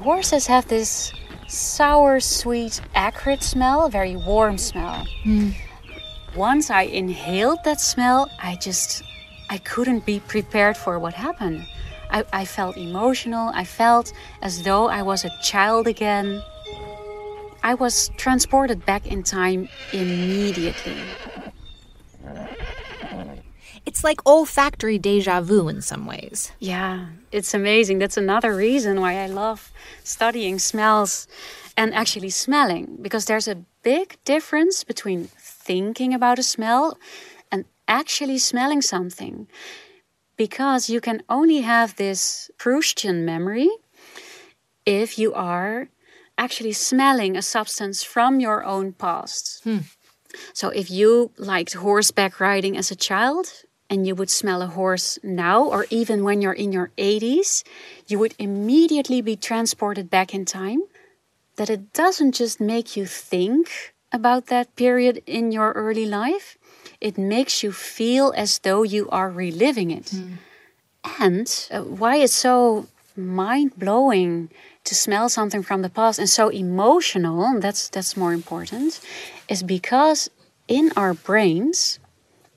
Horses 0.02 0.48
have 0.48 0.66
this 0.66 1.12
sour, 1.46 2.18
sweet, 2.18 2.80
acrid 2.96 3.40
smell, 3.40 3.86
a 3.86 3.90
very 3.90 4.16
warm 4.16 4.58
smell. 4.58 5.06
Mm. 5.24 5.54
Once 6.34 6.70
I 6.70 6.82
inhaled 6.82 7.60
that 7.64 7.80
smell, 7.80 8.28
I 8.42 8.56
just 8.56 9.04
I 9.48 9.58
couldn't 9.58 10.04
be 10.04 10.18
prepared 10.18 10.76
for 10.76 10.98
what 10.98 11.14
happened. 11.14 11.66
I, 12.10 12.24
I 12.32 12.44
felt 12.44 12.76
emotional. 12.76 13.52
I 13.54 13.62
felt 13.64 14.12
as 14.42 14.64
though 14.64 14.88
I 14.88 15.02
was 15.02 15.24
a 15.24 15.30
child 15.40 15.86
again. 15.86 16.42
I 17.62 17.74
was 17.74 18.10
transported 18.16 18.84
back 18.84 19.06
in 19.06 19.22
time 19.22 19.68
immediately. 19.92 20.96
It's 24.02 24.18
like 24.18 24.26
olfactory 24.26 24.98
deja 24.98 25.40
vu 25.42 25.68
in 25.68 25.80
some 25.80 26.06
ways. 26.06 26.50
Yeah, 26.58 27.06
it's 27.30 27.54
amazing. 27.54 28.00
That's 28.00 28.16
another 28.16 28.52
reason 28.52 29.00
why 29.00 29.22
I 29.22 29.28
love 29.28 29.70
studying 30.02 30.58
smells 30.58 31.28
and 31.76 31.94
actually 31.94 32.30
smelling, 32.30 32.98
because 33.00 33.26
there's 33.26 33.46
a 33.46 33.62
big 33.84 34.16
difference 34.24 34.82
between 34.82 35.28
thinking 35.38 36.12
about 36.12 36.40
a 36.40 36.42
smell 36.42 36.98
and 37.52 37.64
actually 37.86 38.38
smelling 38.38 38.82
something 38.82 39.46
because 40.36 40.90
you 40.90 41.00
can 41.00 41.22
only 41.28 41.60
have 41.60 41.94
this 41.94 42.50
Proustian 42.58 43.22
memory 43.22 43.70
if 44.84 45.16
you 45.16 45.32
are 45.32 45.90
actually 46.36 46.72
smelling 46.72 47.36
a 47.36 47.42
substance 47.42 48.02
from 48.02 48.40
your 48.40 48.64
own 48.64 48.94
past. 48.94 49.60
Hmm. 49.62 49.86
So 50.54 50.70
if 50.70 50.90
you 50.90 51.30
liked 51.38 51.74
horseback 51.74 52.40
riding 52.40 52.76
as 52.76 52.90
a 52.90 52.96
child 52.96 53.62
and 53.92 54.06
you 54.06 54.14
would 54.14 54.30
smell 54.30 54.62
a 54.62 54.66
horse 54.66 55.18
now, 55.22 55.64
or 55.64 55.86
even 55.90 56.24
when 56.24 56.40
you're 56.40 56.60
in 56.64 56.72
your 56.72 56.90
80s, 56.96 57.62
you 58.06 58.18
would 58.18 58.34
immediately 58.38 59.20
be 59.20 59.36
transported 59.36 60.08
back 60.08 60.32
in 60.32 60.46
time. 60.46 60.80
That 61.56 61.68
it 61.68 61.92
doesn't 61.92 62.32
just 62.32 62.58
make 62.58 62.96
you 62.96 63.04
think 63.04 63.92
about 64.10 64.46
that 64.46 64.74
period 64.76 65.22
in 65.26 65.52
your 65.52 65.72
early 65.72 66.06
life, 66.06 66.56
it 67.00 67.18
makes 67.18 67.62
you 67.62 67.70
feel 67.70 68.32
as 68.34 68.60
though 68.60 68.82
you 68.82 69.10
are 69.10 69.30
reliving 69.30 69.90
it. 69.90 70.06
Mm. 70.06 70.38
And 71.18 71.68
uh, 71.70 71.82
why 71.82 72.16
it's 72.16 72.32
so 72.32 72.86
mind 73.14 73.72
blowing 73.76 74.48
to 74.84 74.94
smell 74.94 75.28
something 75.28 75.62
from 75.62 75.82
the 75.82 75.90
past 75.90 76.18
and 76.18 76.28
so 76.28 76.48
emotional, 76.48 77.60
that's, 77.60 77.88
that's 77.90 78.16
more 78.16 78.32
important, 78.32 79.00
is 79.48 79.62
because 79.62 80.30
in 80.66 80.92
our 80.96 81.12
brains, 81.12 81.98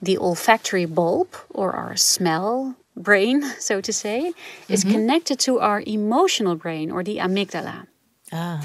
the 0.06 0.18
olfactory 0.18 0.86
bulb 0.86 1.28
or 1.50 1.74
our 1.74 1.96
smell 1.96 2.76
brain, 2.96 3.44
so 3.60 3.82
to 3.82 3.92
say, 3.92 4.20
mm 4.20 4.34
-hmm. 4.34 4.74
is 4.74 4.84
mm-hmm. 4.84 4.96
connected 4.96 5.38
to 5.46 5.60
our 5.60 5.82
emotional 5.86 6.56
brain 6.56 6.92
or 6.92 7.04
the 7.04 7.20
amygdala. 7.20 7.88
Ah. 8.32 8.62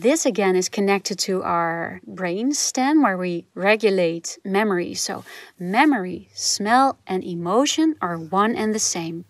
This 0.00 0.26
again 0.26 0.56
is 0.56 0.68
connected 0.68 1.18
to 1.26 1.42
our 1.42 2.00
brain 2.06 2.54
stem 2.54 3.02
where 3.02 3.16
we 3.16 3.44
regulate 3.54 4.38
memory. 4.44 4.94
So, 4.94 5.24
memory, 5.58 6.28
smell, 6.32 6.96
and 7.06 7.24
emotion 7.24 7.96
are 7.98 8.16
one 8.30 8.54
and 8.62 8.72
the 8.72 8.78
same. 8.78 9.24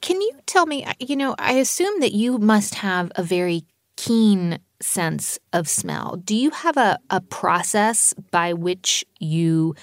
Can 0.00 0.20
you 0.20 0.32
tell 0.44 0.66
me? 0.66 0.78
You 0.98 1.16
know, 1.16 1.34
I 1.38 1.60
assume 1.60 2.00
that 2.00 2.12
you 2.12 2.38
must 2.38 2.74
have 2.74 3.12
a 3.14 3.22
very 3.22 3.62
keen 3.96 4.58
sense 4.80 5.38
of 5.52 5.68
smell. 5.68 6.16
Do 6.16 6.34
you 6.34 6.50
have 6.50 6.76
a, 6.76 6.98
a 7.10 7.20
process 7.20 8.14
by 8.30 8.54
which 8.54 9.04
you 9.18 9.74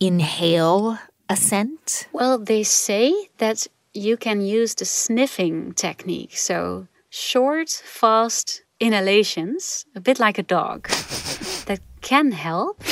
inhale 0.00 0.98
a 1.28 1.36
scent? 1.36 2.08
Well, 2.12 2.38
they 2.38 2.62
say 2.62 3.12
that 3.38 3.66
you 3.92 4.16
can 4.16 4.40
use 4.40 4.74
the 4.74 4.84
sniffing 4.84 5.72
technique. 5.72 6.36
So, 6.36 6.88
short, 7.10 7.70
fast 7.70 8.62
inhalations, 8.80 9.86
a 9.94 10.00
bit 10.00 10.18
like 10.18 10.38
a 10.38 10.42
dog, 10.42 10.88
that 11.66 11.80
can 12.00 12.32
help. 12.32 12.82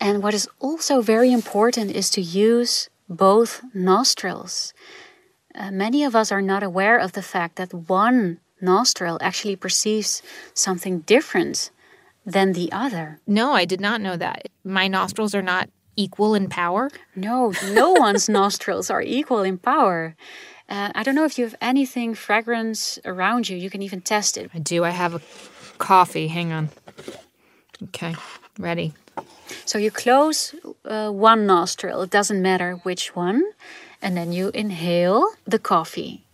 And 0.00 0.22
what 0.22 0.34
is 0.34 0.48
also 0.60 1.02
very 1.02 1.32
important 1.32 1.90
is 1.90 2.08
to 2.10 2.22
use 2.22 2.88
both 3.08 3.62
nostrils. 3.74 4.72
Uh, 5.54 5.70
many 5.70 6.04
of 6.04 6.14
us 6.14 6.30
are 6.32 6.40
not 6.40 6.62
aware 6.62 6.96
of 6.96 7.12
the 7.12 7.22
fact 7.22 7.56
that 7.56 7.74
one 7.74 8.38
nostril 8.60 9.18
actually 9.20 9.56
perceives 9.56 10.22
something 10.54 11.00
different 11.00 11.70
than 12.24 12.52
the 12.52 12.70
other. 12.70 13.20
No, 13.26 13.52
I 13.52 13.64
did 13.64 13.80
not 13.80 14.00
know 14.00 14.16
that. 14.16 14.48
My 14.62 14.86
nostrils 14.88 15.34
are 15.34 15.42
not 15.42 15.68
equal 16.00 16.34
in 16.34 16.48
power? 16.48 16.90
No, 17.14 17.52
no 17.72 17.92
one's 18.06 18.28
nostrils 18.28 18.90
are 18.90 19.02
equal 19.02 19.42
in 19.42 19.58
power. 19.58 20.16
Uh, 20.68 20.90
I 20.94 21.02
don't 21.02 21.14
know 21.14 21.24
if 21.24 21.38
you 21.38 21.44
have 21.44 21.56
anything 21.60 22.14
fragrance 22.14 22.98
around 23.04 23.48
you. 23.48 23.56
You 23.56 23.70
can 23.70 23.82
even 23.82 24.00
test 24.00 24.36
it. 24.36 24.50
I 24.54 24.58
do. 24.58 24.84
I 24.84 24.90
have 24.90 25.14
a 25.14 25.20
coffee. 25.78 26.28
Hang 26.28 26.52
on. 26.52 26.68
Okay, 27.82 28.14
ready. 28.58 28.92
So 29.64 29.78
you 29.78 29.90
close 29.90 30.54
uh, 30.84 31.10
one 31.10 31.46
nostril, 31.46 32.02
it 32.02 32.10
doesn't 32.10 32.40
matter 32.40 32.74
which 32.84 33.16
one, 33.16 33.42
and 34.00 34.16
then 34.16 34.32
you 34.32 34.50
inhale 34.54 35.26
the 35.44 35.58
coffee. 35.58 36.24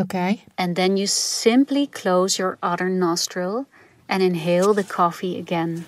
Okay. 0.00 0.44
And 0.56 0.76
then 0.76 0.96
you 0.96 1.06
simply 1.06 1.86
close 1.86 2.38
your 2.38 2.58
other 2.62 2.88
nostril 2.88 3.66
and 4.08 4.22
inhale 4.22 4.74
the 4.74 4.84
coffee 4.84 5.38
again. 5.38 5.86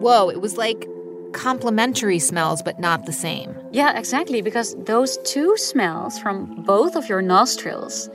Whoa, 0.00 0.30
it 0.30 0.40
was 0.40 0.56
like 0.56 0.88
complementary 1.32 2.18
smells, 2.18 2.62
but 2.62 2.80
not 2.80 3.06
the 3.06 3.12
same. 3.12 3.54
Yeah, 3.72 3.98
exactly, 3.98 4.42
because 4.42 4.74
those 4.84 5.18
two 5.18 5.56
smells 5.56 6.18
from 6.18 6.62
both 6.62 6.96
of 6.96 7.08
your 7.08 7.22
nostrils, 7.22 8.08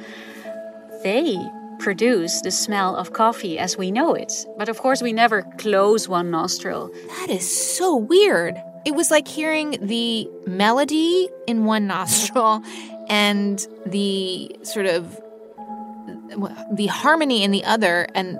they 1.03 1.37
produce 1.79 2.41
the 2.41 2.51
smell 2.51 2.95
of 2.95 3.13
coffee 3.13 3.59
as 3.59 3.77
we 3.77 3.91
know 3.91 4.13
it. 4.13 4.33
But 4.57 4.69
of 4.69 4.79
course, 4.79 5.01
we 5.01 5.13
never 5.13 5.43
close 5.57 6.07
one 6.07 6.31
nostril. 6.31 6.89
That 7.19 7.29
is 7.29 7.75
so 7.75 7.95
weird. 7.95 8.61
It 8.85 8.95
was 8.95 9.11
like 9.11 9.27
hearing 9.27 9.77
the 9.81 10.29
melody 10.45 11.29
in 11.47 11.65
one 11.65 11.87
nostril 11.95 12.63
and 13.07 13.65
the 13.85 14.55
sort 14.63 14.87
of 14.87 15.19
the 16.71 16.87
harmony 16.87 17.43
in 17.43 17.51
the 17.51 17.63
other 17.63 18.07
and 18.15 18.39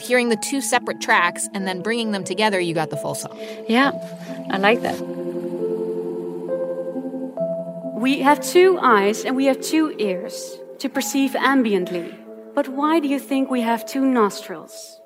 hearing 0.00 0.28
the 0.28 0.36
two 0.36 0.60
separate 0.60 1.00
tracks 1.00 1.48
and 1.54 1.66
then 1.66 1.82
bringing 1.82 2.12
them 2.12 2.24
together 2.24 2.60
you 2.60 2.74
got 2.74 2.90
the 2.90 2.96
full 2.96 3.14
song. 3.14 3.38
Yeah. 3.68 3.92
I 4.50 4.58
like 4.58 4.82
that. 4.82 4.98
We 7.98 8.20
have 8.20 8.40
two 8.40 8.78
eyes 8.80 9.24
and 9.24 9.34
we 9.34 9.46
have 9.46 9.60
two 9.60 9.94
ears 9.98 10.56
to 10.78 10.88
perceive 10.88 11.32
ambiently. 11.32 12.16
But 12.54 12.68
why 12.68 13.00
do 13.00 13.08
you 13.08 13.18
think 13.18 13.50
we 13.50 13.60
have 13.62 13.86
two 13.86 14.04
nostrils? 14.04 15.00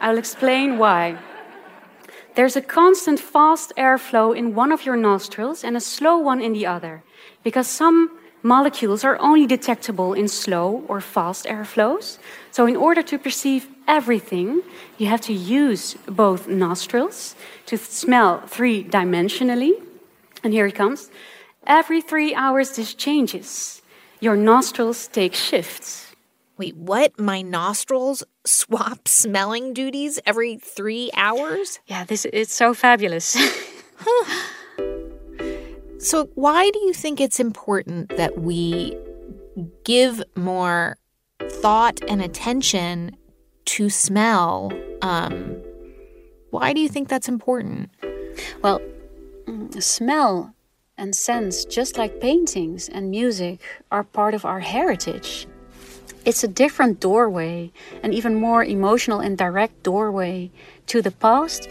I'll 0.00 0.18
explain 0.18 0.78
why. 0.78 1.18
There's 2.36 2.56
a 2.56 2.60
constant 2.60 3.18
fast 3.18 3.72
airflow 3.76 4.36
in 4.36 4.54
one 4.54 4.70
of 4.70 4.84
your 4.84 4.96
nostrils 4.96 5.64
and 5.64 5.76
a 5.76 5.80
slow 5.80 6.18
one 6.18 6.40
in 6.40 6.52
the 6.52 6.66
other, 6.66 7.02
because 7.42 7.66
some 7.66 8.10
molecules 8.46 9.04
are 9.04 9.18
only 9.20 9.46
detectable 9.46 10.14
in 10.14 10.28
slow 10.28 10.84
or 10.88 11.00
fast 11.00 11.46
airflows. 11.46 12.18
So, 12.50 12.66
in 12.66 12.76
order 12.76 13.02
to 13.02 13.18
perceive 13.18 13.68
everything, 13.88 14.62
you 14.98 15.06
have 15.08 15.20
to 15.22 15.32
use 15.32 15.94
both 16.06 16.48
nostrils 16.48 17.34
to 17.66 17.76
smell 17.76 18.40
three 18.46 18.84
dimensionally. 18.84 19.72
And 20.42 20.52
here 20.52 20.66
it 20.66 20.74
comes. 20.74 21.10
Every 21.66 22.00
three 22.00 22.34
hours, 22.34 22.76
this 22.76 22.94
changes. 22.94 23.82
Your 24.20 24.36
nostrils 24.36 25.08
take 25.08 25.34
shifts. 25.34 26.14
Wait, 26.56 26.76
what? 26.76 27.18
My 27.18 27.42
nostrils 27.42 28.22
swap 28.44 29.08
smelling 29.22 29.74
duties 29.74 30.20
every 30.24 30.56
three 30.56 31.10
hours? 31.16 31.80
Yeah, 31.86 32.04
this 32.04 32.24
it's 32.32 32.54
so 32.54 32.72
fabulous. 32.72 33.36
so, 35.98 36.30
why 36.34 36.70
do 36.70 36.78
you 36.80 36.92
think 36.92 37.20
it's 37.20 37.40
important 37.40 38.16
that 38.16 38.38
we 38.38 38.96
give 39.84 40.22
more 40.34 40.98
thought 41.40 42.00
and 42.08 42.20
attention 42.20 43.16
to 43.66 43.88
smell? 43.88 44.72
Um, 45.02 45.56
why 46.50 46.72
do 46.72 46.80
you 46.80 46.88
think 46.88 47.08
that's 47.08 47.28
important? 47.28 47.90
Well, 48.62 48.80
smell 49.78 50.54
and 50.98 51.14
sense, 51.14 51.64
just 51.64 51.98
like 51.98 52.20
paintings 52.20 52.88
and 52.88 53.10
music, 53.10 53.60
are 53.90 54.04
part 54.04 54.34
of 54.34 54.44
our 54.44 54.60
heritage. 54.60 55.46
It's 56.24 56.42
a 56.42 56.48
different 56.48 57.00
doorway, 57.00 57.72
an 58.02 58.12
even 58.12 58.34
more 58.34 58.64
emotional 58.64 59.20
and 59.20 59.38
direct 59.38 59.82
doorway 59.82 60.50
to 60.86 61.00
the 61.00 61.10
past. 61.10 61.68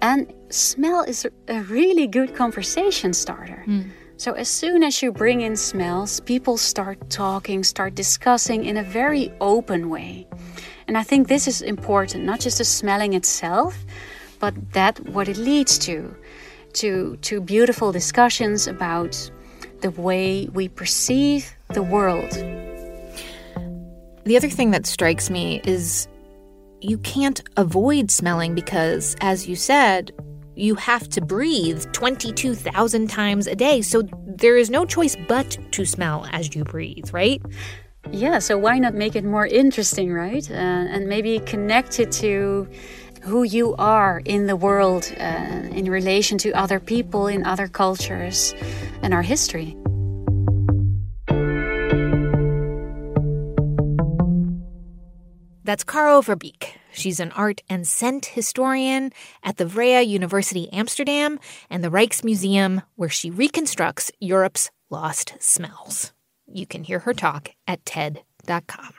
And 0.00 0.32
smell 0.50 1.02
is 1.02 1.26
a 1.48 1.62
really 1.62 2.06
good 2.06 2.34
conversation 2.34 3.12
starter. 3.12 3.64
Mm. 3.66 3.90
So, 4.16 4.32
as 4.32 4.48
soon 4.48 4.82
as 4.82 5.00
you 5.02 5.12
bring 5.12 5.40
in 5.40 5.56
smells, 5.56 6.20
people 6.20 6.58
start 6.58 7.08
talking, 7.08 7.64
start 7.64 7.94
discussing 7.94 8.66
in 8.66 8.76
a 8.76 8.82
very 8.82 9.32
open 9.40 9.88
way. 9.88 10.26
And 10.86 10.98
I 10.98 11.02
think 11.02 11.28
this 11.28 11.48
is 11.48 11.62
important, 11.62 12.24
not 12.24 12.40
just 12.40 12.58
the 12.58 12.64
smelling 12.64 13.14
itself, 13.14 13.78
but 14.38 14.54
that 14.72 15.00
what 15.08 15.28
it 15.28 15.38
leads 15.38 15.78
to, 15.78 16.14
to, 16.74 17.16
to 17.22 17.40
beautiful 17.40 17.92
discussions 17.92 18.66
about 18.66 19.30
the 19.80 19.90
way 19.92 20.48
we 20.52 20.68
perceive 20.68 21.54
the 21.70 21.82
world. 21.82 22.30
The 24.24 24.36
other 24.36 24.50
thing 24.50 24.72
that 24.72 24.84
strikes 24.84 25.30
me 25.30 25.62
is 25.64 26.08
you 26.82 26.98
can't 26.98 27.40
avoid 27.56 28.10
smelling 28.10 28.54
because, 28.54 29.16
as 29.20 29.48
you 29.48 29.56
said, 29.56 30.12
you 30.56 30.74
have 30.74 31.08
to 31.10 31.20
breathe 31.20 31.84
22,000 31.92 33.08
times 33.08 33.46
a 33.46 33.54
day. 33.54 33.82
So 33.82 34.02
there 34.26 34.56
is 34.56 34.70
no 34.70 34.84
choice 34.84 35.16
but 35.28 35.58
to 35.72 35.84
smell 35.84 36.26
as 36.32 36.54
you 36.54 36.64
breathe, 36.64 37.12
right? 37.12 37.42
Yeah, 38.10 38.38
so 38.38 38.58
why 38.58 38.78
not 38.78 38.94
make 38.94 39.14
it 39.14 39.24
more 39.24 39.46
interesting, 39.46 40.12
right? 40.12 40.48
Uh, 40.50 40.54
and 40.54 41.08
maybe 41.08 41.38
connect 41.40 42.00
it 42.00 42.10
to 42.12 42.68
who 43.22 43.42
you 43.42 43.74
are 43.76 44.22
in 44.24 44.46
the 44.46 44.56
world 44.56 45.12
uh, 45.18 45.68
in 45.72 45.90
relation 45.90 46.38
to 46.38 46.52
other 46.52 46.80
people, 46.80 47.26
in 47.26 47.44
other 47.44 47.68
cultures, 47.68 48.54
and 49.02 49.12
our 49.12 49.22
history. 49.22 49.76
That's 55.70 55.84
Caro 55.84 56.20
Verbeek. 56.20 56.72
She's 56.90 57.20
an 57.20 57.30
art 57.30 57.62
and 57.70 57.86
scent 57.86 58.26
historian 58.26 59.12
at 59.44 59.56
the 59.56 59.64
Vrije 59.64 60.04
University 60.04 60.68
Amsterdam 60.72 61.38
and 61.70 61.84
the 61.84 61.90
Rijksmuseum, 61.92 62.82
where 62.96 63.08
she 63.08 63.30
reconstructs 63.30 64.10
Europe's 64.18 64.72
lost 64.90 65.34
smells. 65.38 66.12
You 66.52 66.66
can 66.66 66.82
hear 66.82 66.98
her 66.98 67.14
talk 67.14 67.50
at 67.68 67.86
TED.com. 67.86 68.94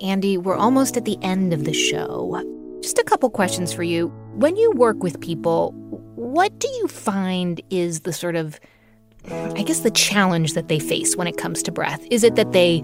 Andy, 0.00 0.38
we're 0.38 0.54
almost 0.54 0.96
at 0.96 1.04
the 1.04 1.18
end 1.22 1.52
of 1.52 1.64
the 1.64 1.74
show. 1.74 2.40
Just 2.82 3.00
a 3.00 3.04
couple 3.04 3.30
questions 3.30 3.72
for 3.72 3.82
you. 3.82 4.12
When 4.36 4.56
you 4.56 4.70
work 4.76 5.02
with 5.02 5.20
people, 5.20 5.72
what 6.14 6.56
do 6.60 6.68
you 6.68 6.86
find 6.86 7.60
is 7.68 8.02
the 8.02 8.12
sort 8.12 8.36
of 8.36 8.60
I 9.28 9.62
guess, 9.62 9.80
the 9.80 9.90
challenge 9.90 10.54
that 10.54 10.68
they 10.68 10.78
face 10.78 11.16
when 11.16 11.26
it 11.26 11.36
comes 11.36 11.62
to 11.64 11.72
breath? 11.72 12.04
Is 12.10 12.24
it 12.24 12.36
that 12.36 12.52
they 12.52 12.82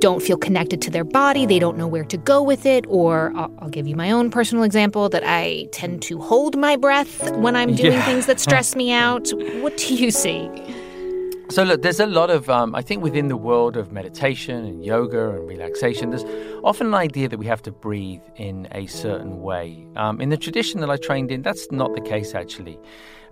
don't 0.00 0.22
feel 0.22 0.36
connected 0.36 0.82
to 0.82 0.90
their 0.90 1.04
body, 1.04 1.46
they 1.46 1.58
don't 1.58 1.76
know 1.76 1.86
where 1.86 2.04
to 2.04 2.16
go 2.16 2.42
with 2.42 2.66
it, 2.66 2.84
or 2.88 3.32
I'll, 3.36 3.54
I'll 3.60 3.68
give 3.68 3.86
you 3.86 3.94
my 3.94 4.10
own 4.10 4.30
personal 4.30 4.64
example 4.64 5.08
that 5.10 5.22
I 5.24 5.68
tend 5.72 6.02
to 6.02 6.18
hold 6.20 6.56
my 6.56 6.76
breath 6.76 7.30
when 7.36 7.54
I'm 7.54 7.74
doing 7.74 7.92
yeah. 7.92 8.04
things 8.04 8.26
that 8.26 8.40
stress 8.40 8.74
me 8.74 8.92
out. 8.92 9.28
What 9.60 9.76
do 9.76 9.94
you 9.94 10.10
see? 10.10 10.50
So, 11.50 11.62
look, 11.62 11.80
there's 11.80 12.00
a 12.00 12.06
lot 12.06 12.28
of, 12.28 12.50
um, 12.50 12.74
I 12.74 12.82
think, 12.82 13.02
within 13.02 13.28
the 13.28 13.36
world 13.36 13.78
of 13.78 13.90
meditation 13.90 14.66
and 14.66 14.84
yoga 14.84 15.30
and 15.30 15.48
relaxation, 15.48 16.10
there's 16.10 16.24
often 16.62 16.88
an 16.88 16.94
idea 16.94 17.26
that 17.28 17.38
we 17.38 17.46
have 17.46 17.62
to 17.62 17.72
breathe 17.72 18.20
in 18.36 18.68
a 18.72 18.86
certain 18.86 19.40
way. 19.40 19.86
Um, 19.96 20.20
in 20.20 20.28
the 20.28 20.36
tradition 20.36 20.80
that 20.80 20.90
I 20.90 20.98
trained 20.98 21.30
in, 21.30 21.40
that's 21.40 21.66
not 21.72 21.94
the 21.94 22.02
case, 22.02 22.34
actually. 22.34 22.78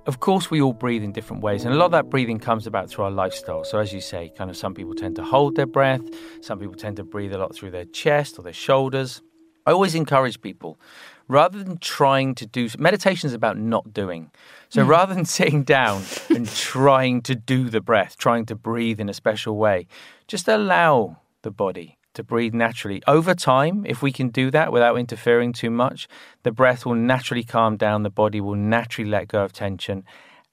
Of 0.07 0.21
course, 0.21 0.53
we 0.53 0.63
all 0.63 0.73
breathe 0.73 1.03
in 1.03 1.11
different 1.11 1.43
ways, 1.43 1.65
and 1.65 1.75
a 1.75 1.77
lot 1.77 1.87
of 1.87 1.91
that 1.91 2.09
breathing 2.09 2.39
comes 2.39 2.69
about 2.69 2.89
through 2.89 3.07
our 3.07 3.11
lifestyle. 3.11 3.65
So, 3.65 3.81
as 3.81 3.93
you 3.93 4.01
say, 4.01 4.31
kind 4.39 4.49
of 4.49 4.57
some 4.57 4.73
people 4.73 4.95
tend 4.95 5.17
to 5.17 5.25
hold 5.25 5.57
their 5.57 5.67
breath, 5.67 6.03
some 6.43 6.61
people 6.61 6.77
tend 6.77 6.97
to 6.99 7.05
breathe 7.05 7.35
a 7.35 7.39
lot 7.39 7.57
through 7.57 7.73
their 7.73 7.87
chest 7.87 8.39
or 8.39 8.43
their 8.43 8.53
shoulders. 8.53 9.21
I 9.67 9.73
always 9.73 9.97
encourage 9.97 10.41
people 10.41 10.79
rather 11.27 11.61
than 11.61 11.79
trying 11.79 12.37
to 12.37 12.47
do 12.47 12.69
meditation 12.79 13.27
is 13.27 13.35
about 13.35 13.59
not 13.59 13.93
doing. 13.93 14.31
So, 14.69 14.85
mm. 14.85 14.89
rather 14.89 15.13
than 15.13 15.25
sitting 15.39 15.65
down 15.65 16.05
and 16.31 16.49
trying 16.49 17.23
to 17.23 17.35
do 17.35 17.69
the 17.69 17.81
breath, 17.81 18.17
trying 18.17 18.47
to 18.47 18.55
breathe 18.55 19.01
in 19.01 19.09
a 19.09 19.15
special 19.15 19.57
way, 19.57 19.89
just 20.29 20.47
allow 20.47 21.17
the 21.43 21.51
body 21.51 21.96
to 22.17 22.25
breathe 22.25 22.55
naturally. 22.55 23.03
Over 23.07 23.35
time, 23.35 23.87
if 23.87 24.03
we 24.03 24.13
can 24.13 24.29
do 24.29 24.51
that 24.51 24.73
without 24.73 24.99
interfering 24.99 25.53
too 25.53 25.71
much, 25.71 26.09
the 26.43 26.53
breath 26.53 26.85
will 26.85 26.95
naturally 26.95 27.45
calm 27.45 27.77
down, 27.77 28.03
the 28.03 28.11
body 28.11 28.41
will 28.41 28.57
naturally 28.57 29.09
let 29.09 29.29
go 29.29 29.45
of 29.45 29.53
tension, 29.53 30.05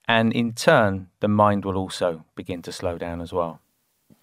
and 0.08 0.32
in 0.34 0.54
turn, 0.54 1.08
the 1.20 1.28
mind 1.28 1.66
will 1.66 1.78
also 1.78 2.26
begin 2.36 2.62
to 2.62 2.72
slow 2.72 2.98
down 2.98 3.22
as 3.22 3.34
well. 3.34 3.60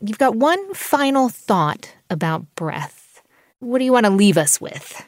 You've 0.00 0.18
got 0.18 0.36
one 0.36 0.74
final 0.74 1.28
thought 1.28 1.94
about 2.08 2.54
breath. 2.54 3.22
What 3.58 3.78
do 3.78 3.84
you 3.84 3.92
want 3.92 4.06
to 4.06 4.10
leave 4.10 4.38
us 4.38 4.60
with? 4.60 5.06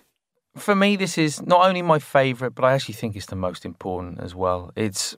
For 0.56 0.74
me, 0.74 0.96
this 0.96 1.16
is 1.16 1.40
not 1.40 1.66
only 1.66 1.80
my 1.80 1.98
favorite, 1.98 2.54
but 2.54 2.64
I 2.64 2.74
actually 2.74 2.94
think 2.94 3.16
it's 3.16 3.26
the 3.26 3.36
most 3.36 3.64
important 3.64 4.20
as 4.20 4.34
well. 4.34 4.70
It's 4.76 5.16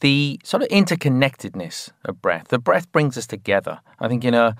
the 0.00 0.40
sort 0.44 0.62
of 0.62 0.68
interconnectedness 0.68 1.90
of 2.04 2.22
breath. 2.22 2.48
The 2.48 2.58
breath 2.58 2.90
brings 2.92 3.18
us 3.18 3.26
together. 3.26 3.80
I 3.98 4.08
think 4.08 4.24
in 4.24 4.34
a 4.34 4.56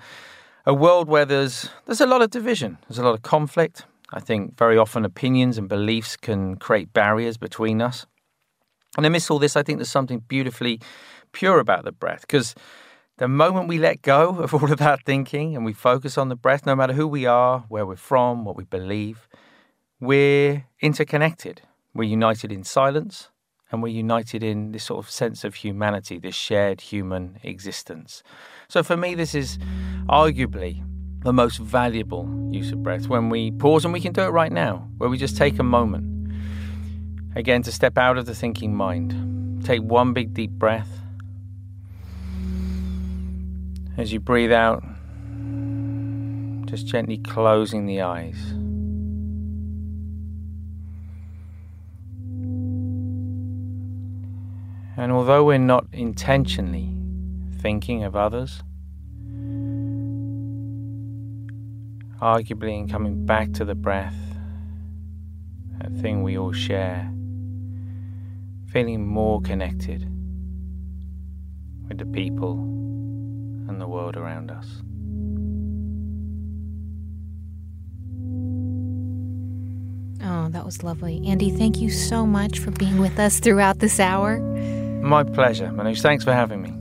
a 0.65 0.73
world 0.73 1.07
where 1.07 1.25
there's 1.25 1.69
there's 1.85 2.01
a 2.01 2.07
lot 2.07 2.21
of 2.21 2.29
division, 2.29 2.77
there's 2.87 2.99
a 2.99 3.03
lot 3.03 3.13
of 3.13 3.21
conflict. 3.21 3.85
I 4.13 4.19
think 4.19 4.57
very 4.57 4.77
often 4.77 5.05
opinions 5.05 5.57
and 5.57 5.69
beliefs 5.69 6.17
can 6.17 6.57
create 6.57 6.91
barriers 6.91 7.37
between 7.37 7.81
us. 7.81 8.05
And 8.97 9.05
amidst 9.05 9.31
all 9.31 9.39
this, 9.39 9.55
I 9.55 9.63
think 9.63 9.77
there's 9.77 9.89
something 9.89 10.19
beautifully 10.27 10.81
pure 11.31 11.59
about 11.59 11.85
the 11.85 11.93
breath 11.93 12.21
because 12.21 12.53
the 13.17 13.29
moment 13.29 13.69
we 13.69 13.77
let 13.77 14.01
go 14.01 14.29
of 14.39 14.53
all 14.53 14.71
of 14.71 14.79
that 14.79 15.05
thinking 15.05 15.55
and 15.55 15.63
we 15.63 15.73
focus 15.73 16.17
on 16.17 16.29
the 16.29 16.35
breath, 16.35 16.65
no 16.65 16.75
matter 16.75 16.93
who 16.93 17.07
we 17.07 17.25
are, 17.25 17.65
where 17.69 17.85
we're 17.85 17.95
from, 17.95 18.43
what 18.43 18.57
we 18.57 18.65
believe, 18.65 19.29
we're 19.99 20.65
interconnected. 20.81 21.61
We're 21.93 22.09
united 22.09 22.51
in 22.51 22.63
silence 22.63 23.29
and 23.71 23.81
we're 23.81 23.89
united 23.89 24.43
in 24.43 24.71
this 24.71 24.83
sort 24.83 25.03
of 25.03 25.09
sense 25.09 25.43
of 25.43 25.55
humanity, 25.55 26.19
this 26.19 26.35
shared 26.35 26.81
human 26.81 27.39
existence. 27.43 28.21
So 28.67 28.83
for 28.83 28.97
me, 28.97 29.15
this 29.15 29.33
is 29.33 29.57
arguably 30.09 30.83
the 31.23 31.33
most 31.33 31.57
valuable 31.57 32.29
use 32.51 32.71
of 32.71 32.83
breath 32.83 33.07
when 33.07 33.29
we 33.29 33.51
pause, 33.51 33.85
and 33.85 33.93
we 33.93 34.01
can 34.01 34.11
do 34.11 34.21
it 34.21 34.29
right 34.29 34.51
now, 34.51 34.89
where 34.97 35.09
we 35.09 35.17
just 35.17 35.37
take 35.37 35.59
a 35.59 35.63
moment. 35.63 36.33
Again, 37.35 37.61
to 37.63 37.71
step 37.71 37.97
out 37.97 38.17
of 38.17 38.25
the 38.25 38.35
thinking 38.35 38.75
mind. 38.75 39.63
Take 39.63 39.81
one 39.81 40.11
big 40.13 40.33
deep 40.33 40.51
breath. 40.51 40.89
As 43.97 44.11
you 44.11 44.19
breathe 44.19 44.51
out, 44.51 44.83
just 46.65 46.87
gently 46.87 47.17
closing 47.17 47.85
the 47.85 48.01
eyes. 48.01 48.53
And 54.97 55.11
although 55.11 55.43
we're 55.45 55.57
not 55.57 55.87
intentionally 55.93 56.93
thinking 57.59 58.03
of 58.03 58.15
others, 58.15 58.61
arguably 62.21 62.77
in 62.77 62.87
coming 62.87 63.25
back 63.25 63.53
to 63.53 63.65
the 63.65 63.73
breath, 63.73 64.15
that 65.79 65.91
thing 66.01 66.23
we 66.23 66.37
all 66.37 66.51
share, 66.51 67.11
feeling 68.67 69.07
more 69.07 69.41
connected 69.41 70.01
with 71.87 71.97
the 71.97 72.05
people 72.05 72.53
and 73.67 73.81
the 73.81 73.87
world 73.87 74.17
around 74.17 74.51
us. 74.51 74.81
Oh, 80.23 80.49
that 80.49 80.63
was 80.63 80.83
lovely. 80.83 81.23
Andy, 81.25 81.49
thank 81.49 81.77
you 81.77 81.89
so 81.89 82.25
much 82.27 82.59
for 82.59 82.71
being 82.71 82.99
with 82.99 83.17
us 83.19 83.39
throughout 83.39 83.79
this 83.79 83.99
hour. 83.99 84.39
My 85.01 85.23
pleasure, 85.23 85.67
Manoush. 85.67 86.01
Thanks 86.01 86.23
for 86.23 86.33
having 86.33 86.61
me. 86.61 86.77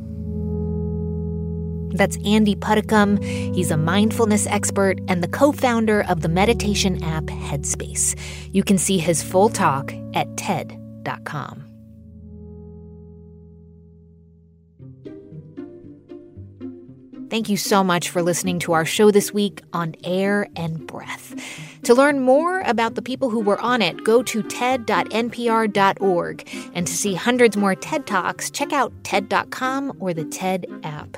That's 1.97 2.17
Andy 2.25 2.55
Puddicombe. 2.55 3.21
He's 3.21 3.71
a 3.71 3.77
mindfulness 3.77 4.47
expert 4.47 5.01
and 5.09 5.23
the 5.23 5.29
co 5.29 5.53
founder 5.53 6.03
of 6.09 6.21
the 6.21 6.29
meditation 6.29 7.03
app 7.03 7.25
Headspace. 7.25 8.17
You 8.53 8.63
can 8.63 8.79
see 8.79 8.99
his 8.99 9.23
full 9.23 9.49
talk 9.49 9.93
at 10.15 10.37
TED.com. 10.37 11.70
Thank 17.31 17.49
you 17.49 17.57
so 17.57 17.85
much 17.85 18.11
for 18.11 18.23
listening 18.23 18.59
to 18.61 18.73
our 18.73 18.85
show 18.85 19.13
this 19.13 19.33
week 19.33 19.63
on 19.73 19.95
air 20.03 20.49
and 20.57 20.85
breath. 20.85 21.33
To 21.85 21.95
learn 21.95 22.19
more 22.19 22.61
about 22.63 22.97
the 22.97 23.03
people 23.03 23.31
who 23.31 23.39
were 23.39 23.61
on 23.61 23.83
it, 23.83 24.03
go 24.03 24.21
to 24.25 24.43
ted.npr.org. 24.43 24.89
And 26.75 26.87
to 26.89 26.93
see 26.93 27.15
hundreds 27.15 27.57
more 27.57 27.77
TED 27.77 28.07
Talks, 28.09 28.51
check 28.51 28.73
out 28.73 28.93
TED.com 29.05 29.97
or 30.01 30.13
the 30.13 30.25
TED 30.25 30.67
app. 30.83 31.17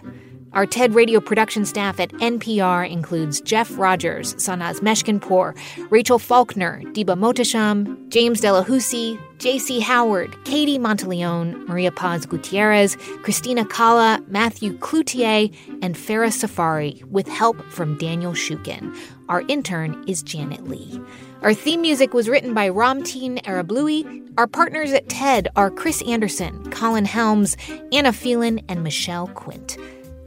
Our 0.55 0.67
TED 0.67 0.95
radio 0.95 1.19
production 1.19 1.65
staff 1.65 1.99
at 1.99 2.11
NPR 2.13 2.89
includes 2.89 3.41
Jeff 3.41 3.79
Rogers, 3.79 4.35
Sanaz 4.35 4.83
Meshkinpour, 4.83 5.55
Rachel 5.89 6.19
Faulkner, 6.19 6.83
Diba 6.93 7.17
Mohtasham, 7.19 8.09
James 8.11 8.43
Delahoussaye, 8.43 9.19
J.C. 9.39 9.81
Howard, 9.81 10.37
Katie 10.45 10.79
Monteleone, 10.79 11.67
Maria 11.67 11.91
Paz 11.91 12.27
Gutierrez, 12.27 12.97
Christina 13.23 13.65
Cala, 13.65 14.23
Matthew 14.29 14.77
Cloutier, 14.79 15.51
and 15.81 15.97
Farah 15.97 16.31
Safari, 16.31 17.03
with 17.11 17.27
help 17.29 17.61
from 17.71 17.97
Daniel 17.97 18.33
Shukin. 18.33 18.95
Our 19.31 19.43
intern 19.49 20.05
is 20.07 20.23
Janet 20.23 20.69
Lee. 20.69 21.01
Our 21.41 21.55
theme 21.55 21.81
music 21.81 22.13
was 22.13 22.29
written 22.29 22.53
by 22.53 22.69
Ramtin 22.69 23.43
Arablouei. 23.45 24.29
Our 24.37 24.47
partners 24.47 24.93
at 24.93 25.09
TED 25.09 25.49
are 25.57 25.71
Chris 25.71 26.03
Anderson, 26.03 26.71
Colin 26.71 27.07
Helms, 27.07 27.57
Anna 27.91 28.13
Phelan, 28.13 28.61
and 28.69 28.85
Michelle 28.85 29.29
Quint. 29.29 29.79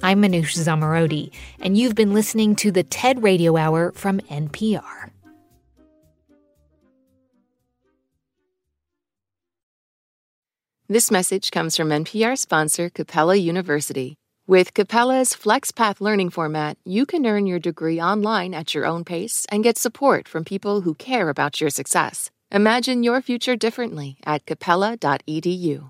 I'm 0.06 0.22
Manoush 0.22 0.56
Zomorodi, 0.56 1.32
and 1.60 1.76
you've 1.76 1.96
been 1.96 2.14
listening 2.14 2.56
to 2.58 2.70
the 2.70 2.84
TED 2.84 3.24
Radio 3.24 3.58
Hour 3.58 3.92
from 3.94 4.20
NPR. 4.20 5.10
This 10.88 11.10
message 11.10 11.50
comes 11.50 11.76
from 11.76 11.90
NPR 11.90 12.38
sponsor 12.38 12.92
Capella 12.92 13.36
University. 13.36 14.14
With 14.46 14.76
Capella's 14.76 15.34
FlexPath 15.34 16.00
learning 16.00 16.30
format, 16.30 16.78
you 16.86 17.08
can 17.08 17.26
earn 17.26 17.48
your 17.48 17.58
degree 17.58 18.00
online 18.00 18.54
at 18.54 18.76
your 18.76 18.86
own 18.86 19.06
pace 19.06 19.48
and 19.50 19.64
get 19.64 19.76
support 19.76 20.28
from 20.28 20.46
people 20.46 20.82
who 20.82 20.94
care 20.94 21.30
about 21.30 21.60
your 21.60 21.72
success. 21.72 22.30
Imagine 22.52 23.02
your 23.02 23.24
future 23.24 23.56
differently 23.56 24.18
at 24.24 24.46
capella.edu. 24.46 25.90